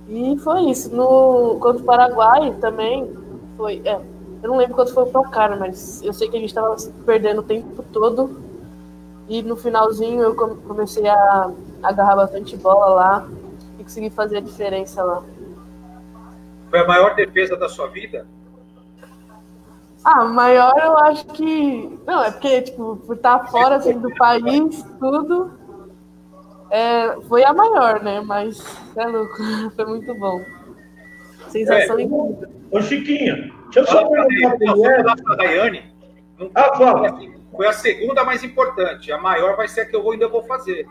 E 0.08 0.38
foi 0.38 0.62
isso. 0.62 0.96
No, 0.96 1.60
contra 1.60 1.84
o 1.84 1.86
Paraguai 1.86 2.56
também 2.62 3.14
foi. 3.58 3.82
É, 3.84 3.96
eu 3.96 4.50
não 4.50 4.56
lembro 4.56 4.76
quanto 4.76 4.94
foi 4.94 5.04
o 5.04 5.30
cara, 5.30 5.58
mas 5.58 6.02
eu 6.02 6.14
sei 6.14 6.30
que 6.30 6.38
a 6.38 6.40
gente 6.40 6.52
estava 6.52 6.74
perdendo 7.06 7.40
o 7.40 7.44
tempo 7.44 7.84
todo. 7.92 8.42
E 9.28 9.42
no 9.42 9.58
finalzinho 9.58 10.24
eu 10.24 10.34
comecei 10.34 11.06
a 11.06 11.52
agarrar 11.84 12.16
bastante 12.16 12.56
bola 12.56 12.86
lá 12.96 13.28
e 13.78 13.84
consegui 13.84 14.10
fazer 14.10 14.38
a 14.38 14.42
diferença 14.42 15.04
lá. 15.04 15.22
Foi 16.70 16.80
a 16.80 16.88
maior 16.88 17.14
defesa 17.14 17.58
da 17.58 17.68
sua 17.68 17.88
vida? 17.88 18.26
Ah, 20.04 20.26
maior 20.26 20.78
eu 20.78 20.98
acho 20.98 21.26
que. 21.28 22.00
Não, 22.06 22.24
é 22.24 22.32
porque, 22.32 22.64
tipo, 22.64 22.98
por 22.98 23.16
estar 23.16 23.48
fora 23.48 23.78
assim, 23.78 23.98
do 24.00 24.14
país, 24.16 24.84
tudo. 25.00 25.52
É, 26.70 27.16
foi 27.30 27.44
a 27.44 27.54
maior, 27.54 28.04
né? 28.04 28.20
Mas 28.20 28.62
é 28.98 29.06
louco, 29.06 29.36
foi 29.76 29.86
muito 29.86 30.14
bom. 30.16 30.44
Sensação 31.48 32.00
é. 32.00 32.02
incrível. 32.02 32.50
Ô, 32.72 32.82
Chiquinha, 32.82 33.54
deixa 33.66 33.80
eu 33.80 33.88
só 33.88 34.10
perguntar 34.10 35.16
para 35.24 35.34
a 35.34 35.38
Daiane. 35.38 35.94
Ah, 36.56 36.76
fala. 36.76 37.20
Foi 37.56 37.68
a 37.68 37.74
segunda 37.74 38.24
mais 38.24 38.44
importante. 38.44 39.12
A 39.12 39.20
maior 39.20 39.56
vai 39.56 39.68
ser 39.68 39.82
a 39.82 39.86
que 39.86 39.96
eu 39.96 40.12
ainda 40.12 40.28
vou 40.28 40.42
fazer. 40.44 40.88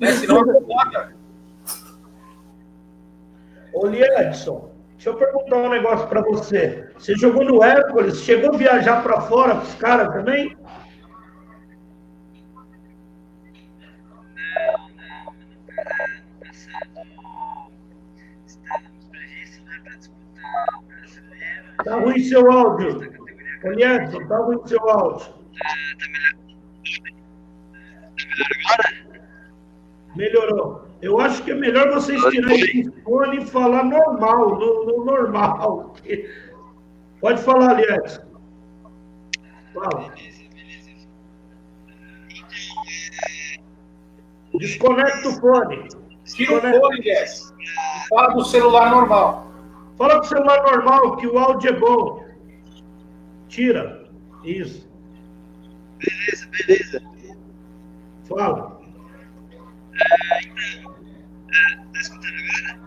Né? 0.00 0.12
Senão 0.12 0.40
acomoda. 0.40 1.14
Ô, 3.74 3.86
Edson, 3.86 4.71
deixa 5.02 5.10
eu 5.10 5.16
perguntar 5.16 5.56
um 5.56 5.68
negócio 5.68 6.06
para 6.06 6.22
você. 6.22 6.88
Você 6.94 7.16
jogou 7.16 7.44
no 7.44 7.60
Hércules, 7.60 8.22
chegou 8.22 8.54
a 8.54 8.56
viajar 8.56 9.02
para 9.02 9.20
fora 9.22 9.56
com 9.56 9.62
os 9.62 9.74
caras 9.74 10.12
também? 10.12 10.56
Tá 21.84 21.96
ruim 21.96 22.20
seu 22.20 22.48
áudio. 22.52 23.12
Elielson, 23.64 24.28
tá 24.28 24.36
ruim 24.38 24.60
seu 24.66 24.88
áudio. 24.88 25.34
Tá 28.14 28.24
melhor 28.24 28.46
agora? 28.54 29.22
Melhorou. 30.14 30.91
Eu 31.02 31.20
acho 31.20 31.42
que 31.42 31.50
é 31.50 31.54
melhor 31.54 31.92
vocês 31.92 32.22
tirarem 32.30 32.88
o 32.88 32.92
fone 33.02 33.38
e 33.38 33.46
falar 33.46 33.84
normal, 33.84 34.56
no, 34.56 34.86
no 34.86 35.04
normal. 35.04 35.96
Pode 37.20 37.42
falar, 37.42 37.80
Elielson. 37.80 38.22
Fala. 39.74 40.14
Desconecta 44.54 45.28
o 45.28 45.32
fone. 45.40 45.88
Tira 46.24 46.56
o 46.56 46.80
fone, 46.80 47.02
Jess. 47.02 47.52
Fala 48.08 48.34
do 48.34 48.44
celular 48.44 48.90
normal. 48.90 49.52
Fala 49.98 50.20
com 50.20 50.26
o 50.26 50.28
celular 50.28 50.62
normal, 50.62 51.16
que 51.16 51.26
o 51.26 51.36
áudio 51.36 51.70
é 51.70 51.72
bom. 51.72 52.24
Tira. 53.48 54.08
Isso. 54.44 54.88
Beleza, 55.98 56.48
beleza. 56.50 57.02
Fala. 58.28 58.80
É, 59.94 60.40
então, 60.44 60.81
tá 61.92 62.00
escutando 62.00 62.34
agora? 62.34 62.82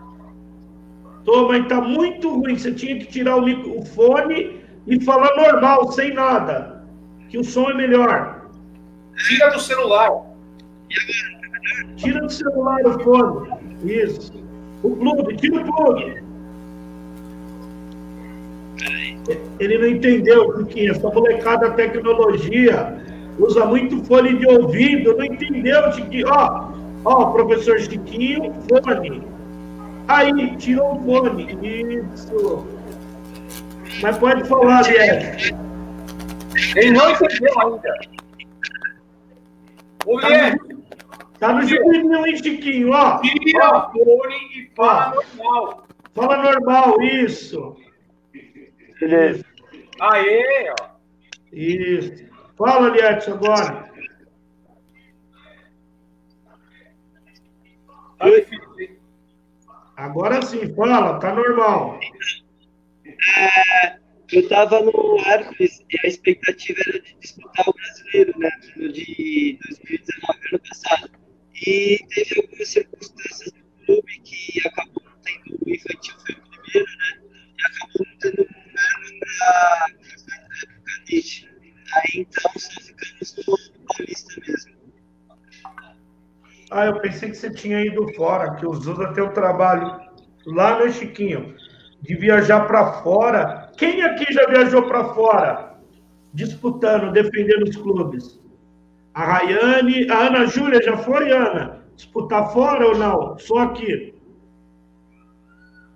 Tô, 1.24 1.48
mas 1.48 1.66
tá 1.68 1.80
muito 1.80 2.34
ruim. 2.40 2.56
Você 2.56 2.72
tinha 2.72 2.98
que 2.98 3.06
tirar 3.06 3.36
o 3.36 3.42
microfone 3.42 4.60
e 4.86 5.04
falar 5.04 5.34
normal, 5.36 5.90
sem 5.92 6.14
nada. 6.14 6.84
Que 7.28 7.38
o 7.38 7.44
som 7.44 7.70
é 7.70 7.74
melhor. 7.74 8.46
Tira 9.28 9.50
do 9.50 9.60
celular. 9.60 10.10
E 10.88 10.94
agora? 10.94 11.96
Tira 11.96 12.20
do 12.20 12.30
celular 12.30 12.86
o 12.86 13.00
fone. 13.00 13.48
Isso. 13.84 14.32
O 14.82 14.90
plug, 14.96 15.36
tira 15.36 15.56
o 15.56 15.64
plug. 15.64 16.22
Ele 19.58 19.78
não 19.78 19.88
entendeu, 19.88 20.56
Chiquinho. 20.58 20.92
Essa 20.92 21.10
molecada 21.10 21.70
tecnologia 21.72 23.02
usa 23.38 23.64
muito 23.64 24.04
fone 24.04 24.38
de 24.38 24.46
ouvido. 24.46 25.16
Não 25.16 25.24
entendeu, 25.24 25.92
Chiquinho. 25.92 26.28
Ó, 26.28 26.75
ó, 27.06 27.26
professor 27.32 27.78
Chiquinho, 27.80 28.52
fone. 28.68 29.22
Aí, 30.08 30.56
tirou 30.56 30.96
o 30.96 31.04
fone. 31.04 31.56
Isso. 31.62 32.66
Mas 34.02 34.18
pode 34.18 34.44
falar, 34.48 34.82
Liette. 34.82 35.54
Ele 36.76 36.90
não 36.90 37.10
entendeu 37.10 37.60
ainda. 37.60 37.98
O 40.04 40.18
Liette. 40.20 40.76
Tá 41.38 41.52
no 41.52 41.62
juizinho, 41.62 42.26
hein, 42.26 42.36
Chiquinho? 42.36 42.90
Ó. 42.92 43.20
Tira 43.20 43.78
o 43.78 43.92
fone 43.92 44.36
e 44.54 44.70
fala 44.74 45.14
ó. 45.14 45.22
normal. 45.38 45.86
Fala 46.14 46.42
normal, 46.42 47.02
isso. 47.02 47.76
Beleza. 49.00 49.44
Aê, 50.00 50.70
ó. 50.80 50.86
Isso. 51.52 52.26
Fala, 52.56 52.88
Liette, 52.88 53.30
agora. 53.30 53.86
Tá 58.18 58.30
difícil, 58.30 58.98
Agora 59.96 60.42
sim, 60.42 60.74
fala, 60.74 61.18
tá 61.18 61.34
normal. 61.34 61.98
É, 63.38 63.98
eu 64.32 64.40
estava 64.40 64.80
no 64.82 65.18
Hércules 65.24 65.84
e 65.90 66.06
a 66.06 66.08
expectativa 66.08 66.80
era 66.86 67.00
de 67.00 67.14
disputar 67.14 67.68
o 67.68 67.72
brasileiro, 67.72 68.38
né? 68.38 68.50
No 68.76 68.92
de 68.92 69.58
2019, 69.62 70.38
ano 70.52 70.58
passado. 70.68 71.10
E 71.54 71.98
teve 72.14 72.40
algumas 72.40 72.68
circunstâncias 72.68 73.52
no 73.54 73.86
clube 73.86 74.20
que 74.20 74.66
acabou 74.66 75.02
não 75.04 75.12
tendo 75.22 75.58
o 75.64 75.70
infantil 75.70 76.14
foi 76.26 76.34
o 76.34 76.60
primeiro, 76.60 76.90
né? 76.98 77.22
E 77.56 77.66
acabou 77.66 78.06
não 78.06 78.18
tendo 78.18 78.46
para. 78.46 79.86
Aí 81.08 82.10
então 82.16 82.52
só 82.56 82.80
ficamos 82.80 83.36
no 83.46 83.86
Paulista 83.86 84.40
mesmo. 84.46 84.85
Ah, 86.70 86.86
eu 86.86 87.00
pensei 87.00 87.30
que 87.30 87.36
você 87.36 87.50
tinha 87.50 87.80
ido 87.80 88.12
fora, 88.14 88.54
que 88.56 88.66
o 88.66 88.74
Zusa 88.74 89.12
tem 89.12 89.22
o 89.22 89.32
trabalho 89.32 90.00
lá 90.46 90.78
no 90.78 90.90
Chiquinho, 90.90 91.54
de 92.02 92.14
viajar 92.16 92.66
para 92.66 93.02
fora. 93.02 93.70
Quem 93.76 94.02
aqui 94.02 94.32
já 94.32 94.46
viajou 94.46 94.82
para 94.82 95.14
fora? 95.14 95.76
Disputando, 96.34 97.12
defendendo 97.12 97.68
os 97.68 97.76
clubes? 97.76 98.40
A 99.14 99.24
Rayane, 99.24 100.10
a 100.10 100.26
Ana 100.26 100.46
Júlia 100.46 100.82
já 100.82 100.96
foi, 100.98 101.32
Ana? 101.32 101.82
Disputar 101.94 102.52
fora 102.52 102.88
ou 102.88 102.98
não? 102.98 103.38
Só 103.38 103.58
aqui? 103.58 104.14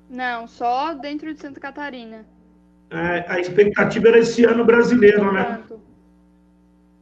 Não, 0.08 0.46
só 0.46 0.94
dentro 0.94 1.32
de 1.32 1.40
Santa 1.40 1.60
Catarina. 1.60 2.26
É, 2.90 3.24
a 3.28 3.38
expectativa 3.38 4.08
era 4.08 4.18
esse 4.18 4.44
ano 4.44 4.64
brasileiro, 4.64 5.32
né? 5.32 5.62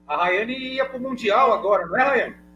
A 0.06 0.16
Rayane 0.16 0.74
ia 0.74 0.86
para 0.86 0.98
o 0.98 1.00
Mundial 1.00 1.52
agora, 1.52 1.86
não 1.86 1.96
é, 1.96 2.02
Rayane? 2.02 2.47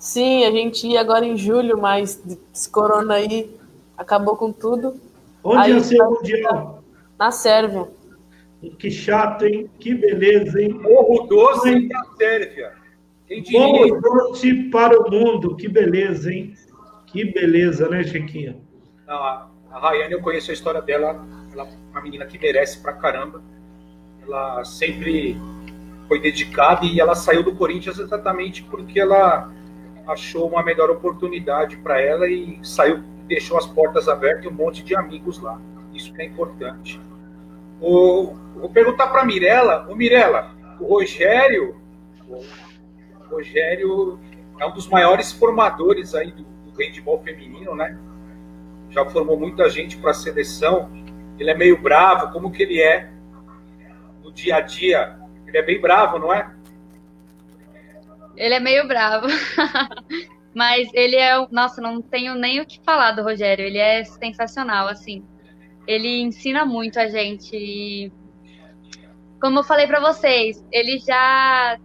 Sim, 0.00 0.44
a 0.44 0.50
gente 0.50 0.88
ia 0.88 1.00
agora 1.00 1.26
em 1.26 1.36
julho, 1.36 1.78
mas 1.78 2.20
esse 2.52 2.70
corona 2.70 3.14
aí 3.14 3.54
acabou 3.96 4.34
com 4.34 4.50
tudo. 4.50 4.98
Onde 5.44 5.58
aí, 5.58 5.72
ia 5.74 5.80
ser 5.80 6.02
o 6.02 6.10
Mundial? 6.10 6.82
Na 7.18 7.30
Sérvia. 7.30 7.86
Que 8.78 8.90
chato, 8.90 9.44
hein? 9.44 9.70
Que 9.78 9.94
beleza, 9.94 10.60
hein? 10.60 10.72
Morro 10.72 11.26
Doce 11.26 11.86
na 11.86 12.04
Sérvia. 12.16 12.72
Morro 13.50 14.00
Doce 14.00 14.70
para 14.70 14.98
o 14.98 15.10
mundo. 15.10 15.54
Que 15.54 15.68
beleza, 15.68 16.32
hein? 16.32 16.54
Que 17.06 17.26
beleza, 17.26 17.86
né, 17.88 18.02
Chiquinha? 18.02 18.56
Não, 19.06 19.16
a 19.16 19.48
Rayane, 19.70 20.14
eu 20.14 20.22
conheço 20.22 20.50
a 20.50 20.54
história 20.54 20.80
dela 20.80 21.22
ela 21.52 21.64
é 21.64 21.90
uma 21.90 22.00
menina 22.00 22.26
que 22.26 22.38
merece 22.38 22.80
pra 22.80 22.94
caramba. 22.94 23.42
Ela 24.22 24.64
sempre 24.64 25.36
foi 26.08 26.20
dedicada 26.20 26.84
e 26.86 27.00
ela 27.00 27.14
saiu 27.14 27.42
do 27.42 27.54
Corinthians 27.54 27.98
exatamente 27.98 28.62
porque 28.64 28.98
ela 28.98 29.52
achou 30.10 30.48
uma 30.48 30.62
melhor 30.62 30.90
oportunidade 30.90 31.76
para 31.76 32.00
ela 32.00 32.28
e 32.28 32.58
saiu, 32.62 33.02
deixou 33.26 33.56
as 33.56 33.66
portas 33.66 34.08
abertas 34.08 34.44
e 34.44 34.48
um 34.48 34.52
monte 34.52 34.82
de 34.82 34.94
amigos 34.94 35.40
lá. 35.40 35.60
Isso 35.94 36.12
que 36.12 36.22
é 36.22 36.24
importante. 36.24 37.00
O, 37.80 38.34
vou 38.56 38.70
perguntar 38.70 39.08
para 39.08 39.24
Mirella. 39.24 39.86
O 39.88 39.96
Mirella, 39.96 40.54
o 40.80 40.84
Rogério, 40.84 41.76
o 42.28 42.40
Rogério 43.30 44.18
é 44.58 44.66
um 44.66 44.72
dos 44.72 44.88
maiores 44.88 45.32
formadores 45.32 46.14
aí 46.14 46.32
do, 46.32 46.44
do 46.44 47.18
feminino, 47.22 47.74
né? 47.74 47.98
Já 48.90 49.04
formou 49.06 49.38
muita 49.38 49.68
gente 49.70 49.96
para 49.96 50.10
a 50.10 50.14
seleção. 50.14 50.90
Ele 51.38 51.50
é 51.50 51.54
meio 51.54 51.80
bravo. 51.80 52.32
Como 52.32 52.50
que 52.50 52.62
ele 52.62 52.80
é 52.80 53.10
no 54.22 54.32
dia 54.32 54.56
a 54.56 54.60
dia? 54.60 55.18
Ele 55.46 55.56
é 55.56 55.62
bem 55.62 55.80
bravo, 55.80 56.18
não 56.18 56.32
é? 56.32 56.50
Ele 58.40 58.54
é 58.54 58.60
meio 58.60 58.88
bravo. 58.88 59.26
Mas 60.56 60.88
ele 60.94 61.14
é. 61.16 61.46
Nossa, 61.50 61.80
não 61.80 62.00
tenho 62.00 62.34
nem 62.34 62.58
o 62.60 62.66
que 62.66 62.80
falar 62.82 63.12
do 63.12 63.22
Rogério. 63.22 63.66
Ele 63.66 63.76
é 63.76 64.02
sensacional, 64.02 64.88
assim. 64.88 65.22
Ele 65.86 66.22
ensina 66.22 66.64
muito 66.64 66.98
a 66.98 67.06
gente. 67.06 67.54
E, 67.54 68.10
como 69.40 69.58
eu 69.58 69.62
falei 69.62 69.86
para 69.86 70.00
vocês, 70.00 70.64
ele 70.72 70.98
já 70.98 71.78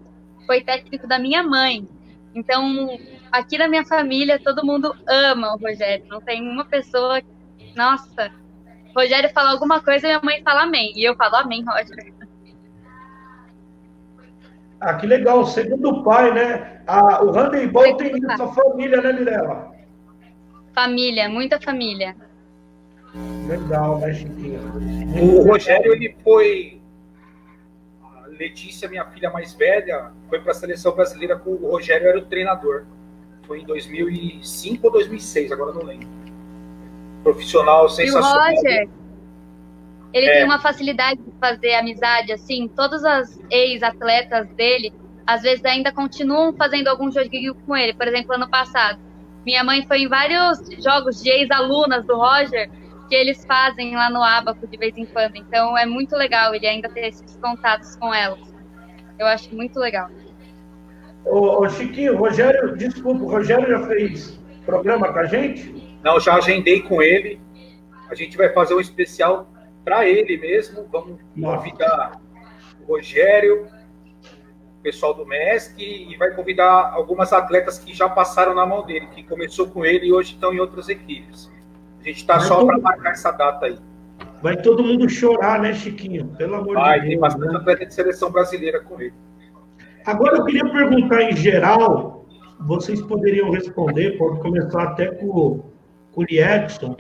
foi 0.48 0.62
técnico 0.62 1.06
da 1.06 1.20
minha 1.20 1.44
mãe. 1.44 1.86
Então, 2.34 2.98
aqui 3.32 3.58
na 3.58 3.68
minha 3.68 3.86
família, 3.86 4.40
todo 4.42 4.66
mundo 4.66 4.96
ama 5.08 5.54
o 5.54 5.58
Rogério. 5.58 6.06
Não 6.08 6.22
tem 6.22 6.42
uma 6.42 6.64
pessoa. 6.64 7.22
Nossa, 7.76 8.32
Rogério 8.96 9.30
fala 9.34 9.52
alguma 9.52 9.82
coisa 9.82 10.08
e 10.08 10.10
minha 10.10 10.22
mãe 10.24 10.42
fala 10.42 10.64
amém. 10.64 10.94
E 10.96 11.04
eu 11.04 11.16
falo 11.18 11.36
amém, 11.36 11.66
Rogério. 11.66 12.15
Ah, 14.80 14.94
que 14.96 15.08
legal. 15.08 15.46
Segundo 15.46 15.90
o 15.90 16.04
pai, 16.04 16.34
né? 16.34 16.82
Ah, 16.88 17.24
o 17.24 17.32
handebol 17.32 17.96
tem 17.98 18.12
essa 18.32 18.48
família, 18.48 19.02
né, 19.02 19.14
Mirella? 19.14 19.74
Família, 20.74 21.30
muita 21.30 21.60
família. 21.60 22.16
Legal, 23.48 24.00
né, 24.00 24.14
Chiquinho? 24.14 24.60
O 25.22 25.48
Rogério, 25.48 25.94
ele 25.94 26.16
foi. 26.24 26.82
A 28.04 28.28
Letícia, 28.28 28.90
minha 28.90 29.06
filha 29.06 29.30
mais 29.30 29.54
velha, 29.54 30.12
foi 30.28 30.40
para 30.40 30.52
a 30.52 30.56
seleção 30.56 30.94
brasileira 30.94 31.38
com 31.38 31.52
o 31.52 31.72
Rogério, 31.72 32.08
era 32.08 32.18
o 32.18 32.26
treinador. 32.26 32.86
Foi 33.48 33.62
em 33.62 33.66
2005 33.66 34.86
ou 34.86 34.92
2006, 34.92 35.52
agora 35.52 35.72
não 35.72 35.84
lembro. 35.84 36.08
Profissional 37.24 37.88
sensacional. 37.88 38.52
E 38.52 38.54
o 38.54 38.56
Roger, 38.56 38.90
ele 40.16 40.28
é. 40.28 40.34
tem 40.36 40.46
uma 40.46 40.60
facilidade 40.60 41.22
de 41.22 41.32
fazer 41.42 41.74
amizade, 41.74 42.32
assim, 42.32 42.70
todas 42.70 43.04
as 43.04 43.38
ex-atletas 43.52 44.48
dele, 44.52 44.94
às 45.28 45.42
vezes 45.42 45.66
ainda 45.66 45.92
continuam 45.92 46.54
fazendo 46.54 46.88
algum 46.88 47.12
joguinho 47.12 47.54
com 47.54 47.76
ele. 47.76 47.94
Por 47.94 48.08
exemplo, 48.08 48.34
ano 48.34 48.50
passado, 48.50 48.98
minha 49.46 49.62
mãe 49.62 49.86
foi 49.86 50.04
em 50.04 50.08
vários 50.08 50.60
jogos 50.82 51.22
de 51.22 51.30
ex-alunas 51.30 52.06
do 52.06 52.16
Roger, 52.16 52.70
que 53.10 53.14
eles 53.14 53.46
fazem 53.46 53.94
lá 53.94 54.10
no 54.10 54.24
Abaco 54.24 54.66
de 54.66 54.78
vez 54.78 54.98
em 54.98 55.06
quando. 55.06 55.36
Então 55.36 55.78
é 55.78 55.86
muito 55.86 56.16
legal 56.16 56.56
ele 56.56 56.66
ainda 56.66 56.88
ter 56.88 57.10
esses 57.10 57.36
contatos 57.36 57.98
com 57.98 58.14
elas. 58.14 58.40
Eu 59.20 59.28
acho 59.28 59.54
muito 59.54 59.78
legal. 59.78 60.10
Ô, 61.26 61.62
ô 61.62 61.70
Chiquinho, 61.70 62.18
Rogério, 62.18 62.78
desculpa, 62.78 63.22
o 63.22 63.30
Rogério 63.30 63.68
já 63.68 63.86
fez 63.86 64.40
programa 64.66 65.12
com 65.12 65.20
a 65.20 65.26
gente? 65.26 65.98
Não, 66.02 66.22
já 66.22 66.36
agendei 66.36 66.82
com 66.84 67.02
ele. 67.02 67.38
A 68.10 68.16
gente 68.16 68.38
vai 68.38 68.54
fazer 68.54 68.76
um 68.76 68.80
especial 68.80 69.52
para 69.86 70.10
ele 70.10 70.38
mesmo. 70.38 70.86
Vamos 70.92 71.20
convidar 71.40 72.20
o 72.82 72.94
Rogério, 72.94 73.68
o 74.80 74.82
pessoal 74.82 75.14
do 75.14 75.26
MESC 75.26 75.80
e 75.80 76.18
vai 76.18 76.32
convidar 76.32 76.92
algumas 76.92 77.32
atletas 77.32 77.80
que 77.80 77.94
já 77.94 78.10
passaram 78.10 78.56
na 78.56 78.66
mão 78.66 78.86
dele, 78.86 79.08
que 79.08 79.24
começou 79.24 79.68
com 79.68 79.86
ele 79.86 80.08
e 80.08 80.14
hoje 80.14 80.34
estão 80.34 80.52
em 80.52 80.60
outras 80.60 80.90
equipes. 80.90 81.50
A 82.02 82.04
gente 82.04 82.18
está 82.18 82.40
só 82.40 82.58
todo... 82.58 82.68
para 82.68 82.80
marcar 82.80 83.12
essa 83.12 83.32
data 83.32 83.68
aí. 83.68 83.78
Vai 84.42 84.58
todo 84.58 84.84
mundo 84.84 85.10
chorar, 85.10 85.60
né, 85.60 85.74
Chiquinho? 85.74 86.28
Pelo 86.38 86.56
amor 86.56 86.76
vai, 86.76 87.00
de 87.00 87.08
Deus. 87.08 87.10
Tem 87.10 87.20
bastante 87.20 87.54
né? 87.54 87.58
atleta 87.58 87.86
de 87.86 87.94
seleção 87.94 88.32
brasileira 88.32 88.82
com 88.82 89.00
ele. 89.00 89.14
Agora 90.06 90.38
eu 90.38 90.46
queria 90.46 90.70
perguntar 90.72 91.24
em 91.24 91.36
geral, 91.36 92.26
vocês 92.60 93.02
poderiam 93.02 93.50
responder, 93.50 94.18
pode 94.18 94.40
começar 94.40 94.84
até 94.84 95.08
com, 95.08 95.64
com 96.12 96.22
o 96.22 96.24
Liedson. 96.24 96.96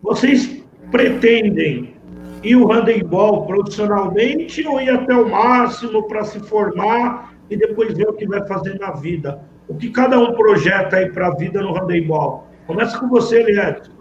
Vocês 0.00 0.64
pretendem 0.90 1.99
ir 2.42 2.56
o 2.56 2.70
handebol 2.70 3.46
profissionalmente 3.46 4.66
ou 4.66 4.80
ir 4.80 4.90
até 4.90 5.14
o 5.14 5.28
máximo 5.28 6.06
para 6.08 6.24
se 6.24 6.40
formar 6.40 7.34
e 7.48 7.56
depois 7.56 7.96
ver 7.96 8.08
o 8.08 8.12
que 8.12 8.26
vai 8.26 8.46
fazer 8.46 8.78
na 8.78 8.92
vida? 8.92 9.40
O 9.68 9.74
que 9.74 9.90
cada 9.90 10.18
um 10.18 10.34
projeta 10.34 10.96
aí 10.96 11.10
para 11.10 11.28
a 11.28 11.34
vida 11.34 11.62
no 11.62 11.72
handebol? 11.72 12.46
Começa 12.66 12.98
com 12.98 13.08
você, 13.08 13.42
Liedson. 13.42 14.00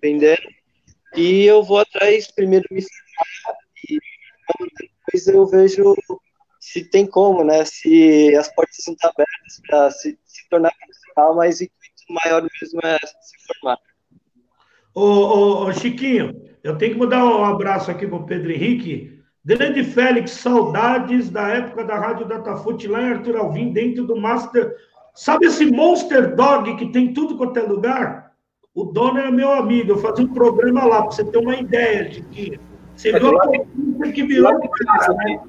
dependendo. 0.00 0.42
E 1.16 1.44
atrás, 2.10 2.30
primeiro 2.30 2.66
me 2.70 2.82
formar, 2.82 3.56
e 3.88 3.98
depois 4.78 5.26
eu 5.26 5.46
vejo 5.46 5.96
se 6.58 6.84
tem 6.84 7.06
como, 7.06 7.44
né? 7.44 7.64
Se 7.64 8.34
as 8.36 8.52
portas 8.54 8.78
estão 8.78 8.94
abertas 9.02 9.60
para 9.66 9.90
se, 9.90 10.18
se, 10.24 10.48
tornar 10.48 10.72
profissional, 10.76 11.34
mas 11.36 11.60
o 11.60 12.14
maior 12.24 12.42
mesmo 12.42 12.80
é 12.84 12.98
se 12.98 13.46
formar. 13.46 13.78
Ô, 14.94 15.02
ô, 15.02 15.64
ô, 15.66 15.72
Chiquinho, 15.72 16.34
eu 16.62 16.76
tenho 16.76 16.94
que 16.94 16.98
mandar 16.98 17.24
um 17.24 17.44
abraço 17.44 17.90
aqui 17.90 18.06
para 18.06 18.16
o 18.16 18.26
Pedro 18.26 18.52
Henrique. 18.52 19.18
Grande 19.42 19.82
Félix, 19.82 20.32
saudades 20.32 21.30
da 21.30 21.48
época 21.48 21.82
da 21.84 21.98
Rádio 21.98 22.28
Datafute 22.28 22.86
lá 22.86 23.00
em 23.00 23.12
Arthur 23.12 23.36
Alvim, 23.36 23.72
dentro 23.72 24.04
do 24.04 24.14
Master. 24.14 24.76
Sabe 25.14 25.46
esse 25.46 25.64
Monster 25.64 26.36
Dog 26.36 26.76
que 26.76 26.92
tem 26.92 27.14
tudo 27.14 27.38
quanto 27.38 27.58
é 27.58 27.62
lugar? 27.62 28.29
O 28.72 28.84
dono 28.84 29.18
era 29.18 29.32
meu 29.32 29.50
amigo, 29.50 29.90
eu 29.90 29.98
fazia 29.98 30.24
um 30.24 30.32
programa 30.32 30.84
lá, 30.84 31.02
para 31.02 31.10
você 31.10 31.24
ter 31.24 31.38
uma 31.38 31.56
ideia 31.56 32.08
de 32.08 32.22
que 32.22 32.60
você 32.94 33.18
viu 33.18 33.36
a 33.36 33.46
conquista 33.46 34.12
que 34.12 34.22
virou 34.22 34.60
cara, 34.60 35.14
né? 35.14 35.40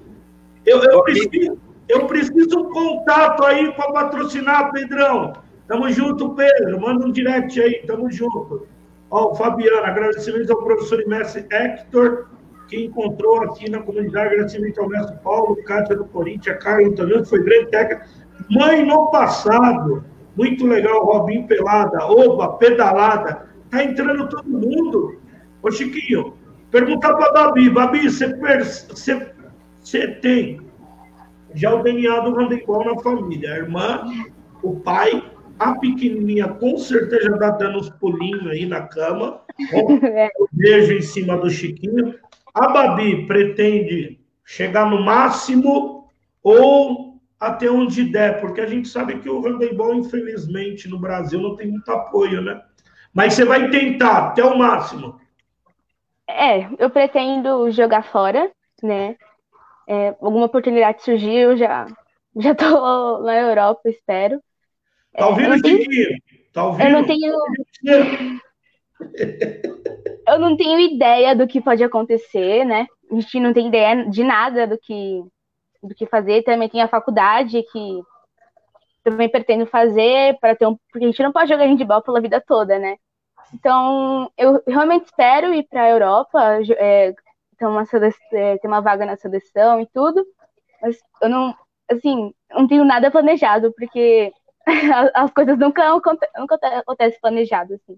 Eu, 0.66 0.82
eu, 0.84 1.04
preciso, 1.04 1.58
eu 1.88 2.08
preciso 2.08 2.60
um 2.60 2.72
contato 2.72 3.44
aí 3.44 3.72
para 3.74 3.92
patrocinar, 3.92 4.72
Pedrão. 4.72 5.34
Tamo 5.68 5.90
junto, 5.92 6.34
Pedro. 6.34 6.82
Manda 6.82 7.06
um 7.06 7.12
direct 7.12 7.62
aí, 7.62 7.84
tamo 7.86 8.12
junto. 8.12 8.68
Ó, 9.12 9.32
o 9.32 9.36
Fabiano, 9.36 9.86
agradecimento 9.86 10.52
ao 10.52 10.64
professor 10.64 11.02
e 11.02 11.08
mestre 11.08 11.46
Hector, 11.52 12.28
que 12.68 12.86
encontrou 12.86 13.44
aqui 13.44 13.70
na 13.70 13.82
comunidade, 13.82 14.34
agradecimento 14.34 14.82
ao 14.82 14.90
mestre 14.90 15.16
Paulo, 15.24 15.62
Cátia 15.64 15.96
do 15.96 16.06
Corinthians, 16.06 16.58
Carlos 16.64 16.96
também, 16.96 17.22
que 17.22 17.30
foi 17.30 17.44
grande 17.44 17.70
técnica. 17.70 18.04
Mãe, 18.50 18.84
no 18.84 19.12
passado, 19.12 20.04
muito 20.36 20.66
legal, 20.66 21.06
Robinho 21.06 21.48
Pelada, 21.48 22.06
Oba, 22.06 22.54
Pedalada. 22.54 23.50
Tá 23.70 23.84
entrando 23.84 24.30
todo 24.30 24.50
mundo. 24.50 25.20
Ô, 25.62 25.72
Chiquinho, 25.72 26.36
perguntar 26.70 27.14
para 27.16 27.28
a 27.28 27.34
Babi. 27.34 27.70
Babi, 27.70 28.10
você, 28.10 28.36
você, 28.90 29.34
você 29.80 30.08
tem 30.08 30.62
já 31.54 31.74
o 31.74 31.84
DNA 31.84 32.20
do 32.22 32.36
handebol 32.36 32.84
na 32.86 33.02
família. 33.02 33.54
A 33.54 33.58
irmã, 33.58 34.04
o 34.64 34.80
pai, 34.80 35.24
a 35.60 35.76
pequenininha 35.76 36.48
com 36.48 36.78
certeza 36.78 37.30
já 37.30 37.34
está 37.34 37.50
dando 37.52 37.80
uns 37.80 37.90
pulinhos 37.90 38.48
aí 38.48 38.66
na 38.66 38.82
cama. 38.82 39.42
Um 40.40 40.48
beijo 40.52 40.94
em 40.94 41.02
cima 41.02 41.38
do 41.38 41.50
Chiquinho. 41.50 42.16
A 42.54 42.68
Babi 42.70 43.26
pretende 43.26 44.20
chegar 44.44 44.90
no 44.90 45.02
máximo 45.02 46.10
ou 46.44 47.11
até 47.42 47.70
onde 47.72 48.04
der, 48.04 48.40
porque 48.40 48.62
a 48.62 48.68
gente 48.68 48.88
sabe 48.88 49.18
que 49.20 49.28
o 49.28 49.42
handebol, 49.42 49.96
infelizmente, 49.96 50.88
no 50.88 51.00
Brasil 51.00 51.42
não 51.42 51.56
tem 51.56 51.72
muito 51.72 51.92
apoio, 51.92 52.40
né? 52.40 52.62
Mas 53.12 53.34
você 53.34 53.44
vai 53.44 53.68
tentar 53.72 54.28
até 54.28 54.44
o 54.44 54.56
máximo. 54.56 55.20
É, 56.30 56.70
eu 56.78 56.92
pretendo 56.92 57.72
jogar 57.72 58.04
fora, 58.04 58.52
né? 58.84 59.16
É, 59.90 60.10
alguma 60.22 60.46
oportunidade 60.46 61.02
surgiu, 61.04 61.58
já 61.58 61.88
já 62.38 62.54
tô 62.54 63.20
na 63.24 63.36
Europa, 63.36 63.90
espero. 63.90 64.40
Tá 65.12 65.28
ouvindo, 65.28 65.56
é? 65.56 66.16
Tá 66.54 66.66
ouvindo? 66.68 66.88
Eu 66.88 66.92
não 66.92 67.06
tenho. 67.06 67.34
eu 70.28 70.40
não 70.40 70.56
tenho 70.56 70.80
ideia 70.80 71.36
do 71.36 71.48
que 71.48 71.60
pode 71.60 71.84
acontecer, 71.84 72.64
né? 72.66 72.86
A 73.12 73.16
gente 73.16 73.40
não 73.40 73.52
tem 73.52 73.68
ideia 73.68 74.08
de 74.10 74.24
nada 74.24 74.68
do 74.68 74.78
que 74.78 75.22
do 75.82 75.96
que 75.96 76.06
fazer. 76.06 76.44
Também 76.44 76.70
tem 76.70 76.82
a 76.82 76.88
faculdade 76.88 77.64
que 77.72 78.02
também 79.04 79.30
pretendo 79.30 79.66
fazer 79.66 80.38
para 80.40 80.56
ter 80.56 80.68
um, 80.68 80.78
porque 80.92 81.06
a 81.06 81.08
gente 81.08 81.24
não 81.24 81.32
pode 81.32 81.50
jogar 81.50 81.66
handball 81.66 82.02
pela 82.02 82.22
vida 82.22 82.42
toda, 82.46 82.78
né? 82.78 82.98
Então, 83.54 84.32
eu 84.38 84.62
realmente 84.68 85.06
espero 85.06 85.54
ir 85.54 85.68
para 85.68 85.84
a 85.84 85.90
Europa, 85.90 86.60
é, 86.78 87.14
ter, 87.58 87.66
uma 87.66 87.84
é, 88.34 88.58
ter 88.58 88.68
uma 88.68 88.82
vaga 88.82 89.06
na 89.06 89.18
seleção 89.18 89.82
e 89.82 89.88
tudo, 89.88 90.26
mas 90.82 90.98
eu 91.22 91.30
não, 91.30 91.56
assim, 91.92 92.34
não 92.52 92.68
tenho 92.68 92.86
nada 92.86 93.12
planejado, 93.12 93.74
porque 93.74 94.32
as 95.14 95.32
coisas 95.32 95.58
nunca, 95.58 95.84
nunca 96.38 96.60
acontecem 96.78 97.20
planejado, 97.20 97.74
assim. 97.74 97.98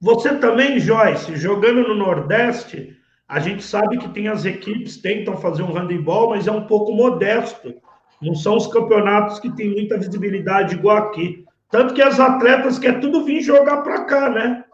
Você 0.00 0.36
também, 0.38 0.80
Joyce, 0.80 1.36
jogando 1.36 1.86
no 1.86 1.94
Nordeste, 1.94 2.96
a 3.28 3.40
gente 3.40 3.62
sabe 3.62 3.98
que 3.98 4.08
tem 4.10 4.28
as 4.28 4.44
equipes 4.44 4.96
tentam 4.96 5.36
fazer 5.36 5.62
um 5.62 5.72
handebol, 5.72 6.30
mas 6.30 6.46
é 6.46 6.52
um 6.52 6.66
pouco 6.66 6.92
modesto. 6.92 7.74
Não 8.20 8.34
são 8.34 8.56
os 8.56 8.66
campeonatos 8.66 9.40
que 9.40 9.50
têm 9.50 9.70
muita 9.70 9.98
visibilidade 9.98 10.74
igual 10.74 10.98
aqui. 10.98 11.44
Tanto 11.70 11.94
que 11.94 12.02
as 12.02 12.20
atletas 12.20 12.78
querem 12.78 13.00
tudo 13.00 13.24
vir 13.24 13.40
jogar 13.40 13.82
para 13.82 14.04
cá, 14.04 14.28
né? 14.28 14.64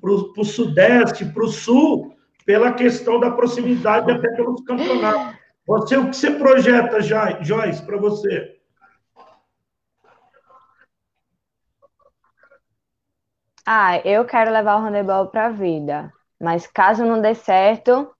Para 0.00 0.10
o 0.12 0.44
Sudeste, 0.44 1.24
para 1.24 1.44
o 1.44 1.48
Sul, 1.48 2.14
pela 2.44 2.72
questão 2.72 3.18
da 3.18 3.30
proximidade 3.30 4.10
até 4.10 4.28
pelos 4.36 4.62
campeonatos. 4.62 5.36
Você, 5.66 5.96
o 5.96 6.10
que 6.10 6.16
você 6.16 6.30
projeta, 6.30 7.00
Joyce, 7.00 7.84
para 7.84 7.96
você? 7.96 8.56
Ah, 13.66 13.98
eu 14.04 14.24
quero 14.24 14.52
levar 14.52 14.76
o 14.76 14.80
handebol 14.80 15.26
para 15.26 15.46
a 15.46 15.50
vida. 15.50 16.12
Mas 16.40 16.66
caso 16.66 17.04
não 17.04 17.20
dê 17.20 17.34
certo, 17.34 18.10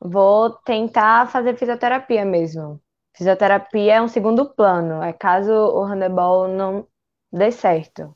vou 0.00 0.50
tentar 0.50 1.28
fazer 1.28 1.56
fisioterapia 1.56 2.24
mesmo. 2.24 2.80
Fisioterapia 3.16 3.94
é 3.94 4.02
um 4.02 4.08
segundo 4.08 4.46
plano, 4.46 5.02
é 5.02 5.12
caso 5.12 5.52
o 5.52 5.84
handebol 5.84 6.48
não 6.48 6.86
dê 7.32 7.50
certo. 7.50 8.14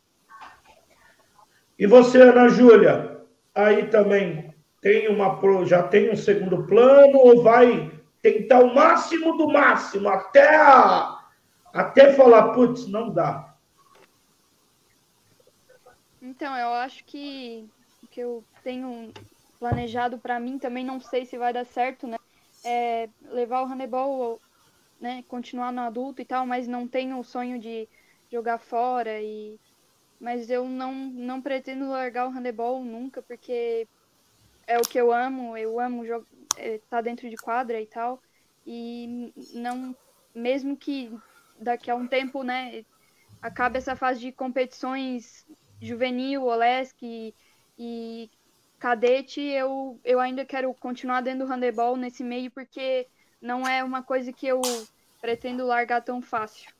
E 1.78 1.86
você, 1.86 2.20
Ana 2.20 2.48
Júlia, 2.48 3.20
aí 3.54 3.86
também 3.86 4.54
tem 4.80 5.08
uma 5.08 5.38
já 5.64 5.82
tem 5.82 6.10
um 6.10 6.16
segundo 6.16 6.66
plano 6.66 7.18
ou 7.18 7.42
vai 7.42 7.90
tentar 8.20 8.60
o 8.60 8.74
máximo 8.74 9.36
do 9.36 9.48
máximo 9.48 10.08
até 10.08 10.56
a, 10.56 11.24
até 11.72 12.12
falar, 12.12 12.52
putz, 12.52 12.86
não 12.88 13.10
dá. 13.10 13.54
Então, 16.20 16.56
eu 16.56 16.68
acho 16.74 17.04
que 17.04 17.68
que 18.10 18.20
eu 18.20 18.42
tenho 18.64 19.12
planejado 19.58 20.18
para 20.18 20.38
mim, 20.38 20.58
também 20.58 20.84
não 20.84 21.00
sei 21.00 21.24
se 21.24 21.36
vai 21.36 21.52
dar 21.52 21.64
certo, 21.64 22.06
né? 22.06 22.16
É 22.64 23.08
levar 23.22 23.62
o 23.62 23.66
handebol, 23.66 24.40
né? 25.00 25.22
Continuar 25.28 25.72
no 25.72 25.80
adulto 25.80 26.22
e 26.22 26.24
tal, 26.24 26.46
mas 26.46 26.68
não 26.68 26.86
tenho 26.86 27.18
o 27.18 27.24
sonho 27.24 27.58
de 27.58 27.88
jogar 28.30 28.58
fora 28.58 29.20
e 29.20 29.58
mas 30.20 30.50
eu 30.50 30.68
não 30.68 30.92
não 30.94 31.40
pretendo 31.40 31.88
largar 31.88 32.26
o 32.26 32.30
handebol 32.30 32.84
nunca 32.84 33.22
porque 33.22 33.86
é 34.66 34.76
o 34.78 34.82
que 34.82 34.98
eu 34.98 35.12
amo, 35.12 35.56
eu 35.56 35.78
amo 35.80 36.04
estar 36.04 36.24
é, 36.56 36.78
tá 36.90 37.00
dentro 37.00 37.30
de 37.30 37.36
quadra 37.36 37.80
e 37.80 37.86
tal 37.86 38.20
e 38.66 39.32
não 39.54 39.96
mesmo 40.34 40.76
que 40.76 41.10
daqui 41.58 41.90
a 41.90 41.94
um 41.94 42.06
tempo, 42.06 42.42
né, 42.42 42.84
acabe 43.42 43.78
essa 43.78 43.96
fase 43.96 44.20
de 44.20 44.32
competições 44.32 45.46
juvenil, 45.80 46.44
Olesk 46.44 47.02
e, 47.02 47.34
e 47.78 48.30
cadete, 48.78 49.40
eu, 49.40 49.98
eu 50.04 50.20
ainda 50.20 50.44
quero 50.44 50.72
continuar 50.74 51.20
dentro 51.20 51.46
do 51.46 51.52
handebol 51.52 51.96
nesse 51.96 52.22
meio, 52.22 52.50
porque 52.50 53.06
não 53.40 53.66
é 53.66 53.82
uma 53.82 54.02
coisa 54.02 54.32
que 54.32 54.46
eu 54.46 54.60
pretendo 55.20 55.66
largar 55.66 56.02
tão 56.02 56.22
fácil. 56.22 56.70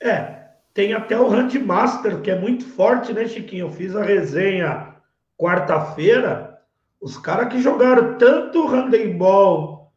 É, 0.00 0.50
tem 0.72 0.94
até 0.94 1.18
o 1.18 1.28
Handmaster, 1.28 2.20
que 2.20 2.30
é 2.30 2.38
muito 2.38 2.64
forte, 2.64 3.12
né, 3.12 3.26
Chiquinho? 3.26 3.66
Eu 3.66 3.72
fiz 3.72 3.94
a 3.96 4.02
resenha 4.02 4.94
quarta-feira. 5.36 6.60
Os 7.00 7.16
caras 7.16 7.52
que 7.52 7.60
jogaram 7.60 8.16
tanto 8.18 8.66
handebol 8.66 9.92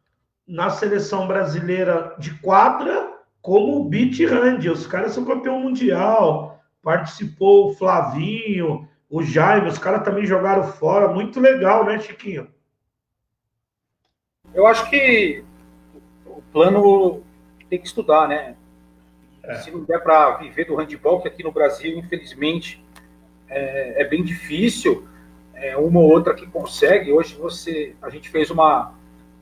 na 0.46 0.70
seleção 0.70 1.26
brasileira 1.26 2.14
de 2.18 2.34
quadra, 2.40 3.12
como 3.40 3.78
o 3.78 3.84
beat 3.84 4.20
hand. 4.20 4.70
Os 4.70 4.86
caras 4.86 5.12
são 5.12 5.24
campeão 5.24 5.60
mundial. 5.60 6.60
Participou 6.82 7.70
o 7.70 7.74
Flavinho, 7.74 8.88
o 9.10 9.22
Jaime, 9.22 9.68
os 9.68 9.78
caras 9.78 10.04
também 10.04 10.26
jogaram 10.26 10.64
fora. 10.64 11.08
Muito 11.08 11.40
legal, 11.40 11.84
né, 11.84 11.98
Chiquinho? 11.98 12.48
Eu 14.52 14.66
acho 14.66 14.88
que 14.88 15.44
o 16.26 16.42
plano 16.52 17.22
tem 17.68 17.78
que 17.78 17.86
estudar, 17.86 18.28
né? 18.28 18.56
É. 19.42 19.56
Se 19.56 19.70
não 19.70 19.84
der 19.84 20.02
para 20.02 20.36
viver 20.36 20.64
do 20.64 20.76
handball, 20.76 21.20
que 21.20 21.28
aqui 21.28 21.42
no 21.42 21.52
Brasil, 21.52 21.98
infelizmente, 21.98 22.84
é, 23.48 24.02
é 24.02 24.04
bem 24.04 24.22
difícil. 24.22 25.06
É, 25.54 25.76
uma 25.76 26.00
ou 26.00 26.10
outra 26.10 26.34
que 26.34 26.46
consegue. 26.46 27.12
Hoje 27.12 27.34
você, 27.36 27.94
a 28.02 28.10
gente 28.10 28.28
fez 28.28 28.50
uma, 28.50 28.94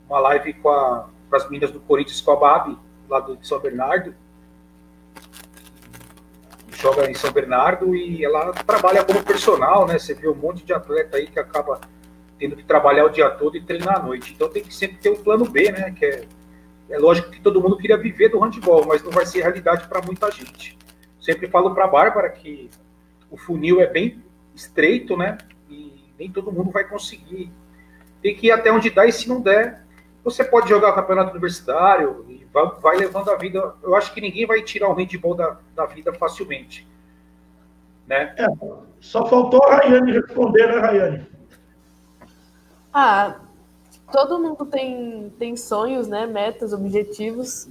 uma 0.07 0.19
live 0.19 0.53
com, 0.53 0.69
a, 0.69 1.09
com 1.29 1.35
as 1.35 1.45
meninas 1.45 1.71
do 1.71 1.79
Corinthians 1.79 2.21
com 2.21 2.31
a 2.31 2.35
Babi, 2.35 2.77
lá 3.09 3.19
do 3.19 3.37
São 3.45 3.59
Bernardo 3.59 4.15
joga 6.83 7.09
em 7.09 7.13
São 7.13 7.31
Bernardo 7.31 7.95
e 7.95 8.25
ela 8.25 8.51
trabalha 8.51 9.05
como 9.05 9.23
personal, 9.23 9.87
né? 9.87 9.97
Você 9.97 10.13
vê 10.13 10.27
um 10.27 10.35
monte 10.35 10.65
de 10.65 10.73
atleta 10.73 11.15
aí 11.15 11.27
que 11.27 11.39
acaba 11.39 11.79
tendo 12.37 12.57
que 12.57 12.63
trabalhar 12.63 13.05
o 13.05 13.09
dia 13.09 13.29
todo 13.29 13.55
e 13.55 13.61
treinar 13.61 13.95
à 13.95 14.03
noite. 14.03 14.33
Então 14.33 14.49
tem 14.49 14.61
que 14.61 14.75
sempre 14.75 14.97
ter 14.97 15.09
um 15.09 15.15
plano 15.15 15.45
B, 15.45 15.71
né? 15.71 15.91
Que 15.91 16.05
é, 16.05 16.27
é 16.89 16.99
lógico 16.99 17.31
que 17.31 17.39
todo 17.39 17.61
mundo 17.61 17.77
queria 17.77 17.95
viver 17.95 18.27
do 18.27 18.39
handball, 18.39 18.85
mas 18.85 19.01
não 19.01 19.11
vai 19.11 19.25
ser 19.25 19.43
realidade 19.43 19.87
para 19.87 20.01
muita 20.01 20.29
gente. 20.29 20.77
Sempre 21.21 21.47
falo 21.47 21.73
para 21.73 21.85
a 21.85 21.87
Bárbara 21.87 22.29
que 22.29 22.69
o 23.31 23.37
funil 23.37 23.79
é 23.79 23.87
bem 23.87 24.21
estreito, 24.53 25.15
né? 25.15 25.37
E 25.69 26.03
nem 26.19 26.29
todo 26.29 26.51
mundo 26.51 26.69
vai 26.69 26.83
conseguir. 26.83 27.49
Tem 28.21 28.35
que 28.35 28.47
ir 28.47 28.51
até 28.51 28.69
onde 28.73 28.89
dá 28.89 29.05
e 29.05 29.11
se 29.13 29.29
não 29.29 29.39
der, 29.39 29.85
você 30.21 30.43
pode 30.43 30.67
jogar 30.67 30.89
o 30.89 30.95
campeonato 30.95 31.31
universitário 31.31 32.25
vai, 32.53 32.71
vai, 32.79 32.97
levando 32.97 33.29
a 33.29 33.35
vida. 33.35 33.73
Eu 33.81 33.95
acho 33.95 34.13
que 34.13 34.21
ninguém 34.21 34.45
vai 34.45 34.61
tirar 34.61 34.89
o 34.89 34.93
handball 34.93 35.35
da, 35.35 35.57
da 35.75 35.85
vida 35.85 36.13
facilmente. 36.13 36.87
Né? 38.07 38.35
É, 38.37 38.45
só 39.01 39.25
faltou 39.25 39.63
a 39.63 39.77
Rayane 39.77 40.11
responder, 40.11 40.67
né, 40.67 40.79
Rayane? 40.79 41.27
Ah, 42.93 43.39
todo 44.11 44.39
mundo 44.39 44.65
tem, 44.65 45.33
tem 45.39 45.57
sonhos, 45.57 46.07
né? 46.07 46.27
Metas, 46.27 46.73
objetivos. 46.73 47.67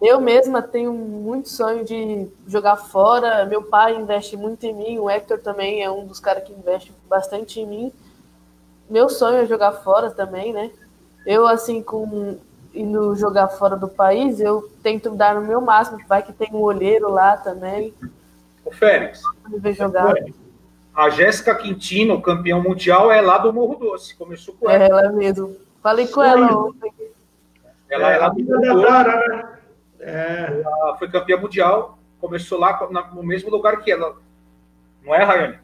Eu 0.00 0.18
mesma 0.18 0.62
tenho 0.62 0.92
muito 0.92 1.50
sonho 1.50 1.84
de 1.84 2.28
jogar 2.46 2.76
fora. 2.76 3.44
Meu 3.44 3.62
pai 3.62 3.94
investe 3.94 4.36
muito 4.36 4.64
em 4.64 4.74
mim, 4.74 4.98
o 4.98 5.08
Hector 5.08 5.38
também 5.38 5.82
é 5.82 5.90
um 5.90 6.06
dos 6.06 6.18
caras 6.18 6.42
que 6.42 6.52
investe 6.52 6.92
bastante 7.08 7.60
em 7.60 7.66
mim. 7.66 7.92
Meu 8.88 9.08
sonho 9.08 9.36
é 9.36 9.46
jogar 9.46 9.72
fora 9.72 10.10
também, 10.10 10.52
né? 10.52 10.72
Eu, 11.26 11.46
assim, 11.46 11.82
com 11.82 12.38
indo 12.74 13.14
jogar 13.16 13.48
fora 13.48 13.76
do 13.76 13.88
país, 13.88 14.40
eu 14.40 14.70
tento 14.82 15.10
dar 15.10 15.36
o 15.36 15.44
meu 15.44 15.60
máximo, 15.60 15.98
vai 16.08 16.22
que 16.22 16.32
tem 16.32 16.48
um 16.52 16.60
olheiro 16.60 17.10
lá 17.10 17.36
também. 17.36 17.94
O 18.64 18.70
Félix. 18.70 19.22
Ver 19.48 19.74
jogar. 19.74 20.14
A 20.94 21.08
Jéssica 21.08 21.54
Quintino, 21.54 22.20
campeão 22.20 22.62
mundial, 22.62 23.10
é 23.10 23.20
lá 23.20 23.38
do 23.38 23.52
Morro 23.52 23.76
Doce. 23.76 24.14
Começou 24.16 24.54
com 24.54 24.68
ela. 24.68 24.84
É, 24.84 24.88
ela 24.88 25.12
mesmo. 25.12 25.56
Falei 25.82 26.06
com 26.06 26.22
ela 26.22 26.66
ontem. 26.66 26.92
Ela 27.88 28.10
é, 28.10 28.18
lá 28.18 28.28
do 28.28 28.42
Morro 28.42 28.60
Doce. 28.60 29.08
Né? 29.08 29.48
É. 30.00 30.62
Ela 30.64 30.96
foi 30.98 31.10
campeã 31.10 31.36
mundial. 31.36 31.98
Começou 32.20 32.58
lá 32.58 32.78
no 33.14 33.22
mesmo 33.22 33.50
lugar 33.50 33.80
que 33.80 33.90
ela. 33.90 34.16
Não 35.04 35.14
é, 35.14 35.24
Rayane? 35.24 35.58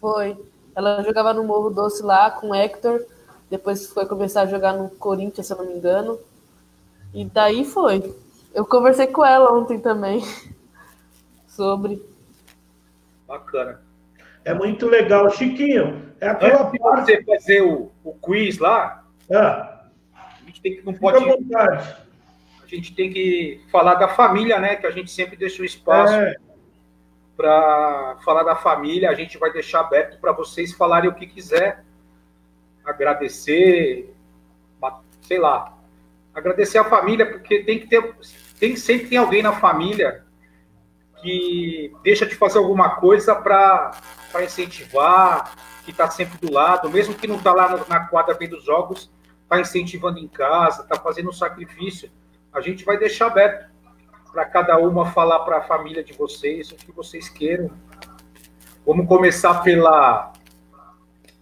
Foi. 0.00 0.36
Ela 0.74 1.02
jogava 1.02 1.32
no 1.32 1.44
Morro 1.44 1.70
Doce 1.70 2.02
lá 2.02 2.30
com 2.30 2.48
o 2.48 2.54
Hector. 2.54 3.04
Depois 3.48 3.86
foi 3.92 4.06
começar 4.06 4.42
a 4.42 4.46
jogar 4.46 4.72
no 4.72 4.88
Corinthians, 4.90 5.46
se 5.46 5.52
eu 5.52 5.58
não 5.58 5.66
me 5.66 5.74
engano. 5.74 6.18
E 7.12 7.24
daí 7.24 7.64
foi. 7.64 8.14
Eu 8.54 8.64
conversei 8.64 9.06
com 9.06 9.24
ela 9.24 9.52
ontem 9.52 9.78
também 9.78 10.22
sobre. 11.46 12.02
Bacana. 13.26 13.80
É 14.44 14.54
muito 14.54 14.86
legal. 14.86 15.30
Chiquinho, 15.30 16.12
é 16.20 16.28
aquela 16.28 16.68
Antes 16.68 16.80
parte... 16.80 17.04
você 17.04 17.24
fazer 17.24 17.62
o, 17.62 17.90
o 18.02 18.14
quiz 18.14 18.58
lá, 18.58 19.04
é. 19.28 19.36
a 19.36 20.38
gente 20.46 20.60
tem 20.60 20.76
que 20.76 20.86
não 20.86 20.94
pode. 20.94 21.18
A 22.62 22.66
gente 22.66 22.94
tem 22.94 23.12
que 23.12 23.60
falar 23.70 23.96
da 23.96 24.08
família, 24.08 24.60
né? 24.60 24.76
Que 24.76 24.86
a 24.86 24.90
gente 24.92 25.10
sempre 25.10 25.36
deixa 25.36 25.60
o 25.60 25.64
espaço 25.64 26.14
é. 26.14 26.36
para 27.36 28.16
falar 28.24 28.44
da 28.44 28.54
família. 28.54 29.10
A 29.10 29.14
gente 29.14 29.36
vai 29.38 29.52
deixar 29.52 29.80
aberto 29.80 30.20
para 30.20 30.32
vocês 30.32 30.72
falarem 30.72 31.10
o 31.10 31.14
que 31.14 31.26
quiser 31.26 31.84
agradecer, 32.84 34.14
sei 35.22 35.38
lá, 35.38 35.76
agradecer 36.34 36.78
a 36.78 36.84
família, 36.84 37.26
porque 37.26 37.62
tem 37.64 37.78
que 37.78 37.86
ter, 37.86 38.14
tem, 38.58 38.76
sempre 38.76 39.08
tem 39.08 39.18
alguém 39.18 39.42
na 39.42 39.52
família 39.52 40.24
que 41.20 41.92
deixa 42.02 42.26
de 42.26 42.34
fazer 42.34 42.58
alguma 42.58 42.96
coisa 42.96 43.34
para 43.34 43.92
incentivar, 44.42 45.54
que 45.84 45.90
está 45.90 46.08
sempre 46.10 46.38
do 46.38 46.52
lado, 46.52 46.88
mesmo 46.88 47.14
que 47.14 47.26
não 47.26 47.36
está 47.36 47.52
lá 47.52 47.84
na 47.88 48.06
quadra 48.06 48.34
vendo 48.34 48.56
os 48.56 48.64
jogos, 48.64 49.10
está 49.42 49.60
incentivando 49.60 50.18
em 50.18 50.28
casa, 50.28 50.82
está 50.82 50.98
fazendo 50.98 51.28
um 51.28 51.32
sacrifício, 51.32 52.10
a 52.52 52.60
gente 52.60 52.84
vai 52.84 52.98
deixar 52.98 53.26
aberto 53.26 53.70
para 54.32 54.44
cada 54.44 54.78
uma 54.78 55.10
falar 55.10 55.40
para 55.40 55.58
a 55.58 55.62
família 55.62 56.02
de 56.02 56.12
vocês 56.12 56.70
o 56.70 56.76
que 56.76 56.92
vocês 56.92 57.28
queiram. 57.28 57.70
Vamos 58.86 59.06
começar 59.06 59.62
pela. 59.62 60.32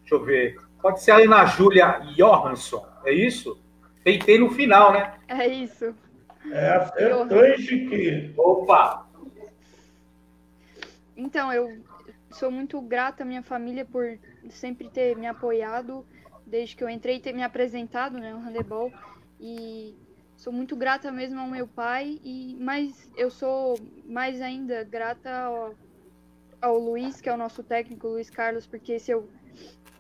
Deixa 0.01 0.15
eu 0.15 0.25
ver. 0.25 0.57
Pode 0.81 1.03
ser 1.03 1.11
a 1.13 1.17
Ana 1.17 1.45
Júlia 1.45 2.01
Johansson, 2.17 2.87
é 3.05 3.13
isso? 3.13 3.61
Tentei 4.09 4.39
no 4.39 4.49
final, 4.49 4.91
né? 4.91 5.13
É 5.29 5.47
isso. 5.47 5.95
É, 6.51 6.71
acertou, 6.77 7.45
hein, 7.45 7.59
Chiquinho? 7.59 8.33
Opa! 8.39 9.07
Então, 11.15 11.53
eu 11.53 11.79
sou 12.31 12.51
muito 12.51 12.81
grata 12.81 13.23
à 13.23 13.27
minha 13.27 13.43
família 13.43 13.85
por 13.85 14.19
sempre 14.49 14.89
ter 14.89 15.15
me 15.15 15.27
apoiado 15.27 16.07
desde 16.47 16.75
que 16.75 16.83
eu 16.83 16.89
entrei, 16.89 17.21
ter 17.21 17.35
me 17.35 17.43
apresentado 17.43 18.17
né, 18.17 18.33
no 18.33 18.39
handebol. 18.39 18.91
E 19.39 19.95
sou 20.39 20.55
muito 20.55 20.75
grata 20.75 21.13
mesmo 21.13 21.39
ao 21.39 21.47
meu 21.47 21.69
pai, 21.69 22.19
e 22.25 22.57
mas 22.59 23.11
eu 23.15 23.31
sou 23.31 23.79
mais 24.07 24.41
ainda 24.41 24.85
grata 24.85 25.31
ao, 25.31 25.75
ao 26.63 26.79
Luiz, 26.79 27.21
que 27.21 27.29
é 27.29 27.35
o 27.35 27.37
nosso 27.37 27.63
técnico, 27.63 28.09
Luiz 28.09 28.31
Carlos, 28.31 28.67
porque 28.67 28.99
se 28.99 29.11
eu 29.11 29.29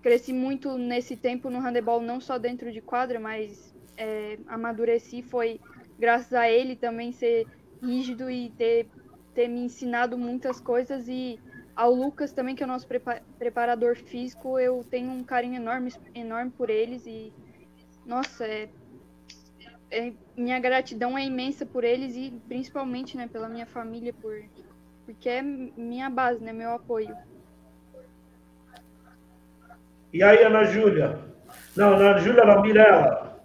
cresci 0.01 0.33
muito 0.33 0.79
nesse 0.79 1.15
tempo 1.15 1.51
no 1.51 1.61
handebol, 1.61 2.01
não 2.01 2.23
só 2.23 2.39
dentro 2.39 2.73
de 2.73 2.81
quadra, 2.81 3.21
mas 3.21 3.69
é, 3.99 4.39
amadureci 4.47 5.21
foi 5.23 5.61
graças 5.99 6.33
a 6.33 6.49
ele 6.49 6.77
também 6.77 7.13
ser 7.13 7.47
rígido 7.83 8.31
e 8.31 8.51
ter, 8.51 8.87
ter 9.35 9.49
me 9.49 9.61
ensinado 9.61 10.17
muitas 10.17 10.61
coisas 10.61 11.09
e 11.09 11.39
ao 11.75 11.93
Lucas 11.93 12.33
também, 12.33 12.57
que 12.57 12.63
é 12.63 12.67
o 12.67 12.69
nosso 12.69 12.89
preparador 13.39 13.97
físico, 13.97 14.59
eu 14.59 14.85
tenho 14.91 15.11
um 15.11 15.23
carinho 15.23 15.57
enorme, 15.57 15.93
enorme 16.15 16.51
por 16.51 16.71
eles 16.71 17.07
e, 17.07 17.33
nossa, 18.05 18.45
é, 18.45 18.69
é, 19.91 20.13
minha 20.37 20.59
gratidão 20.59 21.17
é 21.17 21.25
imensa 21.25 21.65
por 21.65 21.85
eles 21.85 22.17
e 22.17 22.33
principalmente, 22.49 23.17
né, 23.17 23.29
pela 23.29 23.49
minha 23.49 23.67
família, 23.67 24.13
por, 24.13 24.43
porque 25.07 25.29
é 25.29 25.41
minha 25.41 26.11
base, 26.11 26.43
né, 26.43 26.53
meu 26.53 26.71
apoio. 26.71 27.17
E 30.13 30.23
aí, 30.23 30.43
Ana 30.43 30.65
Júlia? 30.65 31.21
Não, 31.77 31.95
Ana 31.95 32.19
Júlia, 32.19 32.45
não, 32.45 32.61
Mirella. 32.61 33.38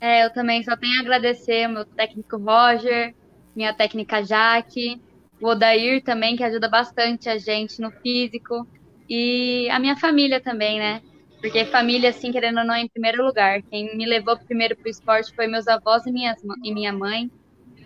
É, 0.00 0.24
eu 0.24 0.32
também 0.32 0.62
só 0.62 0.76
tenho 0.76 0.98
a 0.98 1.00
agradecer 1.00 1.64
ao 1.64 1.72
meu 1.72 1.84
técnico 1.84 2.36
Roger, 2.36 3.14
minha 3.54 3.74
técnica 3.74 4.22
Jaque, 4.22 5.00
o 5.40 5.48
Odair 5.48 6.02
também, 6.02 6.36
que 6.36 6.44
ajuda 6.44 6.68
bastante 6.68 7.28
a 7.28 7.38
gente 7.38 7.80
no 7.80 7.90
físico. 7.90 8.66
E 9.08 9.68
a 9.70 9.78
minha 9.78 9.96
família 9.96 10.40
também, 10.40 10.78
né? 10.78 11.00
Porque 11.40 11.64
família, 11.64 12.10
assim, 12.10 12.32
querendo 12.32 12.58
ou 12.58 12.64
não, 12.64 12.74
é 12.74 12.80
em 12.80 12.88
primeiro 12.88 13.24
lugar. 13.24 13.62
Quem 13.62 13.96
me 13.96 14.04
levou 14.04 14.36
primeiro 14.38 14.76
para 14.76 14.86
o 14.86 14.90
esporte 14.90 15.34
foi 15.34 15.46
meus 15.46 15.68
avós 15.68 16.04
e, 16.06 16.12
minhas, 16.12 16.36
e 16.64 16.74
minha 16.74 16.92
mãe. 16.92 17.30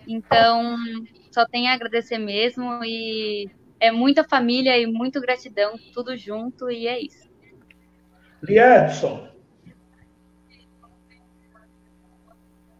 Então, 0.07 0.75
só 1.31 1.45
tenho 1.45 1.69
a 1.69 1.73
agradecer 1.73 2.17
mesmo. 2.17 2.83
E 2.83 3.47
é 3.79 3.91
muita 3.91 4.23
família 4.23 4.77
e 4.77 4.87
muito 4.87 5.21
gratidão, 5.21 5.75
tudo 5.93 6.17
junto, 6.17 6.69
e 6.69 6.87
é 6.87 6.99
isso. 6.99 7.29
Liedson. 8.41 9.32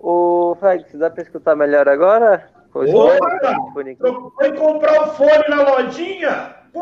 Ô, 0.05 0.57
Félix, 0.59 0.93
dá 0.95 1.09
para 1.09 1.23
escutar 1.23 1.55
melhor 1.55 1.87
agora? 1.87 2.49
Opa! 2.73 3.55
Foi 4.35 4.57
comprar 4.57 5.01
o 5.01 5.07
fone 5.13 5.47
na 5.47 5.63
lojinha? 5.63 6.55
Pô, 6.73 6.81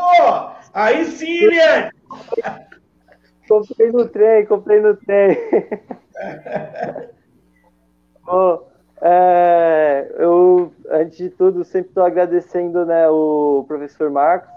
aí 0.73 1.05
sim, 1.05 1.45
né? 1.49 1.91
comprei 3.47 3.91
no 3.91 4.07
trem, 4.07 4.45
comprei 4.47 4.81
no 4.81 4.95
trem. 4.95 5.37
Bom, 8.25 8.67
é, 8.99 10.11
eu, 10.17 10.73
antes 10.89 11.17
de 11.19 11.29
tudo, 11.29 11.63
sempre 11.63 11.89
estou 11.89 12.03
agradecendo 12.03 12.87
né, 12.87 13.07
o 13.07 13.63
professor 13.67 14.09
Marcos, 14.09 14.49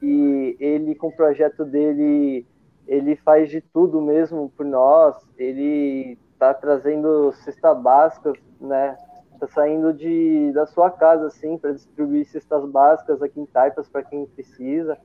e 0.00 0.56
ele, 0.60 0.94
com 0.94 1.08
o 1.08 1.16
projeto 1.16 1.64
dele, 1.64 2.46
ele 2.86 3.16
faz 3.16 3.50
de 3.50 3.60
tudo 3.60 4.00
mesmo 4.00 4.48
por 4.56 4.64
nós, 4.64 5.16
ele 5.36 6.16
está 6.36 6.52
trazendo 6.52 7.32
cesta 7.32 7.74
básica, 7.74 8.32
né, 8.60 8.96
tá 9.40 9.46
saindo 9.48 9.92
de, 9.92 10.52
da 10.52 10.66
sua 10.66 10.90
casa, 10.90 11.26
assim, 11.26 11.58
para 11.58 11.72
distribuir 11.72 12.26
cestas 12.26 12.64
básicas 12.66 13.22
aqui 13.22 13.40
em 13.40 13.46
Taipas 13.46 13.88
para 13.88 14.02
quem 14.02 14.26
precisa. 14.26 14.96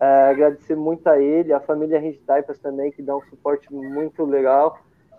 É, 0.00 0.30
agradecer 0.30 0.76
muito 0.76 1.06
a 1.06 1.20
ele, 1.20 1.52
a 1.52 1.60
família 1.60 2.00
Rede 2.00 2.18
Taipas 2.18 2.58
também, 2.58 2.90
que 2.90 3.02
dá 3.02 3.16
um 3.16 3.22
suporte 3.22 3.72
muito 3.72 4.24
legal. 4.24 4.76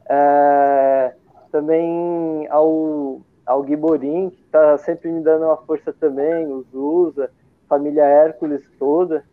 É, 0.10 1.14
também 1.52 2.48
ao, 2.50 3.22
ao 3.46 3.66
Giborim, 3.66 4.30
que 4.30 4.42
está 4.42 4.78
sempre 4.80 5.10
me 5.10 5.22
dando 5.22 5.46
uma 5.46 5.58
força 5.58 5.94
também, 5.94 6.48
o 6.48 6.64
Zusa, 6.72 7.32
família 7.70 8.04
Hércules 8.04 8.64
toda. 8.78 9.24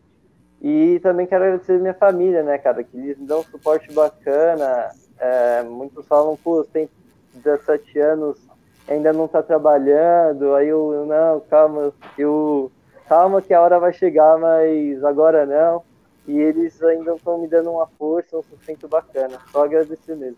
E 0.61 0.99
também 0.99 1.25
quero 1.25 1.43
agradecer 1.43 1.79
minha 1.79 1.93
família, 1.93 2.43
né, 2.43 2.57
cara, 2.57 2.83
que 2.83 2.95
eles 2.95 3.17
me 3.17 3.25
dão 3.25 3.39
um 3.39 3.43
suporte 3.43 3.91
bacana. 3.91 4.91
É, 5.21 5.61
muitos 5.61 6.07
falam, 6.07 6.35
pô, 6.35 6.63
tem 6.63 6.89
17 7.35 7.99
anos, 7.99 8.39
ainda 8.87 9.13
não 9.13 9.25
está 9.25 9.43
trabalhando, 9.43 10.55
aí 10.55 10.67
eu, 10.67 11.05
não, 11.05 11.39
calma, 11.41 11.93
eu, 12.17 12.71
calma 13.07 13.39
que 13.39 13.53
a 13.53 13.61
hora 13.61 13.79
vai 13.79 13.93
chegar, 13.93 14.39
mas 14.39 15.03
agora 15.03 15.45
não. 15.45 15.83
E 16.27 16.39
eles 16.39 16.81
ainda 16.81 17.13
estão 17.13 17.37
me 17.37 17.47
dando 17.47 17.71
uma 17.71 17.85
força, 17.99 18.35
um 18.35 18.43
sustento 18.43 18.87
bacana. 18.87 19.37
Só 19.51 19.63
agradecer 19.63 20.15
mesmo. 20.15 20.37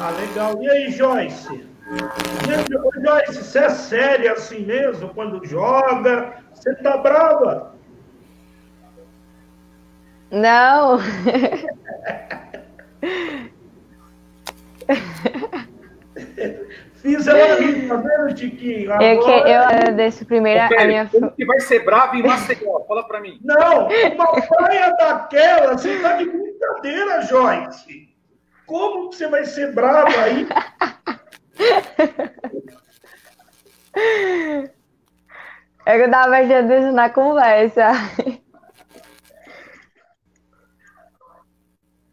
Ah, 0.00 0.10
legal. 0.10 0.60
E 0.60 0.68
aí, 0.68 0.90
Joyce? 0.90 1.54
E 1.54 2.52
aí, 2.52 2.64
Joyce, 3.04 3.44
você 3.44 3.58
é 3.58 3.70
séria 3.70 4.32
assim 4.32 4.64
mesmo 4.64 5.12
quando 5.14 5.44
joga? 5.44 6.42
Você 6.54 6.74
tá 6.76 6.96
brava? 6.96 7.74
Não. 10.30 10.98
Fiz 16.94 17.26
ela 17.28 17.60
rir, 17.60 17.88
tá 17.88 17.96
vendo, 17.96 18.34
Tiquinho? 18.34 18.92
Agora... 18.92 19.14
Eu, 19.14 19.20
que, 19.20 19.30
eu 19.30 19.62
agradeço 19.62 20.26
primeiro 20.26 20.60
a 20.60 20.84
minha. 20.84 21.06
Como 21.06 21.30
que 21.30 21.44
vai 21.44 21.60
ser 21.60 21.84
bravo 21.84 22.16
em 22.16 22.22
Maceió? 22.22 22.80
Fala 22.86 23.06
pra 23.06 23.20
mim. 23.20 23.38
Não, 23.42 23.86
uma 23.86 24.42
praia 24.42 24.90
daquela, 24.98 25.78
você 25.78 26.00
tá 26.00 26.16
de 26.16 26.24
brincadeira, 26.28 27.22
Joyce. 27.22 28.08
Como 28.66 29.10
que 29.10 29.16
você 29.16 29.28
vai 29.28 29.44
ser 29.44 29.72
bravo 29.74 30.18
aí? 30.18 30.46
É 35.86 36.04
eu 36.04 36.10
tava 36.10 36.42
isso 36.42 36.92
na 36.92 37.08
conversa. 37.08 37.92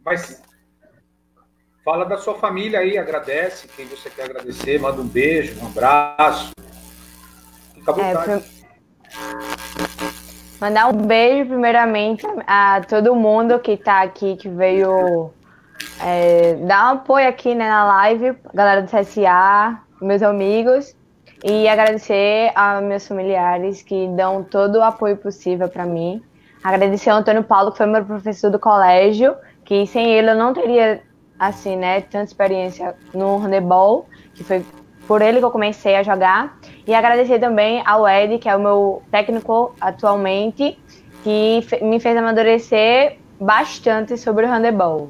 Mas 0.06 0.45
Fala 1.86 2.04
da 2.04 2.18
sua 2.18 2.34
família 2.34 2.80
aí, 2.80 2.98
agradece 2.98 3.68
quem 3.68 3.86
você 3.86 4.10
quer 4.10 4.24
agradecer, 4.24 4.80
manda 4.80 5.00
um 5.00 5.08
beijo, 5.08 5.64
um 5.64 5.68
abraço. 5.68 6.50
Fica 7.76 7.92
à 7.92 8.00
é, 8.00 8.14
vontade. 8.16 8.32
É, 8.32 8.66
Mandar 10.60 10.88
um 10.88 11.06
beijo, 11.06 11.48
primeiramente, 11.48 12.26
a 12.48 12.82
todo 12.90 13.16
mundo 13.16 13.60
que 13.60 13.74
está 13.74 14.02
aqui, 14.02 14.36
que 14.36 14.50
veio 14.50 15.30
é, 16.02 16.56
dar 16.56 16.88
um 16.88 16.96
apoio 16.96 17.30
aqui 17.30 17.54
né, 17.54 17.70
na 17.70 17.86
live, 17.86 18.36
galera 18.52 18.82
do 18.82 18.90
CSA, 18.90 19.80
meus 20.02 20.24
amigos, 20.24 20.96
e 21.44 21.68
agradecer 21.68 22.52
a 22.56 22.82
meus 22.82 23.08
familiares 23.08 23.84
que 23.84 24.08
dão 24.08 24.44
todo 24.44 24.78
o 24.80 24.84
apoio 24.84 25.18
possível 25.18 25.70
para 25.70 25.86
mim. 25.86 26.20
Agradecer 26.64 27.12
ao 27.12 27.20
Antônio 27.20 27.44
Paulo, 27.44 27.72
que 27.72 27.78
foi 27.78 27.86
meu 27.86 28.04
professor 28.04 28.50
do 28.50 28.58
colégio, 28.58 29.36
que 29.64 29.86
sem 29.86 30.12
ele 30.12 30.32
eu 30.32 30.36
não 30.36 30.52
teria 30.52 31.05
assim, 31.40 31.76
né, 31.76 32.02
tanta 32.02 32.26
experiência 32.26 32.96
no 33.14 33.38
handebol, 33.38 34.08
que 34.34 34.44
foi 34.44 34.64
por 35.08 35.22
ele 35.22 35.40
que 35.40 35.46
eu 35.46 35.52
comecei 35.52 35.96
a 35.96 36.04
jogar. 36.04 36.58
E 36.88 36.94
agradecer 36.94 37.40
também 37.40 37.82
ao 37.86 38.08
Ed, 38.08 38.38
que 38.40 38.50
é 38.50 38.56
o 38.56 38.60
meu 38.60 39.04
técnico 39.12 39.76
atualmente, 39.80 40.78
que 41.24 41.62
me 41.82 42.00
fez 42.00 42.18
amadurecer 42.18 43.18
bastante 43.40 44.18
sobre 44.18 44.46
o 44.46 44.50
handebol. 44.50 45.10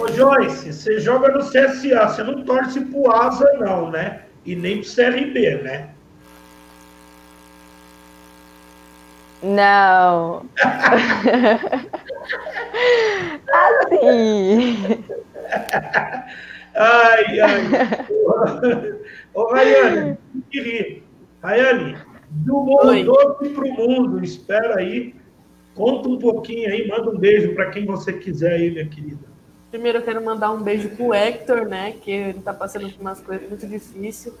Ô 0.00 0.08
Joyce, 0.08 0.72
você 0.72 0.98
joga 1.00 1.28
no 1.28 1.40
CSA, 1.40 2.08
você 2.08 2.22
não 2.22 2.42
torce 2.44 2.80
pro 2.80 3.10
Asa 3.10 3.52
não, 3.58 3.90
né? 3.90 4.22
E 4.44 4.56
nem 4.56 4.80
pro 4.80 4.90
CRB, 4.90 5.62
né? 5.62 5.90
Não. 9.42 10.46
assim. 13.50 15.04
Ai, 16.74 17.40
ai. 17.40 18.06
Ô, 19.34 19.44
Rayane, 19.52 20.18
que 20.50 20.60
rir. 20.60 21.04
Rayane, 21.42 21.96
do 22.30 22.54
mundo 22.60 23.04
doce 23.04 23.48
pro 23.50 23.72
mundo, 23.72 24.22
espera 24.22 24.78
aí. 24.78 25.14
Conta 25.74 26.08
um 26.08 26.18
pouquinho 26.18 26.68
aí, 26.68 26.86
manda 26.88 27.10
um 27.10 27.18
beijo 27.18 27.54
para 27.54 27.70
quem 27.70 27.86
você 27.86 28.12
quiser 28.12 28.54
aí, 28.54 28.70
minha 28.70 28.86
querida. 28.86 29.30
Primeiro 29.70 29.98
eu 29.98 30.02
quero 30.02 30.24
mandar 30.24 30.50
um 30.50 30.62
beijo 30.62 30.90
pro 30.90 31.14
Hector, 31.14 31.66
né? 31.66 31.92
Que 31.92 32.10
ele 32.10 32.40
tá 32.40 32.52
passando 32.52 32.90
por 32.90 33.00
umas 33.00 33.20
coisas 33.20 33.48
muito 33.48 33.66
difíceis. 33.66 34.34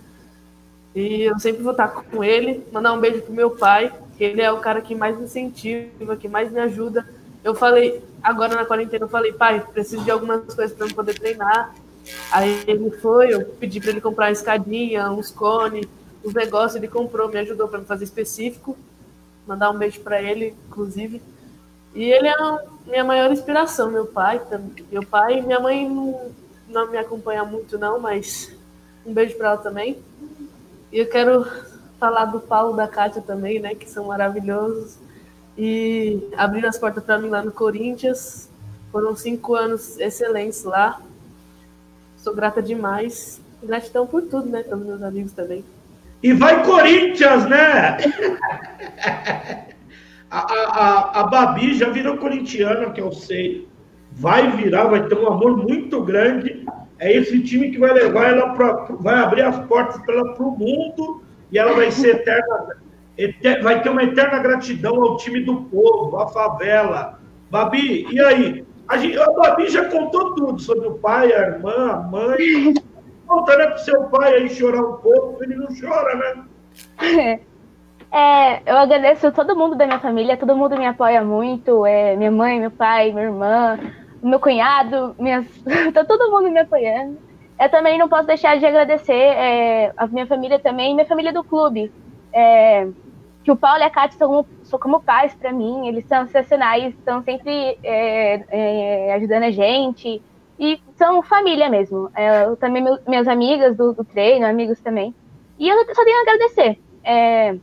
E 0.94 1.22
eu 1.22 1.38
sempre 1.38 1.62
vou 1.62 1.70
estar 1.70 1.88
com 1.88 2.22
ele. 2.24 2.66
Mandar 2.72 2.92
um 2.92 3.00
beijo 3.00 3.22
pro 3.22 3.32
meu 3.32 3.50
pai, 3.50 3.92
ele 4.24 4.42
é 4.42 4.52
o 4.52 4.58
cara 4.58 4.80
que 4.80 4.94
mais 4.94 5.16
me 5.16 5.24
incentiva, 5.24 6.16
que 6.16 6.28
mais 6.28 6.52
me 6.52 6.60
ajuda. 6.60 7.08
Eu 7.42 7.54
falei, 7.54 8.02
agora 8.22 8.54
na 8.54 8.64
quarentena, 8.64 9.04
eu 9.04 9.08
falei, 9.08 9.32
pai, 9.32 9.64
preciso 9.72 10.04
de 10.04 10.10
algumas 10.10 10.54
coisas 10.54 10.76
para 10.76 10.86
eu 10.86 10.94
poder 10.94 11.18
treinar. 11.18 11.74
Aí 12.30 12.62
ele 12.66 12.90
foi, 12.90 13.32
eu 13.32 13.44
pedi 13.44 13.80
para 13.80 13.90
ele 13.90 14.00
comprar 14.00 14.26
uma 14.26 14.32
escadinha, 14.32 15.10
uns 15.10 15.30
cones, 15.30 15.86
os 16.22 16.34
negócios, 16.34 16.76
ele 16.76 16.88
comprou, 16.88 17.28
me 17.28 17.38
ajudou 17.38 17.66
para 17.68 17.78
me 17.78 17.86
fazer 17.86 18.04
específico. 18.04 18.76
Mandar 19.46 19.70
um 19.70 19.78
beijo 19.78 20.00
para 20.00 20.20
ele, 20.20 20.54
inclusive. 20.68 21.22
E 21.94 22.04
ele 22.04 22.28
é 22.28 22.32
a 22.32 22.58
minha 22.86 23.04
maior 23.04 23.32
inspiração, 23.32 23.90
meu 23.90 24.06
pai. 24.06 24.40
Meu 24.92 25.04
pai 25.04 25.40
minha 25.40 25.58
mãe 25.58 25.88
não, 25.88 26.30
não 26.68 26.90
me 26.90 26.98
acompanham 26.98 27.46
muito, 27.46 27.78
não, 27.78 27.98
mas 27.98 28.54
um 29.04 29.12
beijo 29.12 29.36
para 29.36 29.48
ela 29.48 29.56
também. 29.56 29.98
E 30.92 30.98
eu 30.98 31.08
quero 31.08 31.46
falar 32.00 32.24
do 32.24 32.40
Paulo 32.40 32.72
e 32.72 32.76
da 32.78 32.88
Kátia 32.88 33.20
também, 33.20 33.60
né, 33.60 33.74
que 33.74 33.88
são 33.88 34.06
maravilhosos. 34.06 34.98
E 35.56 36.28
abriram 36.36 36.70
as 36.70 36.78
portas 36.78 37.04
para 37.04 37.18
mim 37.18 37.28
lá 37.28 37.42
no 37.42 37.52
Corinthians. 37.52 38.48
Foram 38.90 39.14
cinco 39.14 39.54
anos 39.54 40.00
excelentes 40.00 40.64
lá. 40.64 40.98
Sou 42.16 42.34
grata 42.34 42.62
demais. 42.62 43.40
Gratidão 43.62 44.06
por 44.06 44.22
tudo, 44.22 44.48
né, 44.48 44.62
pelos 44.62 44.86
meus 44.86 45.02
amigos 45.02 45.32
também. 45.32 45.62
E 46.22 46.32
vai 46.32 46.64
Corinthians, 46.64 47.46
né? 47.46 47.98
A, 50.32 50.38
a, 50.38 51.20
a 51.22 51.24
Babi 51.24 51.74
já 51.74 51.88
virou 51.88 52.16
corintiana, 52.16 52.92
que 52.92 53.00
eu 53.00 53.10
sei. 53.10 53.66
Vai 54.12 54.48
virar, 54.56 54.84
vai 54.84 55.08
ter 55.08 55.18
um 55.18 55.26
amor 55.26 55.56
muito 55.56 56.00
grande. 56.04 56.64
É 57.00 57.12
esse 57.12 57.42
time 57.42 57.72
que 57.72 57.78
vai 57.80 57.92
levar 57.92 58.28
ela 58.28 58.50
para. 58.50 58.94
vai 59.00 59.16
abrir 59.16 59.42
as 59.42 59.58
portas 59.66 60.00
para 60.02 60.14
ela 60.14 60.32
para 60.34 60.46
o 60.46 60.56
mundo 60.56 61.20
e 61.52 61.58
ela 61.58 61.72
vai 61.74 61.90
ser 61.90 62.16
eterna. 62.16 62.76
Eter, 63.16 63.62
vai 63.62 63.82
ter 63.82 63.90
uma 63.90 64.02
eterna 64.02 64.38
gratidão 64.38 65.02
ao 65.02 65.16
time 65.16 65.40
do 65.40 65.62
povo, 65.64 66.16
à 66.18 66.28
favela. 66.28 67.18
Babi, 67.50 68.06
e 68.10 68.20
aí? 68.20 68.64
A, 68.88 68.96
gente, 68.96 69.18
a 69.18 69.30
Babi 69.30 69.68
já 69.68 69.84
contou 69.88 70.34
tudo 70.34 70.58
sobre 70.58 70.88
o 70.88 70.94
pai, 70.94 71.32
a 71.32 71.48
irmã, 71.48 71.92
a 71.92 71.96
mãe. 71.96 72.74
Conta, 73.26 73.56
né, 73.56 73.66
para 73.66 73.78
seu 73.78 74.02
pai 74.04 74.34
aí 74.34 74.50
chorar 74.50 74.82
um 74.82 74.96
pouco, 74.96 75.42
ele 75.44 75.54
não 75.54 75.68
chora, 75.68 76.14
né? 76.98 77.40
É, 78.12 78.60
eu 78.68 78.76
agradeço 78.76 79.30
todo 79.30 79.54
mundo 79.54 79.76
da 79.76 79.86
minha 79.86 80.00
família, 80.00 80.36
todo 80.36 80.56
mundo 80.56 80.76
me 80.76 80.84
apoia 80.84 81.22
muito, 81.22 81.86
é, 81.86 82.16
minha 82.16 82.30
mãe, 82.32 82.58
meu 82.58 82.70
pai, 82.72 83.12
minha 83.12 83.26
irmã, 83.26 83.78
meu 84.20 84.40
cunhado, 84.40 85.14
minhas... 85.16 85.46
tá 85.94 86.04
todo 86.04 86.28
mundo 86.28 86.50
me 86.50 86.58
apoiando. 86.58 87.18
Eu 87.60 87.68
também 87.68 87.98
não 87.98 88.08
posso 88.08 88.26
deixar 88.26 88.58
de 88.58 88.64
agradecer 88.64 89.12
é, 89.12 89.92
a 89.94 90.06
minha 90.06 90.26
família 90.26 90.58
também, 90.58 90.94
minha 90.94 91.06
família 91.06 91.30
do 91.30 91.44
clube, 91.44 91.92
é, 92.32 92.88
que 93.44 93.52
o 93.52 93.56
Paulo 93.56 93.80
e 93.80 93.82
a 93.82 93.90
Cátia 93.90 94.16
são, 94.16 94.46
são 94.62 94.78
como 94.78 95.02
pais 95.02 95.34
para 95.34 95.52
mim, 95.52 95.86
eles 95.86 96.06
são 96.06 96.26
sensacionais, 96.26 96.94
estão 96.94 97.22
sempre 97.22 97.78
é, 97.82 98.44
é, 98.48 99.12
ajudando 99.12 99.42
a 99.42 99.50
gente, 99.50 100.22
e 100.58 100.80
são 100.96 101.22
família 101.22 101.68
mesmo. 101.68 102.10
É, 102.14 102.44
eu, 102.46 102.56
também 102.56 102.82
meu, 102.82 102.98
minhas 103.06 103.28
amigas 103.28 103.76
do, 103.76 103.92
do, 103.92 104.04
treino, 104.04 104.46
amigos 104.46 104.80
também. 104.80 105.14
E 105.58 105.68
eu 105.68 105.76
só 105.94 106.02
tenho 106.02 106.16
a 106.16 106.22
agradecer. 106.22 106.78
É, 107.04 107.56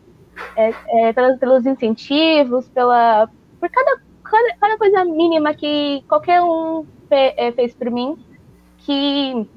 pelos, 1.16 1.40
pelos, 1.40 1.66
incentivos, 1.66 2.70
pela, 2.70 3.28
por 3.60 3.68
cada, 3.68 4.00
cada, 4.24 4.56
cada, 4.60 4.78
coisa 4.78 5.04
mínima 5.06 5.56
que 5.56 6.04
qualquer 6.08 6.40
um 6.44 6.86
fe, 7.10 7.52
fez 7.56 7.74
por 7.74 7.90
mim, 7.90 8.16
que 8.78 9.48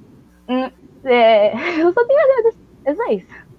é, 1.04 1.52
eu 1.80 1.92
só 1.92 2.04
tenho 2.06 2.18
a 2.18 2.22
agradecer. 2.22 2.58
É 2.84 2.94
só 2.94 3.06
isso. 3.12 3.50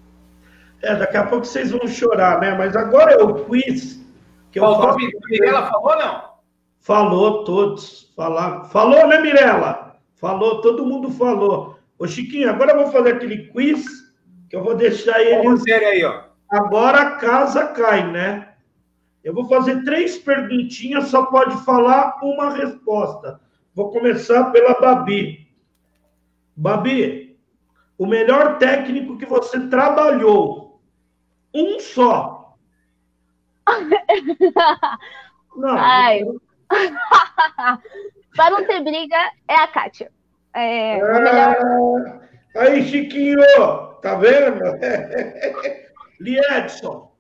É, 0.82 0.96
daqui 0.96 1.18
a 1.18 1.28
pouco 1.28 1.46
vocês 1.46 1.72
vão 1.72 1.88
chorar, 1.88 2.40
né? 2.40 2.56
Mas 2.58 2.76
agora 2.76 3.12
é 3.12 3.24
o 3.24 3.46
quiz 3.46 4.04
que 4.52 4.60
eu 4.60 4.64
Faltou, 4.64 4.94
faço. 4.94 5.00
Mirella 5.30 5.68
falou 5.68 5.96
não? 5.98 6.32
Falou 6.80 7.44
todos. 7.44 8.12
Falar. 8.16 8.66
Falou, 8.66 9.08
né, 9.08 9.22
Mirella? 9.22 9.96
Falou, 10.16 10.62
todo 10.62 10.86
mundo 10.86 11.12
falou. 11.12 11.80
Ô, 11.98 12.08
Chiquinho, 12.08 12.50
agora 12.50 12.72
eu 12.72 12.84
vou 12.84 12.92
fazer 12.92 13.14
aquele 13.14 13.48
quiz 13.50 13.86
que 14.50 14.56
eu 14.56 14.64
vou 14.64 14.76
deixar 14.76 15.22
ele. 15.22 15.44
Vamos 15.44 15.66
aí, 15.68 16.04
ó. 16.04 16.24
Agora 16.50 17.00
a 17.00 17.12
casa 17.18 17.68
cai, 17.68 18.12
né? 18.12 18.50
Eu 19.24 19.34
vou 19.34 19.48
fazer 19.48 19.84
três 19.84 20.18
perguntinhas, 20.18 21.08
só 21.08 21.28
pode 21.28 21.56
falar 21.64 22.20
uma 22.24 22.50
resposta. 22.50 23.40
Vou 23.74 23.92
começar 23.92 24.46
pela 24.52 24.74
Babi. 24.74 25.48
Babi, 26.56 27.40
o 27.98 28.06
melhor 28.06 28.58
técnico 28.58 29.18
que 29.18 29.26
você 29.26 29.68
trabalhou. 29.68 30.82
Um 31.54 31.80
só. 31.80 32.56
Não. 35.56 35.78
Ai. 35.78 36.22
Para 38.36 38.50
não 38.50 38.66
ter 38.66 38.82
briga, 38.82 39.18
é 39.48 39.56
a 39.56 39.68
Kátia. 39.68 40.12
É, 40.54 41.00
ah, 41.02 41.20
melhor... 41.20 42.22
Aí, 42.56 42.84
Chiquinho, 42.84 43.40
tá 44.02 44.16
vendo? 44.16 44.62
Liedson. 46.20 47.11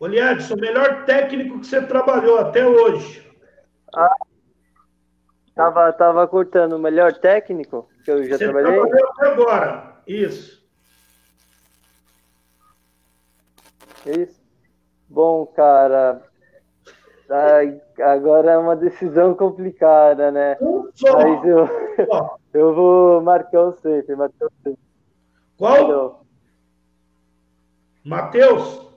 Ô, 0.00 0.06
Liedson, 0.06 0.54
o 0.54 0.60
melhor 0.60 1.04
técnico 1.04 1.58
que 1.58 1.66
você 1.66 1.82
trabalhou 1.82 2.38
até 2.38 2.64
hoje. 2.66 3.26
Ah, 3.94 4.16
tava, 5.54 5.92
tava 5.92 6.28
cortando 6.28 6.74
o 6.74 6.78
melhor 6.78 7.14
técnico 7.14 7.88
que 8.04 8.10
eu 8.10 8.24
já 8.24 8.38
você 8.38 8.44
trabalhei? 8.44 8.80
Trabalhou 8.80 9.10
até 9.10 9.26
agora, 9.26 9.96
isso. 10.06 10.64
Isso. 14.06 14.40
Bom, 15.08 15.46
cara, 15.46 16.22
agora 18.00 18.52
é 18.52 18.58
uma 18.58 18.76
decisão 18.76 19.34
complicada, 19.34 20.30
né? 20.30 20.56
Mas 20.60 21.44
eu, 21.44 21.68
eu 22.54 22.74
vou 22.74 23.20
marcar 23.22 23.62
o 23.62 23.72
sempre, 23.72 24.14
Matheus. 24.14 24.52
Qual? 25.56 26.24
Matheus? 28.04 28.87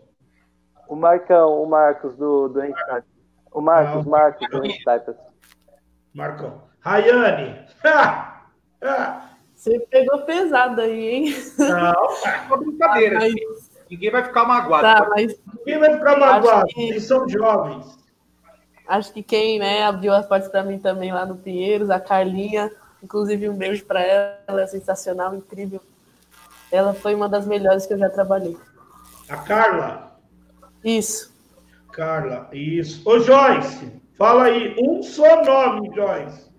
O 0.92 0.96
Marcão, 0.98 1.64
o 1.64 1.66
Marcos 1.66 2.18
do, 2.18 2.50
do 2.50 2.60
Rentap. 2.60 3.06
O 3.50 3.62
Marcos, 3.62 4.06
ah, 4.06 4.10
Marcos 4.10 4.50
do 4.50 4.60
Rentap. 4.60 5.16
Marcão. 6.14 6.64
Rayane. 6.82 7.66
Você 9.56 9.80
pegou 9.90 10.24
pesado 10.24 10.82
aí, 10.82 11.08
hein? 11.08 11.36
Não, 11.58 12.28
é 12.28 12.42
uma 12.46 12.58
brincadeira. 12.58 13.20
Mas... 13.20 13.34
Ninguém 13.90 14.12
vai 14.12 14.22
ficar 14.26 14.44
magoado. 14.44 14.84
Tá, 14.84 15.10
mas... 15.12 15.34
Ninguém 15.60 15.80
vai 15.80 15.98
ficar 15.98 16.18
magoado. 16.20 16.68
Que... 16.68 16.90
Eles 16.90 17.06
são 17.06 17.30
jovens. 17.30 17.98
Acho 18.86 19.14
que 19.14 19.24
quem 19.24 19.60
né, 19.60 19.86
abriu 19.86 20.14
as 20.14 20.26
portas 20.26 20.50
para 20.50 20.62
mim 20.62 20.78
também 20.78 21.14
lá 21.14 21.26
no 21.26 21.38
Pinheiros, 21.38 21.90
a 21.90 22.02
Carlinha, 22.02 22.70
inclusive 23.02 23.48
um 23.48 23.56
beijo 23.56 23.86
para 23.86 24.02
ela, 24.02 24.38
ela 24.46 24.62
é 24.64 24.68
sensacional, 24.68 25.34
incrível. 25.34 25.80
Ela 26.70 26.94
foi 26.94 27.16
uma 27.16 27.30
das 27.30 27.48
melhores 27.48 27.86
que 27.86 27.94
eu 27.94 27.98
já 27.98 28.10
trabalhei. 28.10 28.58
A 29.30 29.38
Carla? 29.38 30.11
Isso. 30.84 31.32
Carla, 31.92 32.50
isso. 32.54 33.08
Ô 33.08 33.20
Joyce, 33.20 33.92
fala 34.18 34.46
aí, 34.46 34.76
um 34.80 35.04
só 35.04 35.44
nome, 35.44 35.94
Joyce. 35.94 36.50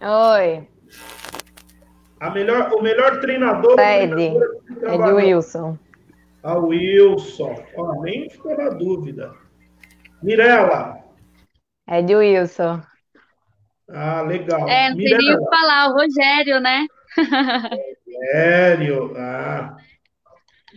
Oi. 0.00 0.68
A 2.20 2.30
melhor, 2.30 2.72
o 2.72 2.82
melhor 2.82 3.20
treinador. 3.20 3.78
Ed. 3.78 4.36
Ed 4.82 5.12
Wilson. 5.12 5.78
A 6.42 6.56
Wilson. 6.56 7.54
Ó, 7.76 8.02
nem 8.02 8.30
ficou 8.30 8.56
na 8.56 8.70
dúvida. 8.70 9.34
Mirela. 10.22 10.98
É 11.86 12.02
de 12.02 12.14
Wilson. 12.14 12.80
Ah, 13.90 14.22
legal. 14.22 14.68
É, 14.68 14.90
não 14.90 14.96
teria 14.96 15.36
o 15.36 15.38
que 15.38 15.56
falar, 15.56 15.90
o 15.90 15.94
Rogério, 15.94 16.60
né? 16.60 16.86
Rogério. 18.34 19.14
Ah. 19.16 19.76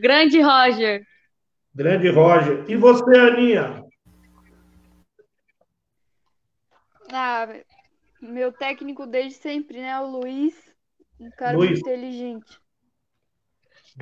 Grande 0.01 0.41
Roger. 0.41 1.05
Grande 1.75 2.09
Roger. 2.09 2.65
E 2.67 2.75
você, 2.75 3.15
Aninha? 3.19 3.85
Ah, 7.13 7.47
meu 8.19 8.51
técnico 8.51 9.05
desde 9.05 9.35
sempre, 9.35 9.79
né? 9.79 9.99
O 9.99 10.07
Luiz. 10.07 10.55
Um 11.19 11.29
cara 11.29 11.55
Luiz. 11.55 11.79
inteligente. 11.79 12.59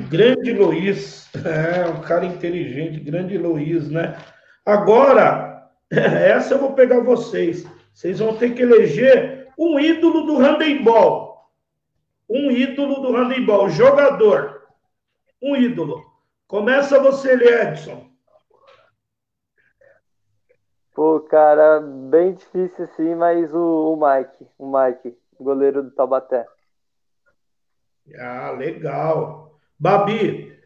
Grande 0.09 0.53
Luiz, 0.53 1.29
é 1.35 1.85
um 1.89 1.99
cara 1.99 2.23
inteligente, 2.25 3.01
grande 3.01 3.37
Luiz, 3.37 3.89
né? 3.89 4.15
Agora, 4.65 5.69
essa 5.91 6.53
eu 6.53 6.59
vou 6.59 6.75
pegar 6.75 7.01
vocês. 7.01 7.67
Vocês 7.93 8.19
vão 8.19 8.37
ter 8.37 8.53
que 8.53 8.61
eleger 8.61 9.49
um 9.57 9.77
ídolo 9.77 10.25
do 10.25 10.37
handebol. 10.37 11.27
um 12.29 12.49
ídolo 12.51 13.01
do 13.01 13.11
handebol, 13.11 13.69
jogador. 13.69 14.59
Um 15.41 15.55
ídolo. 15.55 16.05
Começa 16.47 16.99
você, 16.99 17.33
Edson. 17.33 18.09
Pô, 20.93 21.21
cara, 21.21 21.79
bem 21.79 22.33
difícil 22.33 22.85
assim, 22.85 23.15
mas 23.15 23.53
o, 23.53 23.93
o 23.93 23.95
Mike, 23.95 24.47
o 24.57 24.67
Mike, 24.67 25.17
goleiro 25.39 25.83
do 25.83 25.91
Taubaté. 25.91 26.45
Ah, 28.19 28.51
legal. 28.51 29.57
Babi. 29.79 30.59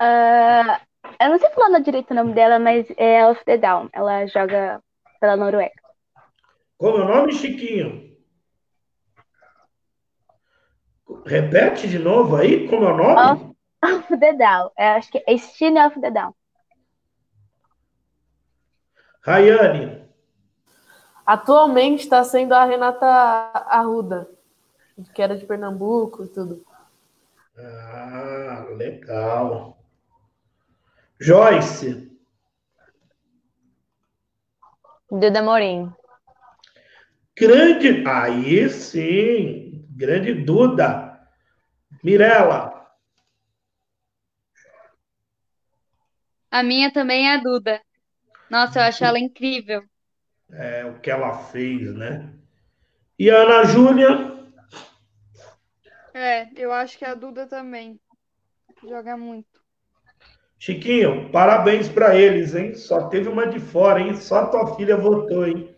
Uh, 0.00 0.80
eu 1.20 1.28
não 1.28 1.38
sei 1.38 1.50
falar 1.50 1.80
direito 1.80 2.12
o 2.12 2.14
nome 2.14 2.32
dela, 2.32 2.58
mas 2.58 2.86
é 2.96 3.26
Off 3.26 3.44
the 3.44 3.58
Down. 3.58 3.90
Ela 3.92 4.26
joga 4.26 4.82
pela 5.20 5.36
Noruega. 5.36 5.74
Como 6.78 6.98
é 6.98 7.00
o 7.02 7.08
nome, 7.08 7.32
Chiquinho? 7.32 8.07
Repete 11.28 11.86
de 11.86 11.98
novo 11.98 12.36
aí, 12.36 12.66
como 12.68 12.86
é 12.86 12.92
o 12.92 12.96
nome? 12.96 13.20
Off, 13.20 13.54
off 13.84 14.18
the 14.18 14.32
Down. 14.32 14.70
Eu 14.78 14.86
acho 14.96 15.12
que 15.12 15.22
é 15.26 15.36
Stine 15.36 15.78
Off 15.80 16.00
the 16.00 16.10
Down. 16.10 16.34
Rayane. 19.20 20.08
Atualmente 21.26 22.04
está 22.04 22.24
sendo 22.24 22.54
a 22.54 22.64
Renata 22.64 23.06
Arruda, 23.06 24.26
que 25.12 25.20
era 25.20 25.36
de 25.36 25.44
Pernambuco 25.44 26.24
e 26.24 26.28
tudo. 26.28 26.64
Ah, 27.58 28.66
legal. 28.70 29.76
Joyce. 31.20 32.10
Duda 35.10 35.42
Morim. 35.42 35.92
Grande. 37.36 38.02
Aí 38.06 38.70
sim. 38.70 39.86
Grande 39.90 40.32
Duda. 40.32 41.07
Mirela. 42.02 42.86
A 46.50 46.62
minha 46.62 46.92
também 46.92 47.28
é 47.28 47.34
a 47.34 47.38
Duda. 47.38 47.80
Nossa, 48.50 48.78
eu 48.78 48.84
acho 48.84 49.04
ela 49.04 49.18
incrível. 49.18 49.84
É 50.50 50.84
o 50.84 50.98
que 51.00 51.10
ela 51.10 51.36
fez, 51.36 51.94
né? 51.94 52.32
E 53.18 53.30
a 53.30 53.36
Ana 53.36 53.64
Júlia? 53.64 54.38
É, 56.14 56.48
eu 56.56 56.72
acho 56.72 56.96
que 56.96 57.04
a 57.04 57.14
Duda 57.14 57.46
também. 57.46 58.00
Joga 58.88 59.16
muito. 59.16 59.58
Chiquinho, 60.58 61.30
parabéns 61.30 61.88
para 61.88 62.16
eles, 62.16 62.54
hein? 62.54 62.74
Só 62.74 63.08
teve 63.08 63.28
uma 63.28 63.46
de 63.46 63.60
fora, 63.60 64.00
hein? 64.00 64.16
Só 64.16 64.46
tua 64.46 64.74
filha 64.74 64.96
votou, 64.96 65.46
hein? 65.46 65.74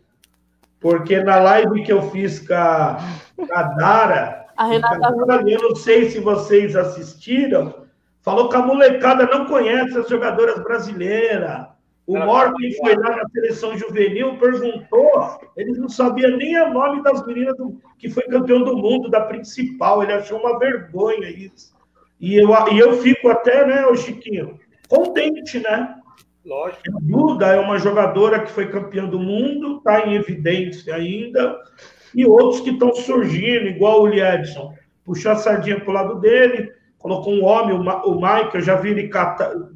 Porque 0.78 1.22
na 1.22 1.36
live 1.36 1.82
que 1.82 1.92
eu 1.92 2.10
fiz 2.10 2.46
com 2.46 2.54
a, 2.54 2.96
com 3.36 3.52
a 3.52 3.62
Dara, 3.62 4.39
A 4.61 4.66
Renata 4.66 5.42
eu 5.46 5.58
não 5.58 5.74
sei 5.74 6.11
se 6.11 6.20
vocês 6.20 6.76
assistiram, 6.76 7.86
falou 8.20 8.50
que 8.50 8.56
a 8.56 8.61
molecada 8.61 9.24
não 9.24 9.46
conhece 9.46 9.96
as 9.96 10.06
jogadoras 10.06 10.62
brasileiras. 10.62 11.66
O 12.06 12.18
Morgan 12.18 12.58
foi 12.78 12.94
lá 12.94 13.16
na 13.16 13.28
seleção 13.30 13.78
juvenil, 13.78 14.36
perguntou, 14.38 15.40
ele 15.56 15.78
não 15.78 15.88
sabia 15.88 16.28
nem 16.36 16.61
o 16.61 16.74
nome 16.74 17.02
das 17.02 17.24
meninas 17.26 17.56
do, 17.56 17.80
que 17.98 18.11
foi 18.11 18.24
campeão 18.24 18.62
do 18.62 18.76
mundo, 18.76 19.08
da 19.08 19.22
principal, 19.22 20.02
ele 20.02 20.12
achou 20.12 20.38
uma 20.38 20.58
vergonha 20.58 21.30
isso. 21.30 21.72
E 22.20 22.36
eu, 22.36 22.50
e 22.70 22.78
eu 22.78 23.00
fico 23.00 23.30
até, 23.30 23.66
né, 23.66 23.86
o 23.86 23.96
Chiquinho, 23.96 24.61
contente, 24.90 25.58
né? 25.58 25.94
Lógico. 26.44 26.82
A 26.86 27.00
Duda 27.00 27.46
é 27.46 27.58
uma 27.58 27.78
jogadora 27.78 28.40
que 28.40 28.52
foi 28.52 28.68
campeã 28.68 29.06
do 29.06 29.18
mundo, 29.18 29.78
está 29.78 30.06
em 30.06 30.16
evidência 30.16 30.94
ainda, 30.94 31.58
e 32.14 32.26
outros 32.26 32.61
que 32.61 32.70
estão 32.70 32.94
surgindo, 32.94 33.68
igual 33.68 34.02
o 34.02 34.06
Liedson, 34.06 34.74
puxou 35.04 35.32
a 35.32 35.36
sardinha 35.36 35.80
para 35.80 35.90
o 35.90 35.94
lado 35.94 36.20
dele, 36.20 36.72
colocou 36.98 37.32
um 37.32 37.44
homem, 37.44 37.76
o, 37.76 37.82
Ma, 37.82 38.04
o 38.04 38.14
Mike, 38.14 38.56
eu 38.56 38.61
já 38.61 38.76
vi 38.76 38.90
ele 38.90 39.11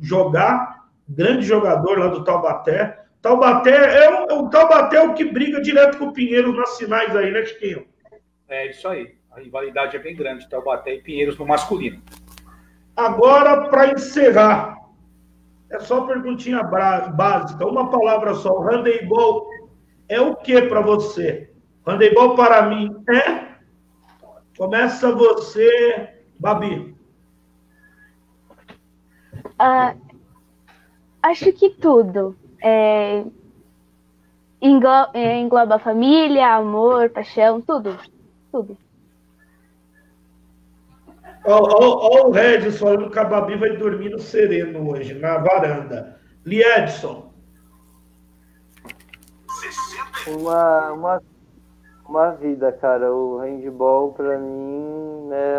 jogar, 0.01 0.85
grande 1.09 1.47
jogador 1.47 1.99
lá 1.99 2.09
do 2.09 2.24
Taubaté. 2.24 2.99
Taubaté 3.22 4.05
é 4.05 4.26
o, 4.32 4.45
o 4.45 4.51
Taubaté 4.51 4.97
é 4.97 5.03
o 5.03 5.14
que 5.14 5.24
briga 5.24 5.61
direto 5.61 5.99
com 5.99 6.07
o 6.07 6.12
Pinheiro 6.12 6.53
nas 6.53 6.76
finais 6.76 7.14
aí, 7.16 7.30
né, 7.30 7.45
Chiquinho? 7.45 7.87
É 8.49 8.70
isso 8.70 8.87
aí. 8.87 9.14
A 9.32 9.41
rivalidade 9.41 9.97
é 9.97 9.99
bem 9.99 10.14
grande, 10.14 10.49
Taubaté 10.49 10.95
e 10.95 11.01
Pinheiros 11.01 11.39
no 11.39 11.47
masculino. 11.47 12.01
Agora, 12.97 13.68
para 13.68 13.93
encerrar, 13.93 14.76
é 15.70 15.80
só 15.80 16.03
perguntinha 16.03 16.62
básica, 16.62 17.66
uma 17.66 17.91
palavra 17.91 18.35
só. 18.35 18.53
O 18.53 18.62
handebol 18.62 19.49
é 20.09 20.20
o 20.20 20.37
que 20.37 20.62
para 20.62 20.80
você? 20.80 21.51
Handebol 21.87 22.35
para 22.35 22.62
mim 22.62 22.95
é? 23.09 23.55
Começa 24.57 25.12
você, 25.12 26.22
Babi. 26.39 26.97
Uh, 29.61 30.01
acho 31.22 31.53
que 31.53 31.70
tudo. 31.70 32.37
É, 32.62 33.24
engloba, 34.62 35.11
é, 35.12 35.39
engloba 35.39 35.78
família, 35.78 36.55
amor, 36.55 37.11
paixão, 37.11 37.61
tudo. 37.61 37.99
Tudo. 38.51 38.78
Olha 41.47 42.26
o 42.26 42.30
Regis 42.30 42.78
falando 42.78 43.11
que 43.11 43.18
a 43.18 43.24
Babi 43.24 43.57
vai 43.57 43.76
dormir 43.76 44.09
no 44.09 44.18
sereno 44.18 44.89
hoje, 44.89 45.14
na 45.14 45.37
varanda. 45.39 46.18
Liedson. 46.47 47.32
Uma, 50.26 50.93
uma, 50.93 51.22
uma 52.09 52.31
vida, 52.33 52.73
cara. 52.73 53.13
O 53.13 53.39
handball, 53.39 54.13
pra 54.13 54.39
mim, 54.39 55.27
né, 55.29 55.59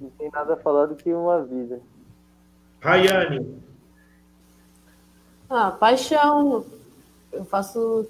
não 0.00 0.10
tem 0.18 0.30
nada 0.30 0.54
a 0.54 0.56
falar 0.56 0.86
do 0.86 0.96
que 0.96 1.12
uma 1.12 1.44
vida. 1.44 1.80
Rayane. 2.80 3.62
Ah, 5.48 5.70
paixão. 5.70 6.64
Eu 7.30 7.44
faço. 7.44 8.08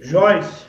Joyce. 0.00 0.66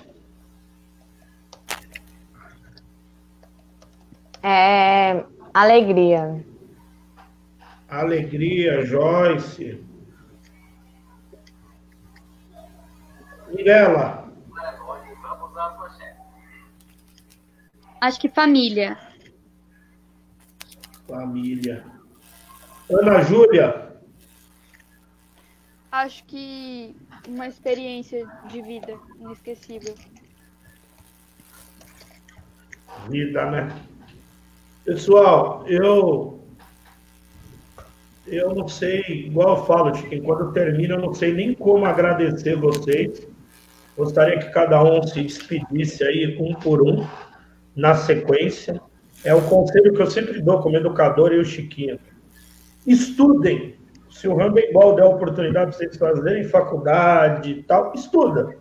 É, 4.43 5.25
alegria. 5.53 6.45
Alegria, 7.89 8.85
Joyce. 8.85 9.92
Mirela. 13.63 14.29
Acho 18.01 18.19
que 18.19 18.27
família. 18.27 18.97
Família. 21.07 21.85
Ana 22.91 23.21
Júlia. 23.21 23.93
Acho 25.89 26.25
que 26.25 26.93
uma 27.25 27.47
experiência 27.47 28.27
de 28.49 28.61
vida 28.61 28.99
inesquecível. 29.17 29.95
Vida, 33.09 33.49
né? 33.49 33.81
Pessoal, 34.83 35.65
eu 35.67 36.41
eu 38.27 38.55
não 38.55 38.67
sei, 38.67 39.01
igual 39.27 39.57
eu 39.57 39.65
falo, 39.65 39.95
Chiquinho, 39.95 40.23
quando 40.23 40.41
eu 40.41 40.51
termino, 40.51 40.95
eu 40.95 41.01
não 41.01 41.13
sei 41.13 41.33
nem 41.33 41.53
como 41.53 41.85
agradecer 41.85 42.55
vocês. 42.55 43.32
Gostaria 43.97 44.39
que 44.39 44.49
cada 44.49 44.83
um 44.83 45.03
se 45.03 45.21
despedisse 45.21 46.03
aí 46.03 46.37
um 46.39 46.53
por 46.55 46.81
um, 46.81 47.05
na 47.75 47.95
sequência. 47.95 48.81
É 49.23 49.33
o 49.33 49.41
conselho 49.43 49.93
que 49.93 50.01
eu 50.01 50.09
sempre 50.09 50.41
dou 50.41 50.61
como 50.61 50.77
educador 50.77 51.31
e 51.31 51.39
o 51.39 51.45
Chiquinho. 51.45 51.99
Estudem. 52.85 53.75
Se 54.09 54.27
o 54.27 54.35
handebol 54.35 54.95
der 54.95 55.05
oportunidade 55.05 55.71
de 55.71 55.77
vocês 55.77 55.97
fazerem 55.97 56.43
faculdade 56.43 57.51
e 57.51 57.63
tal, 57.63 57.93
estuda. 57.93 58.55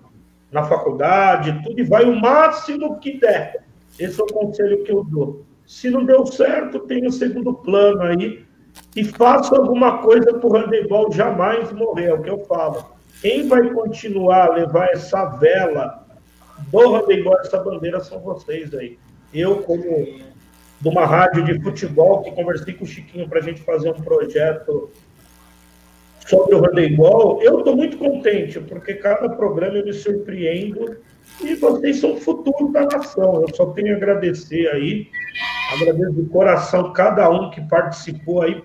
Na 0.50 0.64
faculdade, 0.64 1.60
tudo, 1.64 1.80
e 1.80 1.84
vai 1.84 2.04
o 2.04 2.18
máximo 2.18 2.98
que 2.98 3.18
der. 3.18 3.64
Esse 3.98 4.20
é 4.20 4.24
o 4.24 4.26
conselho 4.26 4.84
que 4.84 4.92
eu 4.92 5.04
dou. 5.04 5.44
Se 5.66 5.88
não 5.88 6.04
deu 6.04 6.26
certo, 6.26 6.80
tem 6.80 7.06
o 7.06 7.12
segundo 7.12 7.54
plano 7.54 8.02
aí. 8.02 8.44
E 8.94 9.04
faça 9.04 9.56
alguma 9.56 9.98
coisa 9.98 10.34
para 10.34 10.46
o 10.46 10.52
handebol 10.52 11.12
jamais 11.12 11.72
morrer, 11.72 12.06
é 12.06 12.14
o 12.14 12.22
que 12.22 12.30
eu 12.30 12.38
falo. 12.44 12.91
Quem 13.22 13.46
vai 13.46 13.70
continuar 13.70 14.48
a 14.48 14.54
levar 14.54 14.88
essa 14.88 15.24
vela 15.36 16.04
do 16.72 16.96
handebol, 16.96 17.38
essa 17.38 17.56
bandeira, 17.58 18.00
são 18.00 18.18
vocês 18.18 18.74
aí. 18.74 18.98
Eu, 19.32 19.62
como 19.62 20.20
de 20.80 20.88
uma 20.88 21.06
rádio 21.06 21.44
de 21.44 21.62
futebol, 21.62 22.22
que 22.22 22.32
conversei 22.32 22.74
com 22.74 22.84
o 22.84 22.86
Chiquinho 22.86 23.28
para 23.28 23.38
a 23.38 23.42
gente 23.42 23.60
fazer 23.62 23.90
um 23.90 24.02
projeto 24.02 24.90
sobre 26.26 26.56
o 26.56 26.60
handebol, 26.60 27.40
eu 27.40 27.60
estou 27.60 27.76
muito 27.76 27.96
contente, 27.96 28.58
porque 28.58 28.94
cada 28.94 29.28
programa 29.28 29.78
eu 29.78 29.84
me 29.84 29.92
surpreendo 29.92 30.96
e 31.40 31.54
vocês 31.54 32.00
são 32.00 32.14
o 32.14 32.20
futuro 32.20 32.72
da 32.72 32.82
nação. 32.86 33.42
Eu 33.42 33.54
só 33.54 33.66
tenho 33.66 33.94
a 33.94 33.96
agradecer 33.96 34.66
aí, 34.68 35.06
agradeço 35.74 36.14
de 36.14 36.28
coração 36.28 36.92
cada 36.92 37.30
um 37.30 37.50
que 37.50 37.60
participou 37.68 38.42
aí, 38.42 38.60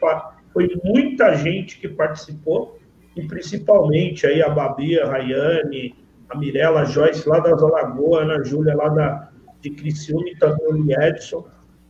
foi 0.52 0.76
muita 0.84 1.36
gente 1.36 1.80
que 1.80 1.88
participou, 1.88 2.80
e 3.18 3.28
principalmente 3.28 4.28
aí 4.28 4.42
a 4.42 4.50
Babi, 4.50 5.00
a 5.00 5.10
Rayane, 5.10 5.96
a 6.30 6.38
Mirella, 6.38 6.82
a 6.82 6.86
Joyce 6.86 7.28
lá 7.28 7.40
das 7.40 7.62
Alagoas, 7.62 8.22
a 8.22 8.24
Ana 8.24 8.44
Júlia 8.44 8.76
lá 8.76 8.90
da, 8.90 9.30
de 9.62 9.72
Criciúma 9.72 10.30
também 10.40 10.96
o 10.96 11.02
Edson. 11.02 11.48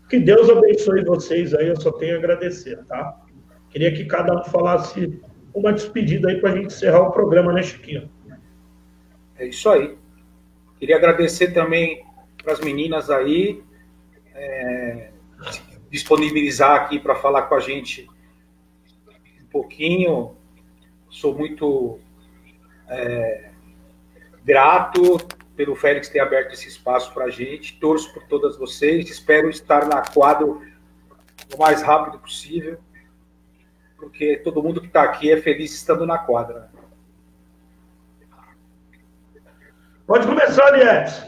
Que 0.09 0.19
Deus 0.19 0.49
abençoe 0.49 1.03
vocês 1.03 1.53
aí, 1.53 1.67
eu 1.67 1.79
só 1.79 1.91
tenho 1.91 2.15
a 2.15 2.17
agradecer, 2.17 2.77
tá? 2.85 3.21
Queria 3.69 3.93
que 3.93 4.05
cada 4.05 4.39
um 4.39 4.43
falasse 4.45 5.21
uma 5.53 5.73
despedida 5.73 6.29
aí 6.29 6.39
para 6.39 6.51
a 6.51 6.55
gente 6.55 6.67
encerrar 6.67 7.01
o 7.01 7.11
programa, 7.11 7.51
né, 7.51 7.61
Chiquinho? 7.61 8.09
É 9.37 9.47
isso 9.47 9.69
aí. 9.69 9.97
Queria 10.79 10.95
agradecer 10.95 11.51
também 11.53 12.05
para 12.41 12.53
as 12.53 12.61
meninas 12.61 13.09
aí, 13.09 13.61
é, 14.33 15.09
disponibilizar 15.91 16.75
aqui 16.75 16.99
para 16.99 17.15
falar 17.15 17.43
com 17.43 17.55
a 17.55 17.59
gente 17.59 18.07
um 19.41 19.49
pouquinho. 19.51 20.36
Sou 21.09 21.35
muito 21.35 21.99
é, 22.89 23.49
grato 24.43 25.17
pelo 25.55 25.75
Félix 25.75 26.09
ter 26.09 26.19
aberto 26.19 26.53
esse 26.53 26.67
espaço 26.67 27.13
para 27.13 27.25
a 27.25 27.29
gente. 27.29 27.79
Torço 27.79 28.13
por 28.13 28.23
todas 28.23 28.57
vocês. 28.57 29.09
Espero 29.09 29.49
estar 29.49 29.87
na 29.87 30.01
quadra 30.01 30.45
o 30.45 31.57
mais 31.57 31.81
rápido 31.81 32.19
possível, 32.19 32.77
porque 33.97 34.37
todo 34.37 34.61
mundo 34.61 34.81
que 34.81 34.87
está 34.87 35.03
aqui 35.03 35.31
é 35.31 35.41
feliz 35.41 35.73
estando 35.73 36.05
na 36.05 36.17
quadra. 36.17 36.69
Pode 40.05 40.25
começar, 40.25 40.69
Lietes. 40.71 41.23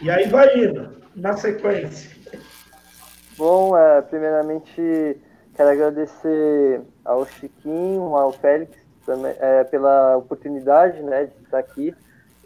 E 0.00 0.10
aí 0.10 0.28
vai 0.28 0.58
indo, 0.58 1.02
na 1.14 1.36
sequência. 1.36 2.10
Bom, 3.36 3.76
é, 3.76 4.02
primeiramente 4.02 5.16
quero 5.54 5.70
agradecer 5.70 6.80
ao 7.04 7.26
Chiquinho, 7.26 8.16
ao 8.16 8.32
Félix 8.32 8.76
também, 9.04 9.34
é, 9.38 9.64
pela 9.64 10.16
oportunidade 10.16 11.02
né, 11.02 11.24
de 11.24 11.44
estar 11.44 11.58
aqui. 11.58 11.94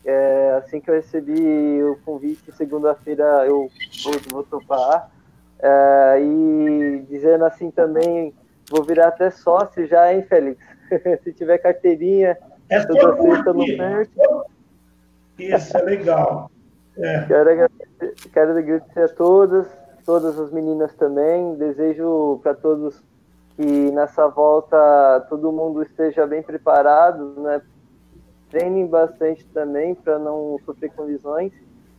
É, 0.05 0.53
assim 0.59 0.81
que 0.81 0.89
eu 0.89 0.95
recebi 0.95 1.83
o 1.83 1.99
convite, 2.05 2.53
segunda-feira 2.53 3.25
eu 3.47 3.69
vou, 4.05 4.13
vou 4.31 4.43
topar. 4.45 5.11
É, 5.59 6.21
e 6.21 7.05
dizendo 7.09 7.45
assim 7.45 7.71
também, 7.71 8.33
vou 8.71 8.85
virar 8.85 9.09
até 9.09 9.31
sócio 9.31 9.87
já, 9.87 10.13
hein, 10.13 10.23
Félix? 10.23 10.65
Se 11.25 11.33
tiver 11.33 11.59
carteirinha, 11.59 12.37
é 12.69 12.85
toda 12.85 13.23
sexta 13.23 13.53
no 13.53 13.65
perto. 13.65 14.47
Isso 15.39 15.77
é 15.77 15.83
legal. 15.83 16.51
É. 16.99 17.25
Quero, 17.27 17.51
agradecer, 17.51 18.15
quero 18.33 18.59
agradecer 18.59 19.01
a 19.01 19.09
todas, 19.09 19.67
todas 20.07 20.39
as 20.39 20.53
meninas 20.53 20.95
também. 20.95 21.57
Desejo 21.57 22.41
para 22.43 22.55
todos 22.55 23.03
que 23.57 23.91
nessa 23.91 24.29
volta 24.29 25.27
todo 25.29 25.53
mundo 25.53 25.83
esteja 25.83 26.27
bem 26.27 26.43
preparado, 26.43 27.35
né? 27.41 27.61
Treinem 28.51 28.87
bastante 28.87 29.45
também 29.47 29.95
para 29.95 30.19
não 30.19 30.59
sofrer 30.65 30.93
colisões. 30.93 31.53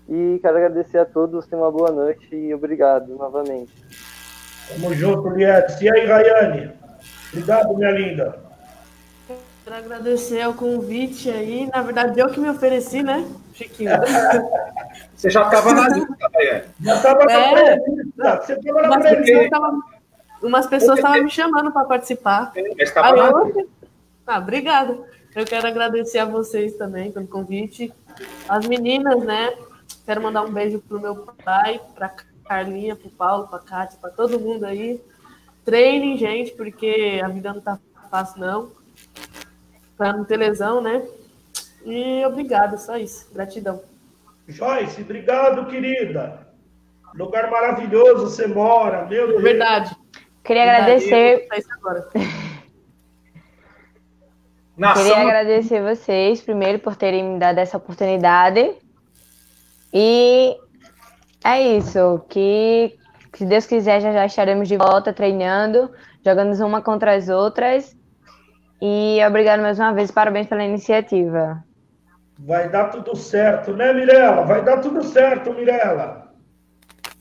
E 0.07 0.39
quero 0.41 0.55
agradecer 0.55 0.99
a 0.99 1.05
todos, 1.05 1.45
tenham 1.45 1.65
uma 1.65 1.71
boa 1.71 1.91
noite 1.91 2.33
e 2.33 2.53
obrigado 2.53 3.13
novamente. 3.15 3.73
Tamo 4.69 4.93
junto, 4.93 5.29
Lietes. 5.29 5.81
E 5.81 5.89
aí, 5.89 6.05
Rayane? 6.05 6.71
Obrigado, 7.33 7.75
minha 7.75 7.91
linda. 7.91 8.39
Quero 9.63 9.75
agradecer 9.75 10.47
o 10.47 10.53
convite 10.53 11.29
aí. 11.29 11.69
Na 11.73 11.81
verdade, 11.81 12.17
eu 12.17 12.29
que 12.29 12.39
me 12.39 12.49
ofereci, 12.49 13.03
né, 13.03 13.27
Chiquinho? 13.57 13.91
Você 15.15 15.29
já 15.29 15.43
estava 15.43 15.73
na 15.73 15.89
lista, 15.89 16.15
Rayane. 16.33 16.63
Já 16.81 16.95
estava 16.95 17.25
na 17.25 17.33
É. 17.33 17.51
pré-lista. 17.51 18.41
Você 18.45 18.53
estava 18.53 18.81
na 18.81 18.87
Umas 18.97 19.49
tavam- 19.49 19.83
Umas 20.43 20.67
pessoas 20.67 20.99
estavam 20.99 21.23
me 21.23 21.29
chamando 21.31 21.71
para 21.71 21.85
participar. 21.85 22.51
Mas 22.55 22.65
estava 22.89 23.07
Aí 23.07 23.15
na 23.15 23.27
eu... 23.29 23.69
Ah, 24.27 24.37
obrigada. 24.37 24.97
Eu 25.35 25.45
quero 25.45 25.67
agradecer 25.67 26.19
a 26.19 26.25
vocês 26.25 26.75
também 26.75 27.11
pelo 27.11 27.27
convite. 27.27 27.91
As 28.47 28.67
meninas, 28.67 29.23
né? 29.23 29.53
Quero 30.05 30.21
mandar 30.21 30.43
um 30.43 30.51
beijo 30.51 30.79
pro 30.79 30.99
meu 30.99 31.15
pai, 31.43 31.81
pra 31.95 32.11
Carlinha, 32.47 32.95
pro 32.95 33.09
Paulo, 33.09 33.47
pra 33.47 33.59
Kátia, 33.59 33.97
pra 33.99 34.09
todo 34.11 34.39
mundo 34.39 34.65
aí. 34.65 35.01
Treinem, 35.65 36.17
gente, 36.17 36.51
porque 36.51 37.19
a 37.23 37.27
vida 37.27 37.53
não 37.53 37.61
tá 37.61 37.79
fácil, 38.09 38.39
não. 38.39 38.71
Pra 39.97 40.13
não 40.13 40.23
ter 40.23 40.37
lesão, 40.37 40.81
né? 40.81 41.03
E 41.87 42.25
obrigado, 42.25 42.77
só 42.77 42.97
isso. 42.97 43.33
Gratidão. 43.33 43.81
Joyce, 44.45 45.01
obrigado, 45.01 45.67
querida. 45.67 46.45
Lugar 47.15 47.49
maravilhoso 47.49 48.25
você 48.25 48.45
mora, 48.45 49.05
meu 49.05 49.29
Deus. 49.29 49.41
Verdade. 49.41 49.95
Queria 50.43 50.63
agradecer, 50.63 51.47
isso 51.57 51.69
agora. 51.71 52.09
Nação 54.77 55.01
queria 55.01 55.21
agradecer 55.21 55.81
vocês 55.81 56.41
primeiro 56.41 56.79
por 56.79 56.97
terem 56.97 57.23
me 57.23 57.39
dado 57.39 57.59
essa 57.59 57.77
oportunidade. 57.77 58.75
E 59.93 60.57
é 61.41 61.77
isso, 61.77 62.21
que 62.29 62.99
se 63.33 63.45
Deus 63.45 63.65
quiser 63.65 64.01
já 64.01 64.11
já 64.11 64.25
estaremos 64.25 64.67
de 64.67 64.75
volta 64.75 65.13
treinando, 65.13 65.89
jogando 66.23 66.53
uma 66.65 66.81
contra 66.81 67.15
as 67.15 67.29
outras. 67.29 67.95
E 68.81 69.19
obrigado 69.25 69.61
mais 69.61 69.79
uma 69.79 69.93
vez, 69.93 70.11
parabéns 70.11 70.47
pela 70.47 70.65
iniciativa. 70.65 71.65
Vai 72.39 72.69
dar 72.69 72.89
tudo 72.89 73.15
certo, 73.15 73.73
né, 73.73 73.91
Mirella? 73.93 74.43
Vai 74.45 74.63
dar 74.63 74.79
tudo 74.79 75.03
certo, 75.03 75.53
Mirella. 75.53 76.27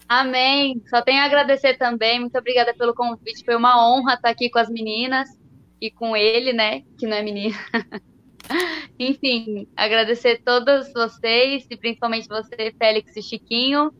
Amém. 0.09 0.83
Só 0.89 1.03
tenho 1.03 1.21
a 1.21 1.25
agradecer 1.25 1.77
também. 1.79 2.21
Muito 2.21 2.39
obrigada 2.39 2.75
pelo 2.75 2.95
convite. 2.95 3.45
Foi 3.45 3.57
uma 3.57 3.89
honra 3.89 4.15
estar 4.15 4.29
aqui 4.29 4.49
com 4.51 4.59
as 4.59 4.69
meninas 4.69 5.29
e 5.81 5.91
com 5.91 6.17
ele, 6.17 6.53
né? 6.53 6.83
Que 6.99 7.07
não 7.07 7.17
é 7.17 7.23
menina. 7.23 7.57
Enfim, 8.99 9.67
agradecer 9.77 10.41
todos 10.45 10.93
vocês 10.93 11.67
e 11.71 11.77
principalmente 11.77 12.29
você, 12.29 12.73
Félix 12.79 13.17
e 13.17 13.23
Chiquinho. 13.23 13.91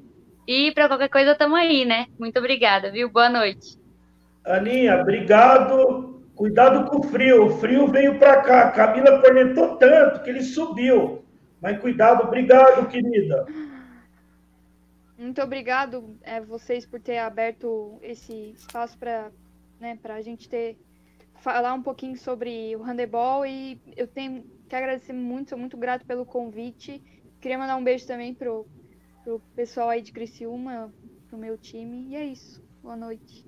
E 0.47 0.71
para 0.73 0.87
qualquer 0.87 1.09
coisa, 1.09 1.35
tamo 1.35 1.57
aí, 1.57 1.85
né? 1.85 2.07
Muito 2.19 2.39
obrigada, 2.39 2.91
viu? 2.91 3.11
Boa 3.11 3.29
noite. 3.29 3.77
Aninha, 4.45 5.01
obrigado. 5.01 5.86
Cuidado 6.37 6.89
com 6.89 6.99
o 6.99 7.03
frio. 7.03 7.47
O 7.47 7.51
frio 7.59 7.89
veio 7.89 8.19
para 8.19 8.43
cá. 8.43 8.69
A 8.69 8.71
Camila 8.71 9.21
cornetou 9.21 9.77
tanto 9.77 10.23
que 10.23 10.31
ele 10.31 10.43
subiu. 10.43 11.25
Mas 11.61 11.81
cuidado, 11.81 12.25
obrigado, 12.25 12.87
querida. 12.89 13.47
Muito 15.19 15.41
obrigado 15.41 16.15
é, 16.23 16.41
vocês 16.43 16.85
por 16.85 17.01
ter 17.01 17.17
aberto 17.17 17.99
esse 18.03 18.55
espaço 18.55 18.99
para 18.99 19.31
né, 19.81 19.99
a 20.05 20.21
gente 20.21 20.47
ter 20.47 20.77
falar 21.41 21.73
um 21.73 21.83
pouquinho 21.83 22.17
sobre 22.17 22.77
o 22.77 22.83
handebol 22.83 23.47
e 23.47 23.81
eu 23.97 24.07
tenho 24.07 24.45
que 24.69 24.75
agradecer 24.75 25.13
muito, 25.13 25.51
sou 25.51 25.59
muito 25.59 25.77
grato 25.77 26.05
pelo 26.05 26.27
convite. 26.27 27.03
Queria 27.41 27.59
mandar 27.59 27.77
um 27.77 27.85
beijo 27.85 28.07
também 28.07 28.35
pro, 28.35 28.67
pro 29.25 29.41
pessoal 29.55 29.89
aí 29.89 30.03
de 30.03 30.13
Criciúma, 30.13 30.93
pro 31.29 31.39
meu 31.39 31.57
time. 31.57 32.09
E 32.09 32.17
é 32.17 32.25
isso. 32.25 32.63
Boa 32.83 32.97
noite. 32.97 33.46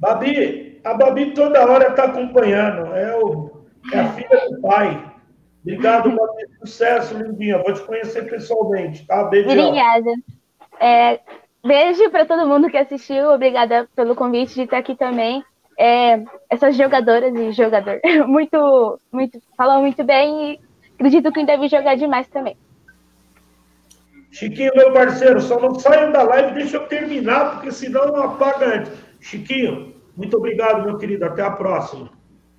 Babi, 0.00 0.80
a 0.82 0.94
Babi 0.94 1.32
toda 1.32 1.70
hora 1.70 1.88
está 1.88 2.04
acompanhando. 2.04 2.94
É, 2.94 3.16
o, 3.18 3.50
é 3.92 4.00
a 4.00 4.08
filha 4.14 4.48
do 4.48 4.60
pai. 4.62 5.12
Obrigado, 5.62 6.10
Babi. 6.16 6.46
Sucesso, 6.60 7.14
lindinha. 7.16 7.58
Vou 7.58 7.74
te 7.74 7.82
conhecer 7.82 8.28
pessoalmente, 8.28 9.06
tá? 9.06 9.24
Beijão. 9.24 9.68
Obrigada. 9.68 10.10
É, 10.80 11.20
beijo 11.62 12.10
para 12.10 12.24
todo 12.24 12.48
mundo 12.48 12.70
que 12.70 12.78
assistiu. 12.78 13.30
Obrigada 13.30 13.86
pelo 13.94 14.16
convite 14.16 14.54
de 14.54 14.62
estar 14.62 14.78
aqui 14.78 14.96
também. 14.96 15.44
É, 15.78 16.22
essas 16.48 16.76
jogadoras 16.76 17.34
e 17.34 17.52
jogador 17.52 18.00
muito, 18.26 18.98
muito, 19.12 19.40
falam 19.56 19.80
muito 19.80 20.02
bem 20.04 20.52
e 20.52 20.60
acredito 20.94 21.32
que 21.32 21.44
deve 21.44 21.68
jogar 21.68 21.94
demais 21.94 22.28
também. 22.28 22.56
Chiquinho, 24.30 24.72
meu 24.76 24.92
parceiro, 24.92 25.40
só 25.40 25.58
não 25.58 25.74
saiam 25.74 26.12
da 26.12 26.22
live, 26.22 26.54
deixa 26.54 26.76
eu 26.76 26.86
terminar, 26.86 27.52
porque 27.52 27.72
senão 27.72 28.06
não 28.06 28.22
apaga 28.22 28.76
antes. 28.76 28.92
Chiquinho, 29.20 29.89
muito 30.20 30.36
obrigado, 30.36 30.84
meu 30.84 30.98
querido. 30.98 31.24
Até 31.24 31.42
a 31.42 31.50
próxima. 31.50 32.10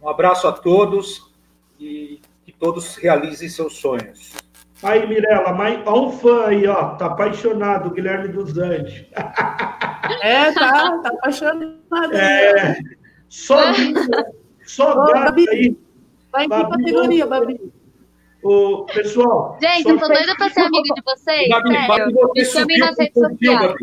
Um 0.02 0.10
abraço 0.10 0.48
a 0.48 0.52
todos 0.52 1.32
e 1.80 2.20
que 2.44 2.52
todos 2.52 2.96
realizem 2.96 3.48
seus 3.48 3.78
sonhos. 3.78 4.34
Aí, 4.82 5.08
Mirella, 5.08 5.54
mas, 5.54 5.80
ó 5.86 6.08
um 6.08 6.12
fã 6.12 6.48
aí, 6.48 6.66
ó. 6.66 6.96
Tá 6.96 7.06
apaixonado, 7.06 7.90
o 7.90 7.92
Guilherme 7.92 8.30
dos 8.30 8.58
Anjos. 8.58 9.06
É, 10.24 10.52
tá, 10.52 11.00
tá 11.00 11.10
apaixonado. 11.10 12.14
É, 12.14 12.78
só 13.30 13.72
linda, 13.72 14.34
só 14.66 14.92
Ô, 14.92 15.06
gata 15.06 15.26
Babi. 15.26 15.50
aí. 15.50 15.78
Vai 16.32 16.46
em 16.46 16.50
que 16.50 16.56
Babi, 16.56 16.70
categoria, 16.72 17.26
Babi? 17.28 17.74
Ô, 18.44 18.86
pessoal, 18.94 19.58
Gente, 19.62 19.88
eu 19.88 19.98
tô 19.98 20.08
doida 20.08 20.36
pra 20.36 20.50
ser 20.50 20.62
amiga 20.62 20.94
de 20.94 21.02
vocês. 21.06 21.48
Babi, 21.50 21.72
Sério. 21.72 21.88
Babi, 21.88 22.14
você 22.14 22.32
Me 22.34 22.46
subiu 22.46 22.86
nas 22.86 22.98
redes 22.98 23.14
sociais. 23.14 23.76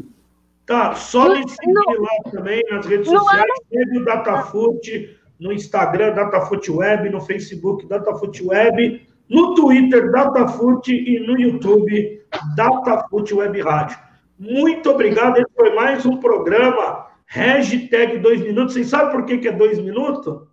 Tá, 0.69 0.95
só 0.95 1.35
me 1.35 1.49
seguir 1.49 1.99
lá 1.99 2.31
também 2.31 2.63
nas 2.71 2.85
redes 2.85 3.11
Não 3.11 3.23
sociais, 3.23 3.51
segue 3.73 3.99
o 4.01 4.05
Datafoot 4.05 5.19
no 5.41 5.51
Instagram, 5.51 6.15
Datafoot 6.15 6.71
Web, 6.71 7.09
no 7.09 7.23
Facebook, 7.23 7.87
Datafoot 7.87 8.45
Web, 8.45 9.09
no 9.31 9.55
Twitter, 9.55 10.11
Datafoot 10.11 10.93
e 10.93 11.21
no 11.21 11.41
YouTube, 11.41 12.23
Datafoot 12.55 13.35
Web 13.35 13.63
Rádio. 13.63 13.99
Muito 14.39 14.91
obrigado, 14.91 15.39
esse 15.39 15.51
foi 15.57 15.75
mais 15.75 16.05
um 16.05 16.19
programa 16.19 17.07
Hashtag 17.25 18.19
2 18.19 18.43
minutos. 18.43 18.75
Vocês 18.75 18.89
sabem 18.89 19.13
por 19.13 19.25
que, 19.25 19.39
que 19.39 19.49
é 19.49 19.53
2 19.53 19.79
minutos? 19.79 20.47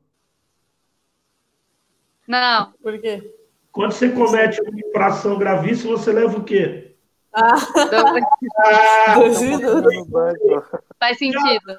Não. 2.26 2.72
Por 2.82 2.98
quê? 3.00 3.34
Quando 3.70 3.92
você 3.92 4.08
comete 4.08 4.62
uma 4.62 4.80
infração 4.80 5.38
gravíssima, 5.38 5.98
você 5.98 6.14
leva 6.14 6.38
o 6.38 6.44
quê? 6.46 6.95
Ah, 7.36 9.16
dois 9.16 9.42
minutos. 9.42 9.96
No 9.96 10.06
banco. 10.06 10.64
Faz 11.00 11.18
sentido. 11.18 11.78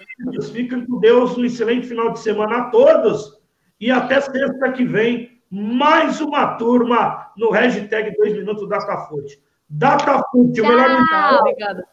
Fica 0.53 0.85
com 0.85 0.99
Deus. 1.01 1.37
Um 1.37 1.45
excelente 1.45 1.87
final 1.87 2.13
de 2.13 2.19
semana 2.19 2.59
a 2.59 2.71
todos. 2.71 3.41
E 3.81 3.91
até 3.91 4.21
sexta 4.21 4.73
que 4.73 4.85
vem, 4.85 5.41
mais 5.51 6.21
uma 6.21 6.57
turma 6.57 7.31
no 7.37 7.51
hashtag 7.51 8.17
2 8.17 8.33
Minutos 8.35 8.69
Datafute. 8.69 9.41
Datafute, 9.69 10.61
o 10.61 10.69
melhor 10.69 11.07
Tchau. 11.07 11.39
Obrigada. 11.41 11.89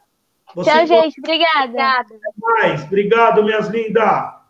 Você 0.56 0.69
Tchau, 0.69 0.80
pode 0.80 0.88
gente. 0.88 1.19
Obrigada. 1.19 1.61
Obrigada. 1.65 2.06
mais. 2.38 2.84
Obrigado, 2.84 3.44
minhas 3.44 3.68
lindas. 3.69 4.43